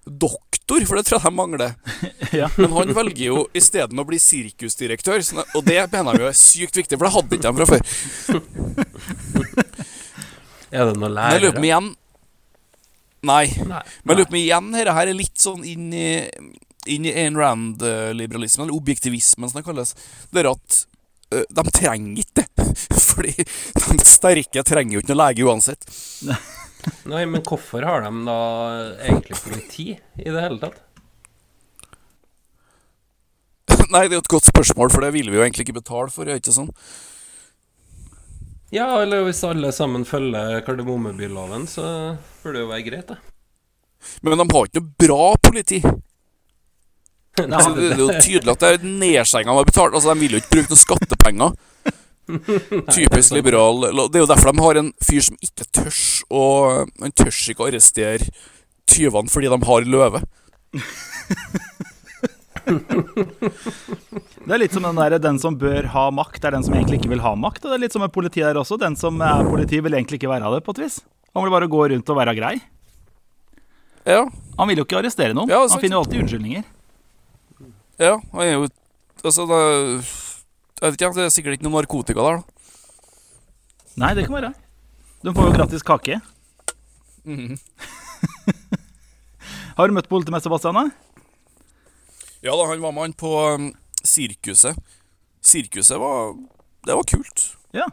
doktor, 0.06 0.87
for 0.88 0.96
det 0.96 1.04
tror 1.09 1.18
jeg 1.20 1.26
de 1.28 1.37
mangler. 1.37 1.76
Ja. 2.30 2.46
Men 2.54 2.70
han 2.76 2.92
velger 2.94 3.24
jo 3.24 3.40
isteden 3.59 3.98
å 3.98 4.04
bli 4.06 4.14
sirkusdirektør, 4.22 5.18
og 5.59 5.64
det 5.66 5.80
mener 5.90 6.14
jeg 6.14 6.22
jo 6.22 6.28
er 6.28 6.37
sykt 6.38 6.76
viktig, 6.78 6.94
for 6.94 7.09
det 7.09 7.14
hadde 7.16 7.35
ikke 7.35 7.50
de 7.50 7.59
fra 7.59 7.66
før. 7.66 7.83
Er 10.70 10.87
det 10.87 10.94
noen 10.94 11.16
Men 11.16 11.33
jeg 11.35 11.42
lurer 11.42 11.56
på 11.56 11.66
igjen 11.66 11.88
Nei. 13.26 13.46
Nei. 13.68 13.83
Men 14.04 14.16
lurer 14.16 14.30
på 14.30 14.37
om 14.37 14.40
igjen 14.40 14.70
dette 14.74 14.96
her 14.96 15.11
er 15.11 15.16
litt 15.16 15.40
sånn 15.40 15.66
inn 15.68 15.90
i 15.92 16.09
Inn 16.88 17.04
i 17.04 17.11
Ayn 17.12 17.37
Rand-liberalismen, 17.37 18.64
eller 18.64 18.72
objektivismen, 18.78 19.50
som 19.50 19.59
det 19.59 19.66
kalles. 19.66 19.90
Det 20.33 20.40
er 20.40 20.48
at 20.48 20.78
uh, 21.35 21.42
de 21.44 21.64
trenger 21.76 22.22
ikke 22.22 22.40
det. 22.40 22.68
Fordi 23.11 23.35
de 23.37 24.06
sterke 24.09 24.64
trenger 24.64 24.96
jo 24.96 25.02
ikke 25.02 25.12
noe 25.12 25.20
lege 25.20 25.44
uansett. 25.44 25.85
Nei, 27.12 27.26
men 27.28 27.44
hvorfor 27.44 27.85
har 27.85 28.06
de 28.06 28.24
da 28.24 28.38
egentlig 29.11 29.42
politi 29.44 29.87
i 29.92 30.24
det 30.30 30.40
hele 30.40 30.56
tatt? 30.62 30.80
Nei, 33.92 34.06
det 34.06 34.14
er 34.14 34.18
jo 34.18 34.24
et 34.24 34.35
godt 34.38 34.48
spørsmål, 34.48 34.92
for 34.94 35.04
det 35.04 35.12
ville 35.18 35.33
vi 35.33 35.37
jo 35.37 35.44
egentlig 35.44 35.68
ikke 35.68 35.80
betale 35.83 36.09
for, 36.14 36.24
er 36.24 36.38
det 36.38 36.44
ikke 36.46 36.56
sånn? 36.56 36.72
Ja, 38.70 38.87
eller 39.02 39.24
hvis 39.26 39.40
alle 39.46 39.72
sammen 39.74 40.04
følger 40.06 40.61
Kardemommebyloven, 40.66 41.64
så 41.66 41.83
burde 42.42 42.59
det 42.59 42.62
jo 42.62 42.68
være 42.70 42.87
greit, 42.87 43.09
da. 43.11 43.16
Men 44.22 44.38
de 44.38 44.46
har 44.46 44.68
ikke 44.68 44.80
noe 44.80 44.94
bra 45.02 45.24
politi. 45.42 45.80
Nei, 47.40 47.56
Altså, 47.56 47.70
det, 47.74 47.83
det 47.88 47.96
er 47.96 48.00
jo 48.04 48.20
tydelig 48.20 48.52
at 48.52 48.62
det 48.62 48.70
er 48.74 48.87
nedskjæringa 49.00 49.52
de 49.52 49.59
har 49.61 49.68
betalt. 49.70 49.94
Altså, 49.96 50.09
De 50.14 50.20
vil 50.22 50.35
jo 50.37 50.40
ikke 50.42 50.54
bruke 50.54 50.70
noen 50.72 50.85
skattepenger. 50.85 51.50
Typisk 52.94 53.30
liberal 53.35 53.76
Det 53.83 54.16
er 54.20 54.22
jo 54.22 54.28
derfor 54.30 54.52
de 54.52 54.62
har 54.62 54.78
en 54.78 54.90
fyr 55.02 55.22
som 55.26 55.35
ikke 55.42 55.64
tørs 55.74 56.02
å 56.30 56.42
Han 57.02 57.11
tørs 57.18 57.40
ikke 57.50 57.64
å 57.64 57.66
arrestere 57.66 58.28
tyvene 58.90 59.30
fordi 59.33 59.50
de 59.50 59.59
har 59.66 59.88
løve. 59.90 60.20
Det 64.40 64.55
er 64.57 64.61
litt 64.62 64.72
som 64.72 64.85
den 64.87 64.96
der, 64.96 65.18
den 65.20 65.38
som 65.38 65.57
bør 65.61 65.85
ha 65.92 66.07
makt, 66.14 66.44
er 66.48 66.55
den 66.57 66.64
som 66.64 66.74
egentlig 66.74 67.00
ikke 67.00 67.11
vil 67.12 67.20
ha 67.22 67.35
makt. 67.37 67.64
Og 67.64 67.70
det 67.70 67.76
er 67.76 67.83
litt 67.85 67.94
som 67.94 68.00
med 68.00 68.12
politiet 68.14 68.48
der 68.48 68.61
også. 68.61 68.79
Den 68.81 68.96
som 68.96 69.20
er 69.20 69.44
politi, 69.44 69.81
vil 69.85 69.94
egentlig 69.98 70.16
ikke 70.20 70.31
være 70.33 70.48
det, 70.55 70.62
på 70.64 70.72
et 70.76 70.81
vis. 70.87 71.00
Han 71.37 71.44
vil 71.44 71.53
bare 71.53 71.68
gå 71.70 71.83
rundt 71.92 72.11
og 72.11 72.16
være 72.18 72.35
grei. 72.38 72.55
Ja, 74.09 74.24
Han 74.57 74.68
vil 74.68 74.81
jo 74.81 74.87
ikke 74.87 74.96
arrestere 74.98 75.37
noen. 75.37 75.50
Ja, 75.53 75.61
han 75.61 75.81
finner 75.81 75.98
jo 75.98 76.05
alltid 76.05 76.22
unnskyldninger. 76.22 76.64
ja 78.00 78.14
han 78.33 78.40
er 78.40 78.53
jo 78.55 78.68
Altså, 79.20 79.44
det 79.44 79.59
Jeg 80.81 80.87
vet 80.87 80.94
ikke, 80.96 81.12
det 81.18 81.24
er 81.26 81.35
sikkert 81.35 81.59
ikke 81.59 81.66
noe 81.68 81.76
narkotika 81.76 82.24
der, 82.24 82.40
da. 82.40 82.42
Nei, 84.00 84.14
det 84.16 84.24
kan 84.24 84.38
være. 84.38 84.53
De 85.20 85.35
får 85.37 85.50
jo 85.50 85.53
gratis 85.59 85.85
kake. 85.85 86.16
Mm. 87.29 87.59
Har 89.76 89.88
du 89.88 89.92
møtt 89.92 90.09
politimester 90.09 90.48
Bastian? 90.48 90.74
da? 90.81 90.87
Ja 92.40 92.57
da, 92.57 92.64
han 92.70 92.81
var 92.81 92.96
med 92.96 93.03
han 93.05 93.12
på 93.20 93.35
um, 93.61 93.68
sirkuset. 94.07 94.79
Sirkuset 95.41 96.01
var 96.01 96.35
Det 96.87 96.97
var 96.97 97.05
kult. 97.09 97.45
Ja. 97.77 97.87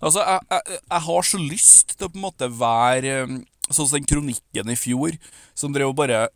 Altså, 0.00 0.20
jeg, 0.24 0.40
jeg, 0.50 0.80
jeg 0.80 1.04
har 1.06 1.26
så 1.28 1.40
lyst 1.40 1.96
til 1.96 2.08
å 2.08 2.12
på 2.12 2.20
en 2.20 2.24
måte 2.24 2.48
være 2.52 3.16
um, 3.28 3.40
sånn 3.68 3.88
som 3.88 3.96
den 3.98 4.08
kronikken 4.08 4.72
i 4.72 4.78
fjor, 4.78 5.16
som 5.56 5.74
drev 5.74 5.92
og 5.92 5.98
bare 5.98 6.28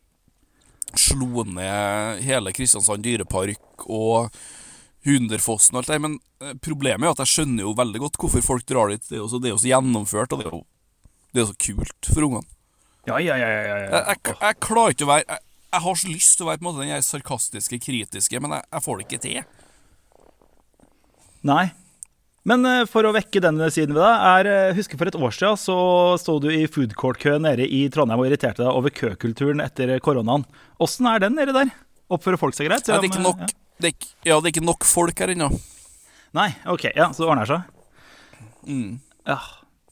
slo 1.00 1.44
ned 1.48 2.20
hele 2.24 2.52
Kristiansand 2.54 3.04
dyrepark 3.04 3.86
og 3.90 4.34
Hunderfossen 5.04 5.76
og 5.76 5.82
alt 5.82 5.92
det. 5.92 6.00
Men 6.04 6.18
eh, 6.40 6.54
problemet 6.64 7.04
er 7.04 7.10
jo 7.10 7.16
at 7.16 7.24
jeg 7.24 7.32
skjønner 7.34 7.66
jo 7.66 7.76
veldig 7.76 8.02
godt 8.06 8.20
hvorfor 8.20 8.44
folk 8.44 8.66
drar 8.68 8.92
dit. 8.92 9.04
Det 9.08 9.18
er 9.18 9.24
jo 9.24 9.30
så, 9.32 9.40
det 9.42 9.50
er 9.50 9.56
jo 9.56 9.62
så 9.64 9.72
gjennomført, 9.72 10.32
og 10.32 10.40
det 10.40 10.46
er 10.48 10.54
jo, 10.54 10.62
det 11.34 11.42
er 11.42 11.50
så 11.50 11.58
kult 11.66 12.10
for 12.10 12.28
ungene. 12.28 12.48
Ja, 13.04 13.18
ja, 13.20 13.34
ja, 13.36 13.48
ja, 13.48 13.64
ja, 13.68 13.80
Jeg, 13.82 14.04
jeg, 14.08 14.36
jeg 14.40 14.60
klarer 14.64 14.94
ikke 14.94 15.04
å 15.04 15.10
være 15.10 15.24
jeg, 15.28 15.43
jeg 15.74 15.84
har 15.84 15.98
så 16.00 16.10
lyst 16.10 16.36
til 16.38 16.46
å 16.46 16.50
være 16.50 16.60
på 16.62 16.64
en 16.64 16.70
måte 16.72 16.86
den 16.88 17.04
sarkastiske, 17.06 17.78
kritiske, 17.82 18.40
men 18.42 18.56
jeg, 18.56 18.66
jeg 18.72 18.84
får 18.86 19.00
det 19.00 19.06
ikke 19.08 19.22
til. 19.24 19.40
Nei. 21.44 21.64
Men 22.44 22.64
eh, 22.68 22.82
for 22.90 23.06
å 23.08 23.12
vekke 23.16 23.40
den 23.40 23.60
siden 23.72 23.94
ved 23.96 24.02
deg, 24.04 24.24
er 24.28 24.48
eh, 24.50 24.74
Husker 24.76 25.00
for 25.00 25.08
et 25.08 25.16
år 25.16 25.32
siden 25.32 25.56
så 25.60 25.76
sto 26.20 26.36
du 26.44 26.50
i 26.52 26.66
food 26.68 26.92
court-kø 27.00 27.38
nede 27.40 27.64
i 27.64 27.86
Trondheim 27.92 28.20
og 28.20 28.28
irriterte 28.28 28.60
deg 28.64 28.68
over 28.76 28.92
køkulturen 28.92 29.62
etter 29.64 29.94
koronaen. 30.04 30.44
Åssen 30.84 31.08
er 31.08 31.22
den 31.24 31.36
nede 31.38 31.54
der? 31.56 31.72
Oppfører 32.12 32.40
folk 32.40 32.56
seg 32.56 32.68
greit? 32.68 32.84
Ja, 32.88 32.98
det 33.00 33.08
er 33.08 33.12
ikke 33.14 33.24
nok, 33.24 33.40
ja. 33.46 33.48
det 33.80 33.88
er, 33.90 33.94
ikke- 33.96 34.28
ja, 34.28 34.36
det 34.40 34.50
er 34.50 34.52
ikke 34.58 34.66
nok 34.68 34.84
folk 34.88 35.24
her 35.24 35.32
ennå. 35.32 35.48
Nei, 36.36 36.50
ok, 36.68 36.88
ja, 36.92 37.08
så 37.14 37.24
det 37.24 37.30
ordner 37.32 37.48
seg. 37.48 37.64
Mm. 38.68 38.98
Ja, 39.28 39.38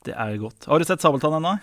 det 0.04 0.14
er 0.18 0.36
godt. 0.42 0.66
Har 0.68 0.82
du 0.82 0.88
sett 0.88 1.00
Sabeltann 1.04 1.38
ennå? 1.40 1.54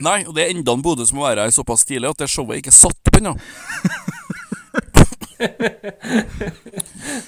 Nei, 0.00 0.20
og 0.24 0.32
det 0.36 0.42
er 0.44 0.54
enda 0.54 0.72
en 0.72 0.82
Bodø 0.84 1.04
som 1.06 1.18
må 1.20 1.26
være 1.26 1.44
her 1.44 1.52
såpass 1.54 1.84
tidlig 1.88 2.08
at 2.10 2.22
det 2.22 2.30
showet 2.32 2.60
ikke 2.60 2.72
er 2.72 2.78
satt 2.78 3.10
opp 3.10 3.18
ennå. 3.20 3.34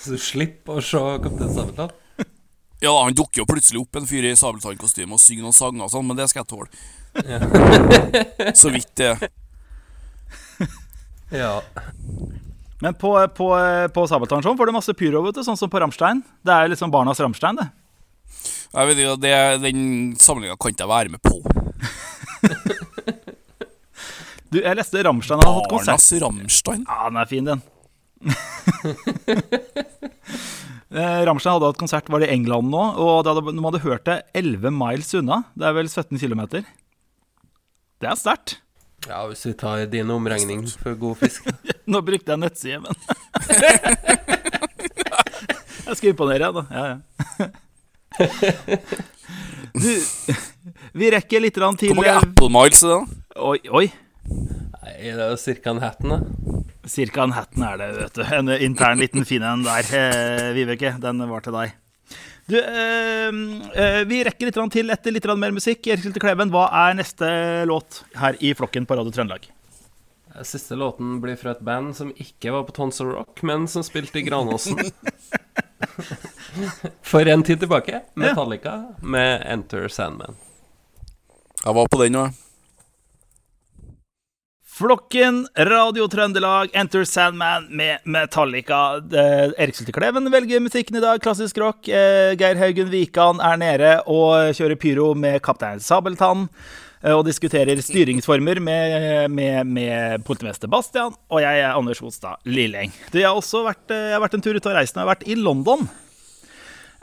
Så 0.03 0.15
du 0.15 0.21
slipper 0.21 0.81
å 0.81 0.85
se 0.85 1.03
Kaptein 1.25 1.53
Sabeltann. 1.53 1.93
Ja, 2.83 2.93
han 3.05 3.15
dukker 3.15 3.43
jo 3.43 3.47
plutselig 3.47 3.79
opp 3.85 3.97
en 4.01 4.09
fyr 4.11 4.27
i 4.27 4.35
sabeltannkostyme 4.37 5.15
og 5.15 5.23
synger 5.23 5.47
noen 5.47 5.55
sanger 5.55 5.87
og 5.87 5.93
sånn, 5.93 6.07
men 6.09 6.19
det 6.19 6.27
skal 6.33 6.43
jeg 6.43 6.51
tåle. 6.51 6.69
Så 8.61 8.73
vidt 8.75 8.93
det. 9.01 9.15
Ja. 11.33 11.63
Men 12.85 12.93
på, 13.01 13.15
på, 13.33 13.47
på 13.95 14.03
Sabeltann 14.05 14.43
sånn 14.45 14.59
får 14.59 14.69
du 14.69 14.73
masse 14.77 14.93
pyro, 14.93 15.23
vet 15.25 15.39
du, 15.39 15.41
sånn 15.47 15.57
som 15.57 15.71
på 15.73 15.81
Ramstein. 15.81 16.21
Det 16.45 16.53
er 16.53 16.69
liksom 16.69 16.93
barnas 16.93 17.23
Ramstein, 17.25 17.57
det. 17.57 17.65
Jeg 18.73 18.91
vet 18.91 19.01
ikke, 19.01 19.15
det, 19.23 19.33
Den 19.63 19.81
samlinga 20.21 20.59
kan 20.61 20.75
ikke 20.75 20.85
jeg 20.85 20.93
være 20.93 21.15
med 21.15 21.23
på. 21.25 21.41
Du, 24.53 24.59
jeg 24.61 24.77
leste 24.77 25.01
Rammstein 25.07 25.41
har 25.41 25.55
hatt 25.57 25.69
konsert. 25.71 25.97
Barnas 25.97 26.13
Rammstein. 26.23 26.83
Ja, 26.85 26.97
den 27.09 27.17
er 27.23 27.29
fin, 27.31 27.47
den. 27.49 27.63
Ramstein 30.93 31.25
Rammstein 31.29 31.55
hadde 31.57 31.71
hatt 31.71 31.81
konsert 31.81 32.11
var 32.13 32.21
det 32.21 32.29
i 32.29 32.35
England 32.37 32.69
nå, 32.71 32.83
og 33.01 33.25
de 33.25 33.33
hadde, 33.33 33.55
de 33.57 33.65
hadde 33.65 33.81
hørt 33.87 34.05
det 34.11 34.19
11 34.39 34.69
miles 34.77 35.09
unna. 35.19 35.39
Det 35.57 35.65
er 35.71 35.75
vel 35.79 35.89
17 35.89 36.21
km. 36.21 36.43
Det 36.53 38.09
er 38.11 38.17
sterkt. 38.21 38.59
ja, 39.09 39.23
hvis 39.31 39.47
vi 39.49 39.53
tar 39.59 39.87
din 39.91 40.11
omregning 40.13 40.67
for 40.79 40.95
god 41.01 41.17
fisk. 41.25 41.49
Nå 41.91 41.99
brukte 42.07 42.31
jeg 42.35 42.39
nettside, 42.45 42.79
men 42.85 42.95
Jeg 45.83 45.97
skal 45.99 46.13
imponere, 46.13 46.45
jeg, 46.45 46.53
da. 46.55 46.63
Ja, 46.71 46.85
ja. 46.93 46.97
Du, 49.73 49.93
vi 50.93 51.11
rekker 51.15 51.43
litt 51.45 51.55
til 51.55 51.93
Hvor 51.93 52.01
mange 52.01 52.17
Apple 52.21 52.51
Miles 52.53 52.83
er 52.83 52.95
det? 52.95 53.01
da? 53.03 53.45
Oi, 53.49 53.59
oi. 53.71 53.87
Nei, 54.83 54.97
det 55.15 55.23
er 55.23 55.31
jo 55.33 55.39
ca. 55.39 55.71
en 55.71 55.83
hatten, 55.83 56.13
da. 56.13 56.63
Cirka 56.91 57.23
en 57.23 57.37
hatten 57.37 57.63
er 57.63 57.79
det, 57.79 57.89
vet 57.97 58.19
du. 58.19 58.23
En 58.35 58.51
intern 58.57 58.99
liten 58.99 59.25
fin 59.25 59.43
en 59.47 59.63
der, 59.63 59.87
eh, 59.95 60.51
Vibeke. 60.57 60.97
Den 61.01 61.23
var 61.31 61.41
til 61.41 61.55
deg. 61.55 61.79
Du, 62.51 62.59
eh, 62.59 63.31
eh, 63.79 64.05
vi 64.05 64.25
rekker 64.27 64.51
litt 64.51 64.73
til 64.73 64.91
etter 64.91 65.15
litt 65.15 65.27
mer 65.39 65.55
musikk. 65.55 65.87
Erik 65.87 66.03
Sylte 66.03 66.21
Kleven, 66.21 66.51
hva 66.51 66.67
er 66.89 66.95
neste 66.99 67.65
låt 67.71 68.03
her 68.19 68.37
i 68.41 68.53
flokken 68.53 68.87
på 68.87 68.99
Radio 68.99 69.13
Trøndelag? 69.15 69.47
Siste 70.43 70.75
låten 70.75 71.21
blir 71.21 71.37
fra 71.37 71.53
et 71.53 71.61
band 71.61 71.95
som 71.95 72.11
ikke 72.11 72.53
var 72.53 72.65
på 72.65 72.73
Tons 72.73 73.01
of 73.01 73.13
Rock, 73.13 73.43
men 73.43 73.69
som 73.69 73.83
spilte 73.85 74.19
i 74.19 74.23
Granåsen. 74.27 74.81
For 77.03 77.29
en 77.29 77.43
tid 77.43 77.61
tilbake. 77.61 78.03
Metallica 78.15 78.95
med 79.01 79.43
Enter 79.47 79.89
Sandman. 79.89 80.35
Jeg 81.63 81.75
var 81.79 81.87
på 81.91 82.01
den 82.03 82.17
òg. 82.19 82.39
Flokken, 84.73 85.43
Radio 85.69 86.07
Trøndelag, 86.11 86.71
Enter 86.75 87.05
Sandman 87.07 87.67
med 87.77 88.01
Metallica. 88.09 88.97
Erik 89.61 89.77
Sylte 89.77 89.93
velger 90.33 90.63
musikken 90.65 90.97
i 90.97 91.03
dag, 91.05 91.21
klassisk 91.23 91.59
rock. 91.61 91.87
Eh, 91.89 92.33
Geir 92.41 92.57
Haugen 92.57 92.89
Wikan 92.91 93.39
er 93.45 93.61
nede 93.61 93.91
og 94.09 94.57
kjører 94.57 94.81
pyro 94.81 95.13
med 95.15 95.43
Kaptein 95.43 95.79
Sabeltann. 95.79 96.49
eh, 97.05 97.13
Og 97.13 97.27
diskuterer 97.27 97.77
styringsformer 97.85 98.61
med, 98.61 99.31
med, 99.31 99.67
med 99.67 100.25
politimester 100.25 100.69
Bastian. 100.69 101.15
Og 101.31 101.43
jeg 101.43 101.61
er 101.61 101.77
Anders 101.77 102.01
Godstad 102.01 102.37
Lilleng. 102.47 102.91
Du, 103.13 103.19
Jeg 103.19 103.29
har 103.29 103.37
også 103.37 103.63
vært, 103.69 103.91
eh, 103.91 104.13
har 104.17 104.21
vært 104.25 104.35
en 104.35 104.41
tur 104.41 104.57
ut 104.57 104.67
av 104.67 104.73
reisen. 104.81 104.99
Jeg 104.99 105.07
har 105.07 105.15
vært 105.15 105.29
i 105.29 105.35
London. 105.37 105.89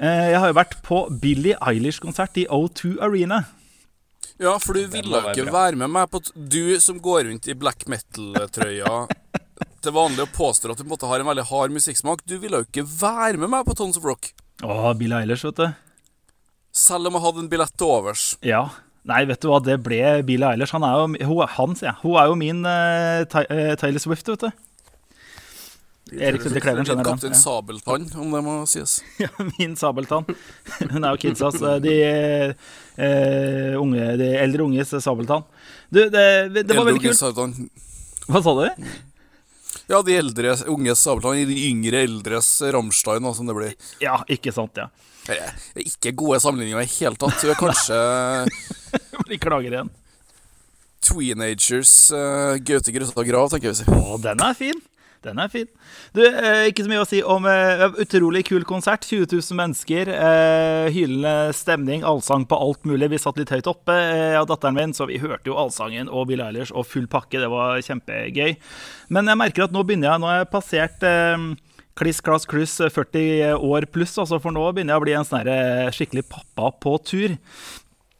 Jeg 0.01 0.39
har 0.39 0.47
jo 0.47 0.53
vært 0.57 0.81
på 0.81 1.05
Billie 1.21 1.55
Eilish-konsert 1.61 2.35
i 2.39 2.47
O2 2.47 2.97
Arena. 3.03 3.43
Ja, 4.39 4.55
for 4.63 4.77
du 4.77 4.85
ville 4.87 5.19
ikke 5.19 5.49
bra. 5.49 5.65
være 5.65 5.79
med 5.81 5.91
meg 5.91 6.07
på 6.13 6.21
Du 6.33 6.79
som 6.79 6.99
går 7.03 7.25
rundt 7.27 7.47
i 7.51 7.55
black 7.59 7.83
metal-trøya 7.91 9.01
til 9.83 9.95
vanlig 9.95 10.23
og 10.23 10.31
påstår 10.35 10.71
at 10.71 10.79
du 10.79 10.85
på 10.85 10.87
en 10.87 10.93
måte 10.93 11.09
har 11.09 11.19
en 11.19 11.27
veldig 11.27 11.47
hard 11.49 11.75
musikksmak, 11.75 12.23
du 12.23 12.37
ville 12.39 12.61
jo 12.61 12.67
ikke 12.67 12.85
være 12.87 13.39
med 13.39 13.51
meg 13.51 13.67
på 13.67 13.75
Tons 13.79 13.99
of 13.99 14.07
Rock. 14.07 14.31
Å, 14.63 14.93
Billie 14.99 15.19
Eilish, 15.19 15.43
vet 15.47 15.59
du. 15.59 15.67
Selv 16.75 17.09
om 17.09 17.17
jeg 17.17 17.25
hadde 17.25 17.43
en 17.43 17.51
billett 17.51 17.75
til 17.75 17.91
overs. 17.91 18.29
Ja. 18.45 18.69
Nei, 19.07 19.23
vet 19.27 19.43
du 19.43 19.49
hva, 19.51 19.59
det 19.63 19.79
ble 19.83 19.99
Billie 20.27 20.47
Eilish. 20.47 20.75
Han 20.75 20.87
er 20.87 20.95
jo, 20.99 21.29
hun, 21.31 21.45
han, 21.55 21.75
sier 21.79 21.91
jeg. 21.91 21.99
Hun 22.03 22.17
er 22.19 22.31
jo 22.31 22.39
min 22.39 22.63
uh, 22.67 23.75
Taylor 23.79 24.03
Swift, 24.03 24.31
vet 24.31 24.47
du. 24.47 24.65
Erik 26.17 26.41
Sunde 26.41 26.61
Kleven 26.63 26.87
skjønner 26.87 27.05
den. 27.05 27.11
Kaptein 27.11 27.37
Sabeltann, 27.37 28.07
om 28.17 28.31
det 28.33 28.41
må 28.45 28.55
sies. 28.69 28.99
Ja, 29.23 29.29
min 29.59 29.75
sabeltann. 29.79 30.25
Hun 30.93 31.03
er 31.03 31.13
jo 31.13 31.21
kidsas. 31.21 31.59
De, 31.83 31.95
eh, 32.99 33.75
unge, 33.79 34.15
de 34.19 34.31
eldre 34.39 34.65
unges 34.67 34.91
sabeltann. 35.03 35.45
Du, 35.89 36.03
det, 36.09 36.09
det 36.11 36.75
var 36.75 36.83
Eldre 36.83 36.91
veldig 36.91 37.13
kult. 37.15 37.69
Hva 38.29 38.43
sa 38.45 38.53
du? 38.59 38.89
Ja, 39.89 40.03
de 40.05 40.17
eldre 40.19 40.53
unges 40.69 41.01
Sabeltann, 41.01 41.39
de 41.49 41.55
yngre 41.65 42.03
eldres 42.05 42.49
Rammstein, 42.61 43.25
som 43.33 43.47
det 43.49 43.55
blir. 43.57 43.71
Ja, 44.03 44.19
ikke 44.29 44.53
sant, 44.53 44.77
ja. 44.77 44.89
Det 45.25 45.85
ikke 45.85 46.13
gode 46.17 46.39
sammenligninger 46.41 46.81
i 46.81 46.85
det 46.85 46.93
hele 46.99 47.17
tatt. 47.21 47.41
Du 47.41 47.49
er 47.49 47.57
kanskje 47.57 47.97
De 49.29 49.37
klager 49.41 49.75
igjen. 49.75 49.89
Tweenagers 51.05 51.93
uh, 52.13 52.57
Gaute 52.65 52.93
Grøtta 52.93 53.25
Grav, 53.25 53.49
tenker 53.51 53.69
jeg 53.71 53.77
vi 53.77 53.81
sier. 53.83 53.97
Å, 53.97 54.17
den 54.21 54.41
er 54.45 54.57
fin. 54.57 54.81
Den 55.25 55.39
er 55.43 55.49
fin. 55.51 55.67
Du, 56.15 56.21
eh, 56.23 56.69
ikke 56.69 56.85
så 56.85 56.91
mye 56.91 57.01
å 57.03 57.07
si 57.07 57.19
om 57.19 57.43
eh, 57.49 57.81
utrolig 57.99 58.45
kul 58.47 58.63
konsert. 58.67 59.03
20 59.03 59.27
000 59.33 59.57
mennesker. 59.59 60.11
Eh, 60.13 60.87
hylende 60.95 61.51
stemning, 61.55 62.05
allsang 62.07 62.45
på 62.47 62.55
alt 62.55 62.87
mulig. 62.87 63.09
Vi 63.11 63.19
satt 63.19 63.39
litt 63.39 63.51
høyt 63.51 63.67
oppe, 63.67 63.95
jeg 63.95 64.39
og 64.39 64.47
datteren 64.51 64.77
min, 64.77 64.95
så 64.95 65.09
vi 65.09 65.19
hørte 65.19 65.51
jo 65.51 65.57
allsangen 65.59 66.11
og 66.11 66.29
Bill 66.31 66.43
Eilers 66.45 66.71
og 66.71 66.87
full 66.87 67.09
pakke. 67.11 67.41
Det 67.41 67.51
var 67.51 67.83
kjempegøy. 67.83 68.55
Men 69.11 69.31
jeg 69.31 69.41
merker 69.41 69.67
at 69.67 69.75
nå 69.75 69.83
begynner 69.83 70.13
jeg 70.13 70.23
Nå 70.23 70.29
har 70.29 70.39
jeg 70.41 70.51
passert 70.53 71.03
kliss, 71.99 72.21
klass, 72.23 72.45
kluss 72.47 72.77
40 72.79 73.59
år 73.59 73.89
pluss, 73.91 74.15
altså, 74.21 74.39
for 74.39 74.55
nå 74.55 74.63
begynner 74.71 74.95
jeg 74.95 75.01
å 75.01 75.03
bli 75.03 75.15
en 75.19 75.27
sånn 75.27 75.51
skikkelig 75.95 76.25
pappa 76.31 76.71
på 76.79 76.95
tur. 77.03 77.35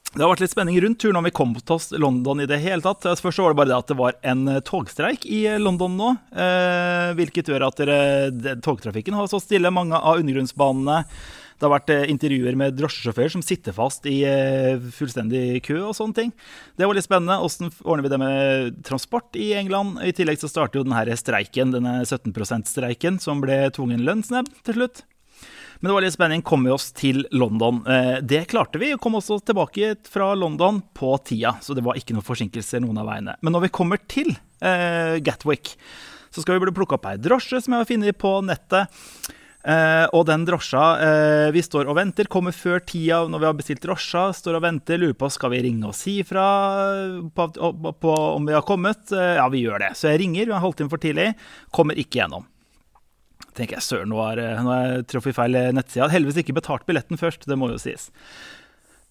Det 0.10 0.24
har 0.24 0.32
vært 0.32 0.42
litt 0.42 0.54
spenning 0.56 0.80
rundt 0.82 0.98
turen 1.04 1.20
om 1.20 1.26
vi 1.28 1.34
kom 1.38 1.52
til 1.54 2.02
London 2.02 2.42
i 2.42 2.48
det 2.50 2.58
hele 2.64 2.82
tatt. 2.82 3.06
Først 3.06 3.38
så 3.38 3.44
var 3.46 3.54
det 3.54 3.60
bare 3.60 3.70
det 3.70 3.78
at 3.78 3.92
det 3.92 4.00
var 4.00 4.16
en 4.32 4.48
eh, 4.50 4.64
togstreik 4.66 5.28
i 5.30 5.44
eh, 5.52 5.60
London 5.62 6.00
nå. 6.00 6.08
Eh, 6.34 7.12
hvilket 7.20 7.52
gjør 7.52 7.68
at 7.68 7.84
togtrafikken 8.66 9.14
har 9.14 9.30
stått 9.30 9.46
stille. 9.46 9.70
Mange 9.70 10.00
av 10.00 10.24
undergrunnsbanene. 10.24 11.04
Det 11.60 11.68
har 11.68 11.74
vært 11.74 11.92
eh, 11.92 12.06
intervjuer 12.08 12.56
med 12.56 12.78
drosjesjåfører 12.80 13.34
som 13.34 13.44
sitter 13.44 13.76
fast 13.76 14.08
i 14.08 14.22
eh, 14.26 14.80
fullstendig 14.96 15.60
kø 15.68 15.78
og 15.90 15.96
sånne 15.98 16.16
ting. 16.16 16.34
Det 16.80 16.88
var 16.88 16.96
litt 16.96 17.06
spennende. 17.06 17.38
Åssen 17.44 17.70
ordner 17.84 18.06
vi 18.08 18.14
det 18.14 18.22
med 18.22 18.82
transport 18.88 19.36
i 19.36 19.52
England? 19.60 20.00
I 20.02 20.16
tillegg 20.16 20.40
så 20.40 20.50
starter 20.50 20.80
jo 20.80 20.88
denne 20.88 21.20
streiken, 21.20 21.76
denne 21.76 22.00
17 22.06 22.32
%-streiken, 22.32 23.20
som 23.22 23.44
ble 23.44 23.66
tvungen 23.76 24.08
lønnsnebb 24.08 24.50
til 24.64 24.80
slutt. 24.80 25.04
Men 25.80 25.90
det 25.90 25.96
var 25.96 26.04
litt 26.04 26.16
spenning. 26.16 26.42
Kom 26.44 26.66
vi 26.68 26.74
oss 26.76 26.90
til 26.92 27.24
London? 27.32 27.80
Eh, 27.88 28.18
det 28.20 28.44
klarte 28.52 28.82
vi. 28.82 28.92
Kom 29.00 29.16
oss 29.16 29.32
tilbake 29.48 29.94
fra 30.12 30.34
London 30.36 30.82
på 30.94 31.14
tida, 31.24 31.56
så 31.64 31.76
det 31.76 31.86
var 31.86 31.96
ikke 31.96 32.18
noen 32.18 32.28
forsinkelser 32.28 32.84
noen 32.84 33.00
av 33.00 33.08
veiene. 33.08 33.38
Men 33.40 33.56
når 33.56 33.70
vi 33.70 33.74
kommer 33.80 34.02
til 34.12 34.34
eh, 34.60 35.16
Gatwick, 35.24 35.78
så 36.36 36.44
skal 36.44 36.58
vi 36.58 36.68
bli 36.68 36.76
plukka 36.76 37.00
opp 37.00 37.08
ei 37.08 37.16
drosje 37.22 37.62
som 37.64 37.76
jeg 37.78 37.86
har 37.86 37.90
funnet 37.94 38.20
på 38.20 38.34
nettet. 38.46 39.00
Uh, 39.60 40.06
og 40.16 40.22
den 40.30 40.46
drosja 40.48 40.82
uh, 41.04 41.48
Vi 41.52 41.60
står 41.60 41.90
og 41.92 41.98
venter, 41.98 42.30
kommer 42.32 42.56
før 42.56 42.80
tida 42.80 43.18
når 43.28 43.42
vi 43.42 43.48
har 43.50 43.58
bestilt 43.58 43.84
drosja. 43.84 44.30
Står 44.36 44.56
og 44.56 44.64
venter, 44.64 45.02
lurer 45.02 45.18
på 45.20 45.28
skal 45.36 45.52
vi 45.52 45.60
ringe 45.66 45.90
og 45.90 45.98
si 46.00 46.22
ifra 46.24 46.46
på, 47.36 47.50
på, 47.58 47.92
på 47.92 48.14
om 48.38 48.48
vi 48.48 48.56
har 48.56 48.64
kommet. 48.68 49.04
Uh, 49.12 49.36
ja, 49.36 49.50
vi 49.52 49.66
gjør 49.66 49.84
det. 49.84 49.92
Så 50.00 50.14
jeg 50.14 50.24
ringer, 50.24 50.46
vi 50.46 50.54
er 50.54 50.60
en 50.62 50.64
halvtime 50.64 50.92
for 50.92 51.04
tidlig. 51.04 51.34
Kommer 51.76 52.00
ikke 52.00 52.22
gjennom 52.22 52.48
tenker 53.60 53.78
jeg, 53.78 53.86
søren, 53.86 54.16
har 54.16 54.40
nå 54.40 54.72
har 54.72 54.86
jeg 54.88 55.10
truffet 55.12 55.38
feil 55.38 55.60
nettside. 55.76 56.06
Hadde 56.06 56.16
Heldigvis 56.16 56.42
ikke 56.44 56.58
betalt 56.58 56.88
billetten 56.90 57.20
først, 57.20 57.46
det 57.50 57.60
må 57.60 57.72
jo 57.74 57.82
sies. 57.82 58.10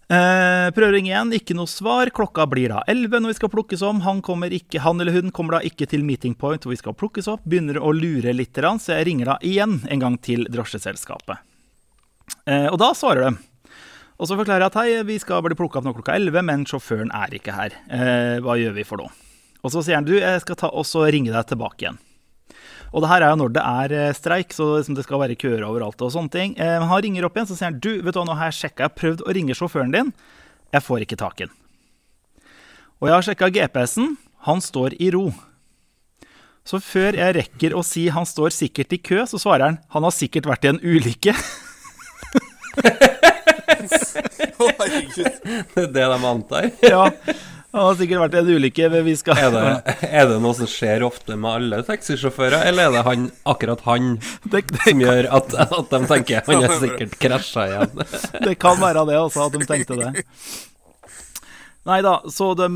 Eh, 0.09 0.71
prøver 0.73 0.89
å 0.89 0.95
ringe 0.95 1.11
igjen, 1.11 1.35
ikke 1.37 1.55
noe 1.57 1.69
svar. 1.69 2.09
Klokka 2.17 2.47
blir 2.49 2.73
da 2.73 2.81
11 2.89 3.21
når 3.21 3.35
vi 3.35 3.37
skal 3.37 3.51
plukkes 3.53 3.83
om. 3.85 4.01
Han, 4.07 4.23
ikke, 4.57 4.81
han 4.81 5.03
eller 5.03 5.13
hun 5.13 5.35
kommer 5.37 5.59
da 5.59 5.69
ikke 5.69 5.89
til 5.91 6.07
meeting 6.07 6.33
point 6.33 6.65
hvor 6.65 6.73
vi 6.73 6.81
skal 6.81 6.97
plukkes 6.97 7.29
opp. 7.29 7.45
Begynner 7.45 7.77
å 7.77 7.93
lure 7.93 8.33
litt, 8.33 8.57
så 8.57 8.97
jeg 8.97 9.11
ringer 9.11 9.35
da 9.35 9.37
igjen 9.45 9.83
en 9.85 10.01
gang 10.01 10.17
til 10.25 10.49
drosjeselskapet. 10.49 11.45
Eh, 12.49 12.71
og 12.73 12.81
da 12.81 12.95
svarer 12.97 13.29
de. 13.29 13.45
Og 14.19 14.27
så 14.27 14.35
forklarer 14.35 14.65
jeg 14.65 14.73
at 14.73 14.81
hei, 14.81 14.89
vi 15.07 15.21
skal 15.21 15.45
bli 15.45 15.55
plukka 15.59 15.79
opp 15.79 15.87
nå 15.87 15.95
klokka 15.95 16.17
11, 16.17 16.41
men 16.49 16.65
sjåføren 16.67 17.13
er 17.15 17.37
ikke 17.37 17.55
her. 17.55 17.77
Eh, 17.93 18.41
hva 18.43 18.57
gjør 18.59 18.75
vi 18.81 18.89
for 18.89 19.05
noe? 19.05 19.13
Og 19.61 19.75
så 19.75 19.85
sier 19.85 19.99
han 19.99 20.09
du, 20.09 20.17
jeg 20.17 20.41
skal 20.41 20.57
ta 20.57 20.73
og 20.73 20.89
ringe 21.13 21.35
deg 21.35 21.53
tilbake 21.53 21.85
igjen. 21.85 22.01
Og 22.93 23.05
det 23.05 23.11
her 23.11 23.25
er 23.25 23.33
jo 23.35 23.41
når 23.43 23.51
det 23.57 23.65
er 23.65 23.95
eh, 23.99 24.17
streik, 24.17 24.55
så 24.57 24.69
liksom 24.79 24.97
det 24.97 25.05
skal 25.05 25.21
være 25.21 25.37
køer 25.39 25.67
overalt. 25.67 26.01
og 26.01 26.13
sånne 26.15 26.33
ting. 26.33 26.55
Eh, 26.59 26.79
han 26.81 27.03
ringer 27.05 27.27
opp 27.29 27.37
igjen 27.37 27.51
så 27.51 27.57
sier 27.59 27.71
han, 27.71 27.81
du, 27.81 28.01
vet 28.01 28.15
du 28.15 28.21
hva, 28.21 28.27
nå 28.29 28.39
har 28.39 28.51
jeg 28.51 28.59
sjekka, 28.63 28.81
jeg 28.85 28.91
har 28.91 29.01
prøvd 29.03 29.25
å 29.25 29.35
ringe 29.37 29.57
sjåføren 29.59 29.95
din. 29.95 30.15
Jeg 30.73 30.85
får 30.85 31.05
ikke 31.05 31.21
tak 31.21 31.41
i 31.41 31.49
den. 31.49 31.55
Og 32.99 33.09
jeg 33.09 33.15
har 33.15 33.29
sjekka 33.29 33.53
GPS-en. 33.55 34.17
Han 34.49 34.61
står 34.65 34.97
i 35.03 35.11
ro. 35.15 35.29
Så 36.69 36.81
før 36.85 37.17
jeg 37.17 37.37
rekker 37.37 37.77
å 37.77 37.83
si 37.87 38.09
han 38.13 38.27
står 38.29 38.53
sikkert 38.53 38.93
i 38.93 39.01
kø, 39.01 39.23
så 39.29 39.41
svarer 39.41 39.65
han 39.65 39.79
han 39.95 40.05
har 40.05 40.13
sikkert 40.13 40.49
vært 40.51 40.67
i 40.67 40.73
en 40.75 40.83
ulykke. 40.85 41.33
Herregud. 44.59 45.39
Det 45.75 45.83
er 45.83 45.93
det 45.93 46.07
de 46.13 46.19
antar. 46.27 46.71
ja. 46.83 47.05
Det 47.69 47.83
har 47.85 47.97
sikkert 47.99 48.23
vært 48.23 48.37
en 48.41 48.49
ulykke. 48.49 48.87
Men 48.95 49.05
vi 49.05 49.15
skal 49.21 49.41
Er 49.43 49.51
det, 49.53 49.97
er 50.09 50.31
det 50.31 50.39
noe 50.41 50.57
som 50.57 50.71
skjer 50.71 51.05
ofte 51.05 51.37
med 51.37 51.51
alle 51.51 51.83
taxisjåfører, 51.85 52.65
eller 52.71 52.89
er 52.89 52.97
det 52.97 53.03
han, 53.05 53.27
akkurat 53.49 53.85
han 53.85 54.15
det, 54.53 54.65
det, 54.73 54.81
som 54.87 55.05
gjør 55.05 55.29
at, 55.41 55.53
at 55.67 55.93
de 55.93 56.01
tenker 56.15 56.41
han 56.49 56.65
har 56.65 56.81
sikkert 56.81 57.19
krasja 57.21 57.69
igjen? 57.69 58.03
det 58.49 58.57
kan 58.63 58.81
være 58.81 59.05
det 59.11 59.21
også, 59.21 59.51
at 59.51 59.59
de 59.59 59.69
tenkte 59.69 60.01
det. 60.01 60.25
Nei 61.89 62.03
da, 62.05 62.19
så 62.29 62.51
de, 62.59 62.67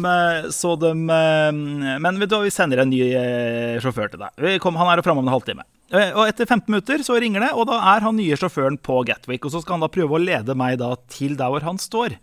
så 0.57 0.71
de 0.81 0.93
Men 0.97 2.21
vet 2.21 2.31
du 2.31 2.37
hva, 2.39 2.45
vi 2.47 2.53
sender 2.55 2.81
en 2.81 2.89
ny 2.93 3.01
eh, 3.11 3.81
sjåfør 3.83 4.13
til 4.13 4.23
deg. 4.23 4.33
Vi 4.41 4.55
kom, 4.63 4.79
han 4.81 4.89
er 4.93 5.03
framme 5.05 5.21
om 5.21 5.29
en 5.29 5.35
halvtime. 5.35 5.67
Eh, 5.93 6.15
Og 6.17 6.25
etter 6.31 6.49
15 6.49 6.71
minutter 6.73 7.05
så 7.05 7.19
ringer 7.21 7.45
det, 7.45 7.51
og 7.53 7.67
da 7.69 7.81
er 7.93 8.07
han 8.07 8.17
nye 8.17 8.39
sjåføren 8.41 8.79
på 8.81 9.03
Gatwick. 9.09 9.45
Og 9.45 9.53
så 9.53 9.61
skal 9.61 9.77
han 9.77 9.85
da 9.85 9.91
prøve 9.93 10.17
å 10.17 10.23
lede 10.23 10.57
meg 10.57 10.79
da 10.81 10.95
til 11.13 11.37
der 11.41 11.53
hvor 11.53 11.65
han 11.67 11.81
står. 11.81 12.17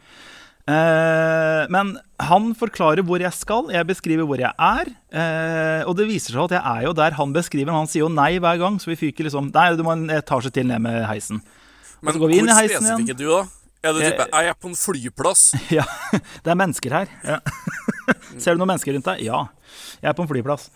Eh, 0.69 1.63
men 1.73 1.93
han 2.21 2.49
forklarer 2.57 3.01
hvor 3.07 3.21
jeg 3.23 3.33
skal, 3.33 3.69
jeg 3.73 3.87
beskriver 3.89 4.27
hvor 4.29 4.41
jeg 4.41 4.51
er. 4.53 4.91
eh, 5.09 5.81
og 5.89 5.95
det 5.97 6.05
viser 6.09 6.35
seg 6.35 6.43
at 6.49 6.57
jeg 6.59 6.63
er 6.77 6.87
jo 6.89 6.93
der 6.99 7.15
han 7.17 7.33
beskriver, 7.33 7.71
men 7.71 7.81
han 7.81 7.89
sier 7.89 8.03
jo 8.05 8.11
nei 8.13 8.35
hver 8.43 8.59
gang. 8.61 8.77
Så 8.81 8.91
vi 8.91 8.97
fyker 8.99 9.25
liksom 9.27 9.49
Nei, 9.55 9.69
du 9.79 9.83
må 9.87 9.95
en 9.95 10.09
etasje 10.13 10.51
til 10.53 10.67
ned 10.69 10.83
med 10.85 11.05
heisen. 11.09 11.41
Men 12.01 12.13
hvor 12.21 12.29
spesifikk 12.99 13.09
er 13.15 13.17
du, 13.19 13.25
da? 13.31 13.41
Er 13.79 13.93
det 13.95 14.09
type 14.11 14.25
Jeg 14.35 14.51
er 14.51 14.55
på 14.59 14.67
en 14.69 14.75
flyplass. 14.75 15.43
Ja, 15.79 15.85
det 16.43 16.51
er 16.53 16.59
mennesker 16.59 16.91
her. 16.99 17.07
Ja. 17.23 17.39
Ser 18.41 18.53
du 18.55 18.59
noen 18.61 18.73
mennesker 18.75 18.93
rundt 18.95 19.07
deg? 19.07 19.23
Ja. 19.25 19.45
Jeg 20.03 20.09
er 20.11 20.15
på 20.17 20.23
en 20.25 20.29
flyplass. 20.31 20.69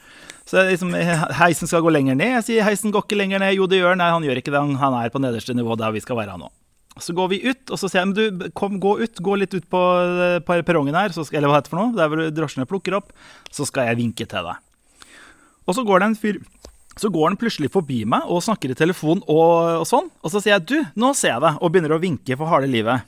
Så 0.48 0.64
liksom, 0.68 0.91
heisen 1.39 1.68
skal 1.70 1.84
gå 1.86 1.91
lenger 1.94 2.16
ned. 2.20 2.34
Jeg 2.39 2.46
sier 2.48 2.66
heisen 2.68 2.91
går 2.96 3.06
ikke 3.06 3.20
lenger 3.20 3.39
ned. 3.44 3.54
Jo, 3.60 3.68
det 3.72 3.80
gjør 3.82 3.94
den. 3.94 4.02
Nei, 4.04 4.10
han 4.16 4.24
gjør 4.28 4.39
ikke 4.41 4.52
det. 4.56 4.60
Han- 4.64 4.76
Han 4.82 4.98
er 5.04 5.10
på 5.14 5.22
nederste 5.24 5.54
nivå 5.56 5.78
der 5.80 5.91
vi 5.96 6.02
skal 6.04 6.18
være 6.20 6.36
nå. 6.39 6.50
Så 7.02 7.16
går 7.18 7.30
vi 7.32 7.39
ut, 7.48 7.64
og 7.74 7.80
så 7.80 7.89
sier 7.89 8.04
jeg 8.04 8.12
men 8.12 8.18
du, 8.18 8.50
kom, 8.58 8.76
gå 8.82 8.98
ut. 9.02 9.22
Gå 9.26 9.38
litt 9.41 9.56
ut 9.56 9.66
på, 9.70 9.82
på 10.46 10.58
perrongen 10.68 10.98
her, 10.98 11.16
så 11.16 11.26
skal, 11.26 11.41
eller 11.41 11.50
hva 11.50 11.62
heter 11.62 11.72
det 11.72 11.74
for 11.74 11.82
noe? 11.82 11.96
Der 11.98 12.12
hvor 12.12 12.22
drosjene 12.36 12.70
plukker 12.70 13.00
opp. 13.00 13.14
Så 13.50 13.66
skal 13.70 13.89
jeg 13.89 14.02
vinke 14.04 14.28
til 14.30 14.50
deg. 14.50 14.62
Og 15.64 15.78
så 15.78 15.86
går 15.88 16.04
det 16.04 16.12
en 16.12 16.20
fyr 16.20 16.44
så 17.00 17.10
går 17.10 17.32
han 17.32 17.38
plutselig 17.41 17.72
forbi 17.74 18.04
meg 18.06 18.28
og 18.30 18.44
snakker 18.46 18.70
i 18.70 18.78
telefon 18.78 19.24
og, 19.26 19.82
og 19.82 19.88
sånn. 19.89 20.12
Og 20.22 20.30
så 20.30 20.41
sier 20.44 20.58
jeg 20.58 20.66
'du, 20.70 20.78
nå 20.94 21.14
ser 21.18 21.34
jeg 21.34 21.41
deg', 21.41 21.58
og 21.58 21.74
begynner 21.74 21.96
å 21.96 22.02
vinke 22.02 22.38
for 22.38 22.46
harde 22.52 22.70
livet. 22.70 23.08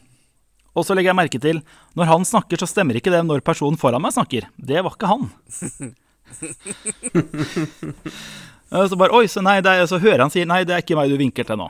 Og 0.76 0.84
så 0.84 0.98
legger 0.98 1.14
jeg 1.14 1.20
merke 1.22 1.40
til 1.40 1.62
når 1.96 2.10
han 2.10 2.26
snakker, 2.28 2.58
så 2.60 2.68
stemmer 2.68 2.98
ikke 2.98 3.14
det 3.14 3.22
når 3.24 3.46
personen 3.46 3.78
foran 3.80 4.02
meg 4.02 4.16
snakker. 4.16 4.50
Det 4.58 4.82
var 4.84 4.98
ikke 4.98 5.12
han. 5.12 5.30
Så 8.76 8.98
bare, 8.98 9.14
oi, 9.14 9.28
så, 9.30 9.40
nei, 9.46 9.62
det 9.64 9.72
er, 9.72 9.86
så 9.88 10.00
hører 10.02 10.26
han 10.26 10.32
si 10.34 10.42
'nei, 10.44 10.66
det 10.66 10.74
er 10.74 10.82
ikke 10.82 10.98
meg 10.98 11.08
du 11.08 11.16
vinker 11.22 11.46
til 11.48 11.56
nå'. 11.62 11.70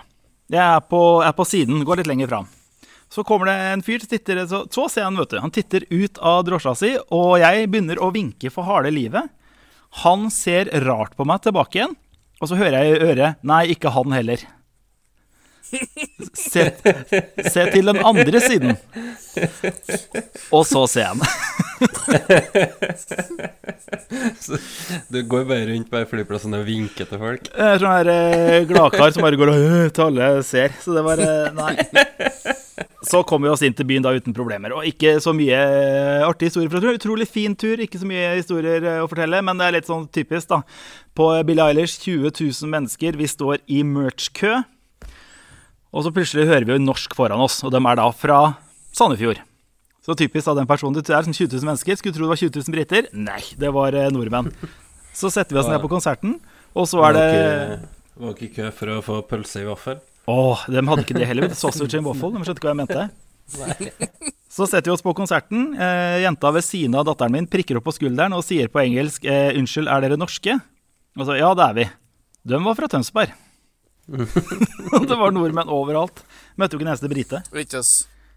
Jeg 0.51 0.61
er 0.61 0.83
på, 0.85 1.01
jeg 1.23 1.31
er 1.31 1.37
på 1.37 1.47
siden, 1.49 1.81
går 1.87 2.01
litt 2.01 2.09
lenger 2.11 2.29
fram. 2.29 2.49
Så 3.09 3.23
kommer 3.25 3.49
det 3.49 3.55
en 3.71 3.83
fyr, 3.85 4.03
titter, 4.05 4.43
så, 4.49 4.63
så 4.71 4.87
ser 4.91 5.07
han, 5.07 5.17
vet 5.17 5.33
du. 5.33 5.39
Han 5.41 5.53
titter 5.53 5.85
ut 5.89 6.19
av 6.21 6.43
drosja 6.45 6.75
si, 6.77 6.91
og 7.13 7.37
jeg 7.41 7.69
begynner 7.71 8.01
å 8.01 8.11
vinke 8.13 8.51
for 8.53 8.67
harde 8.67 8.91
livet. 8.93 9.31
Han 10.03 10.27
ser 10.33 10.69
rart 10.85 11.15
på 11.15 11.25
meg 11.27 11.45
tilbake 11.45 11.79
igjen, 11.79 11.95
og 12.41 12.51
så 12.51 12.59
hører 12.59 12.81
jeg 12.81 12.91
i 12.91 13.09
øret 13.11 13.41
'nei, 13.41 13.63
ikke 13.73 13.93
han 13.95 14.11
heller'. 14.11 14.43
Se, 16.35 16.63
se 17.49 17.63
til 17.73 17.89
den 17.89 17.97
andre 18.05 18.39
siden. 18.43 18.75
Og 20.53 20.65
så 20.67 20.85
jeg 20.95 21.07
han. 21.11 21.21
Du 25.11 25.21
går 25.27 25.43
bare 25.47 25.65
rundt 25.69 25.89
på 25.91 26.01
flyplassen 26.09 26.53
og 26.55 26.65
vinker 26.67 27.07
til 27.09 27.19
folk? 27.19 27.49
Jeg 27.51 27.65
er 27.75 27.81
sånn 27.81 27.95
her 27.97 28.09
eh, 28.13 28.67
gladkar 28.69 29.13
som 29.13 29.25
bare 29.25 29.39
går 29.39 29.51
og 29.51 29.63
øh, 29.65 29.87
til 29.93 30.05
alle 30.07 30.29
ser. 30.47 30.75
Så 30.83 30.95
det 30.95 31.03
var 31.05 31.21
eh, 31.23 31.49
Nei. 31.55 31.73
Så 33.05 33.21
kom 33.27 33.43
vi 33.45 33.51
oss 33.51 33.61
inn 33.65 33.75
til 33.77 33.85
byen 33.87 34.05
da 34.05 34.13
uten 34.15 34.33
problemer. 34.35 34.73
Og 34.73 34.87
ikke 34.89 35.17
så 35.21 35.33
mye 35.35 35.57
eh, 35.57 36.25
artige 36.25 36.49
historier 36.49 36.71
fra 36.71 36.81
turen. 36.81 36.97
Utrolig 36.99 37.27
fin 37.29 37.55
tur, 37.57 37.81
ikke 37.81 38.01
så 38.01 38.07
mye 38.09 38.31
historier 38.39 38.87
å 39.01 39.09
fortelle, 39.11 39.41
men 39.45 39.59
det 39.59 39.67
er 39.67 39.75
litt 39.77 39.89
sånn 39.89 40.07
typisk, 40.15 40.49
da. 40.53 40.61
På 41.15 41.29
Billie 41.47 41.67
Eilish, 41.69 41.99
20 42.05 42.31
000 42.31 42.71
mennesker. 42.71 43.19
Vi 43.19 43.29
står 43.29 43.61
i 43.71 43.83
merch-kø. 43.87 44.63
Og 45.95 46.03
så 46.03 46.11
plutselig 46.11 46.49
hører 46.49 46.65
vi 46.67 46.75
jo 46.75 46.83
norsk 46.83 47.13
foran 47.15 47.39
oss, 47.39 47.61
og 47.63 47.71
de 47.71 47.79
er 47.79 47.99
da 48.01 48.07
fra 48.11 48.39
Sandefjord. 48.95 49.39
Så 50.05 50.13
typisk 50.19 50.51
av 50.51 50.59
den 50.59 50.67
personen 50.69 50.97
det 50.97 51.07
er 51.07 51.23
sånn 51.25 51.33
20 51.33 51.55
000 51.55 51.69
mennesker. 51.69 51.97
Skulle 51.97 52.13
tro 52.13 52.27
det 52.27 52.33
var 52.33 52.41
20 52.41 52.59
000 52.67 52.75
briter. 52.75 53.07
Nei, 53.15 53.39
det 53.57 53.71
var 53.73 53.95
eh, 53.97 54.11
nordmenn. 54.13 54.51
Så 55.15 55.31
setter 55.33 55.55
vi 55.55 55.61
oss 55.63 55.71
ned 55.71 55.79
på 55.81 55.89
konserten, 55.89 56.35
og 56.75 56.89
så 56.91 56.99
er 57.07 57.15
det 57.15 57.29
Var 58.19 58.35
ikke 58.35 58.51
kø 58.57 58.67
for 58.75 58.91
å 58.91 58.97
få 59.03 59.21
pølse 59.29 59.63
i 59.63 59.69
vaffel? 59.69 60.01
Åh, 60.29 60.65
de 60.67 60.83
hadde 60.89 61.05
ikke 61.05 61.17
det 61.17 61.29
heller. 61.29 61.47
du. 61.47 61.55
Sausage 61.57 61.97
and 61.97 62.05
waffle. 62.07 62.33
De 62.35 62.43
skjønte 62.43 62.59
ikke 62.59 62.69
hva 62.69 62.75
jeg 62.75 62.81
mente. 62.83 63.07
Så 64.55 64.67
setter 64.69 64.89
vi 64.89 64.93
oss 64.95 65.03
på 65.05 65.13
konserten. 65.17 65.71
Eh, 65.79 66.21
jenta 66.25 66.51
ved 66.55 66.65
siden 66.65 66.95
av 66.99 67.07
datteren 67.07 67.33
min 67.35 67.49
prikker 67.49 67.79
opp 67.79 67.87
på 67.87 67.95
skulderen 67.95 68.35
og 68.35 68.43
sier 68.45 68.69
på 68.71 68.83
engelsk 68.83 69.25
eh, 69.25 69.53
'Unnskyld, 69.55 69.89
er 69.91 70.05
dere 70.05 70.19
norske?' 70.19 70.59
Og 71.15 71.27
så 71.27 71.39
'Ja, 71.39 71.53
det 71.55 71.65
er 71.65 71.75
vi'. 71.79 71.89
De 72.45 72.61
var 72.63 72.75
fra 72.77 72.87
Tønsberg. 72.91 73.33
det 75.09 75.17
var 75.17 75.33
nordmenn 75.33 75.71
overalt. 75.71 76.23
Møtte 76.59 76.75
jo 76.75 76.79
ikke 76.79 76.87
en 76.87 76.93
eneste 76.93 77.11
brite. 77.11 77.41
Ikke, 77.57 77.81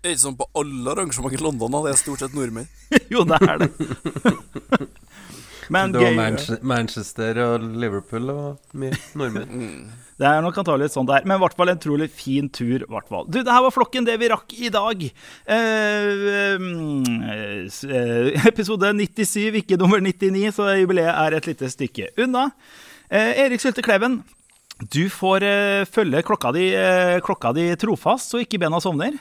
ikke 0.02 0.22
sånn 0.22 0.38
på 0.38 0.48
alle 0.58 0.94
arrangement 0.94 1.34
i 1.34 1.42
London, 1.42 1.74
da. 1.74 1.84
Det 1.86 1.94
er 1.94 2.00
stort 2.00 2.24
sett 2.24 2.36
nordmenn. 2.36 2.68
jo, 3.14 3.24
det 3.28 3.40
er 3.44 3.64
det. 3.64 3.70
Men 5.68 5.92
Det 5.92 6.00
var 6.00 6.16
gøy. 6.16 6.60
Manchester 6.64 7.40
og 7.44 7.64
Liverpool 7.76 8.30
og 8.32 8.76
mye 8.78 8.96
nordmenn. 9.18 9.88
Det 10.18 10.26
er 10.26 10.40
nok 10.42 10.56
antagelig 10.58 10.88
sånn 10.90 11.06
det 11.06 11.14
er, 11.14 11.26
men 11.30 11.38
i 11.38 11.42
hvert 11.44 11.54
fall 11.54 11.70
en 11.70 11.76
utrolig 11.78 12.08
fin 12.10 12.48
tur. 12.50 12.82
Hvertfall. 12.90 13.28
Du, 13.30 13.36
det 13.38 13.52
her 13.54 13.62
var 13.62 13.70
flokken, 13.70 14.02
det 14.02 14.16
vi 14.18 14.30
rakk 14.32 14.54
i 14.58 14.70
dag. 14.74 15.04
Eh, 15.54 16.56
mm, 16.58 17.20
eh, 17.30 18.48
episode 18.50 18.90
97, 18.98 19.60
ikke 19.60 19.78
nummer 19.78 20.02
99, 20.02 20.48
så 20.56 20.66
jubileet 20.80 21.12
er 21.12 21.38
et 21.38 21.46
lite 21.46 21.70
stykke 21.70 22.10
unna. 22.18 22.48
Eh, 23.14 23.44
Erik 23.44 23.62
Sylte 23.62 23.84
Kleven, 23.86 24.18
du 24.78 25.08
får 25.10 25.42
uh, 25.42 25.84
følge 25.90 26.22
klokka 26.22 26.52
di, 26.54 26.68
uh, 26.78 27.18
klokka 27.24 27.52
di 27.56 27.66
trofast, 27.80 28.30
så 28.30 28.42
ikke 28.44 28.60
bena 28.62 28.78
sovner. 28.82 29.18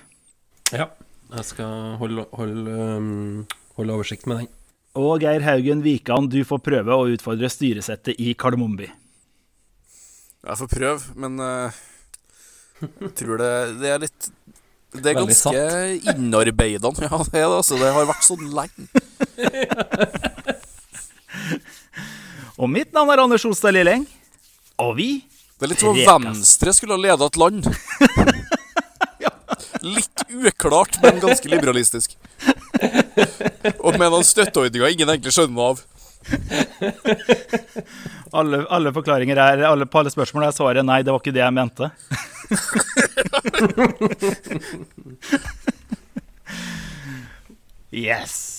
Ja. 0.70 0.92
Jeg 1.28 1.44
skal 1.44 1.98
holde, 2.00 2.24
holde, 2.32 2.72
um, 2.72 3.46
holde 3.76 3.96
oversikt 3.98 4.28
med 4.30 4.44
den. 4.44 4.48
Og 4.98 5.22
Geir 5.22 5.44
Haugen 5.44 5.82
Wikan, 5.84 6.30
du 6.32 6.40
får 6.48 6.62
prøve 6.64 6.96
å 6.96 7.10
utfordre 7.12 7.50
styresettet 7.52 8.16
i 8.22 8.32
Kardemommeby. 8.38 8.88
Jeg 10.48 10.60
får 10.62 10.70
prøve, 10.72 11.02
men 11.20 11.42
uh, 11.42 11.74
jeg 12.80 13.12
tror 13.20 13.42
det, 13.42 13.52
det 13.82 13.90
er 13.92 14.00
litt 14.06 14.30
Det 14.94 15.12
er 15.12 15.18
ganske 15.18 15.64
innarbeida. 16.14 16.94
Ja, 17.04 17.18
det 17.18 17.34
det, 17.34 17.44
altså. 17.44 17.76
Det 17.82 17.92
har 17.98 18.08
vært 18.14 18.28
sånn 18.30 18.48
lenge. 18.54 18.88
Og 22.58 22.70
mitt 22.72 22.94
navn 22.96 23.12
er 23.14 23.22
Anders 23.22 23.46
Olstad 23.46 23.76
Lilleng, 23.76 24.08
og 24.82 24.96
vi 24.98 25.10
Det 25.58 25.66
er 25.66 25.72
litt 25.72 25.82
som 25.82 25.90
om 25.90 25.98
Venstre 26.30 26.74
skulle 26.76 26.94
ha 26.94 27.02
leda 27.02 27.26
et 27.26 27.38
land. 27.42 27.66
Litt 29.82 30.24
uklart, 30.30 30.98
men 31.02 31.20
ganske 31.22 31.50
liberalistisk. 31.50 32.18
Og 33.80 33.98
med 33.98 34.12
noen 34.12 34.26
støtteordninger 34.26 34.88
ingen 34.94 35.10
egentlig 35.10 35.34
skjønner 35.34 35.56
noe 35.58 35.70
av. 35.72 35.78
Alle, 38.36 38.58
alle 38.74 38.92
forklaringer 38.94 39.38
er 39.40 39.64
alle, 39.64 39.86
På 39.88 40.00
alle 40.02 40.12
spørsmål 40.12 40.44
er 40.50 40.52
svaret 40.56 40.86
nei, 40.86 41.02
det 41.06 41.12
var 41.14 41.20
ikke 41.24 41.32
det 41.34 41.42
jeg 41.46 41.54
mente. 41.56 41.86
yes. 48.08 48.57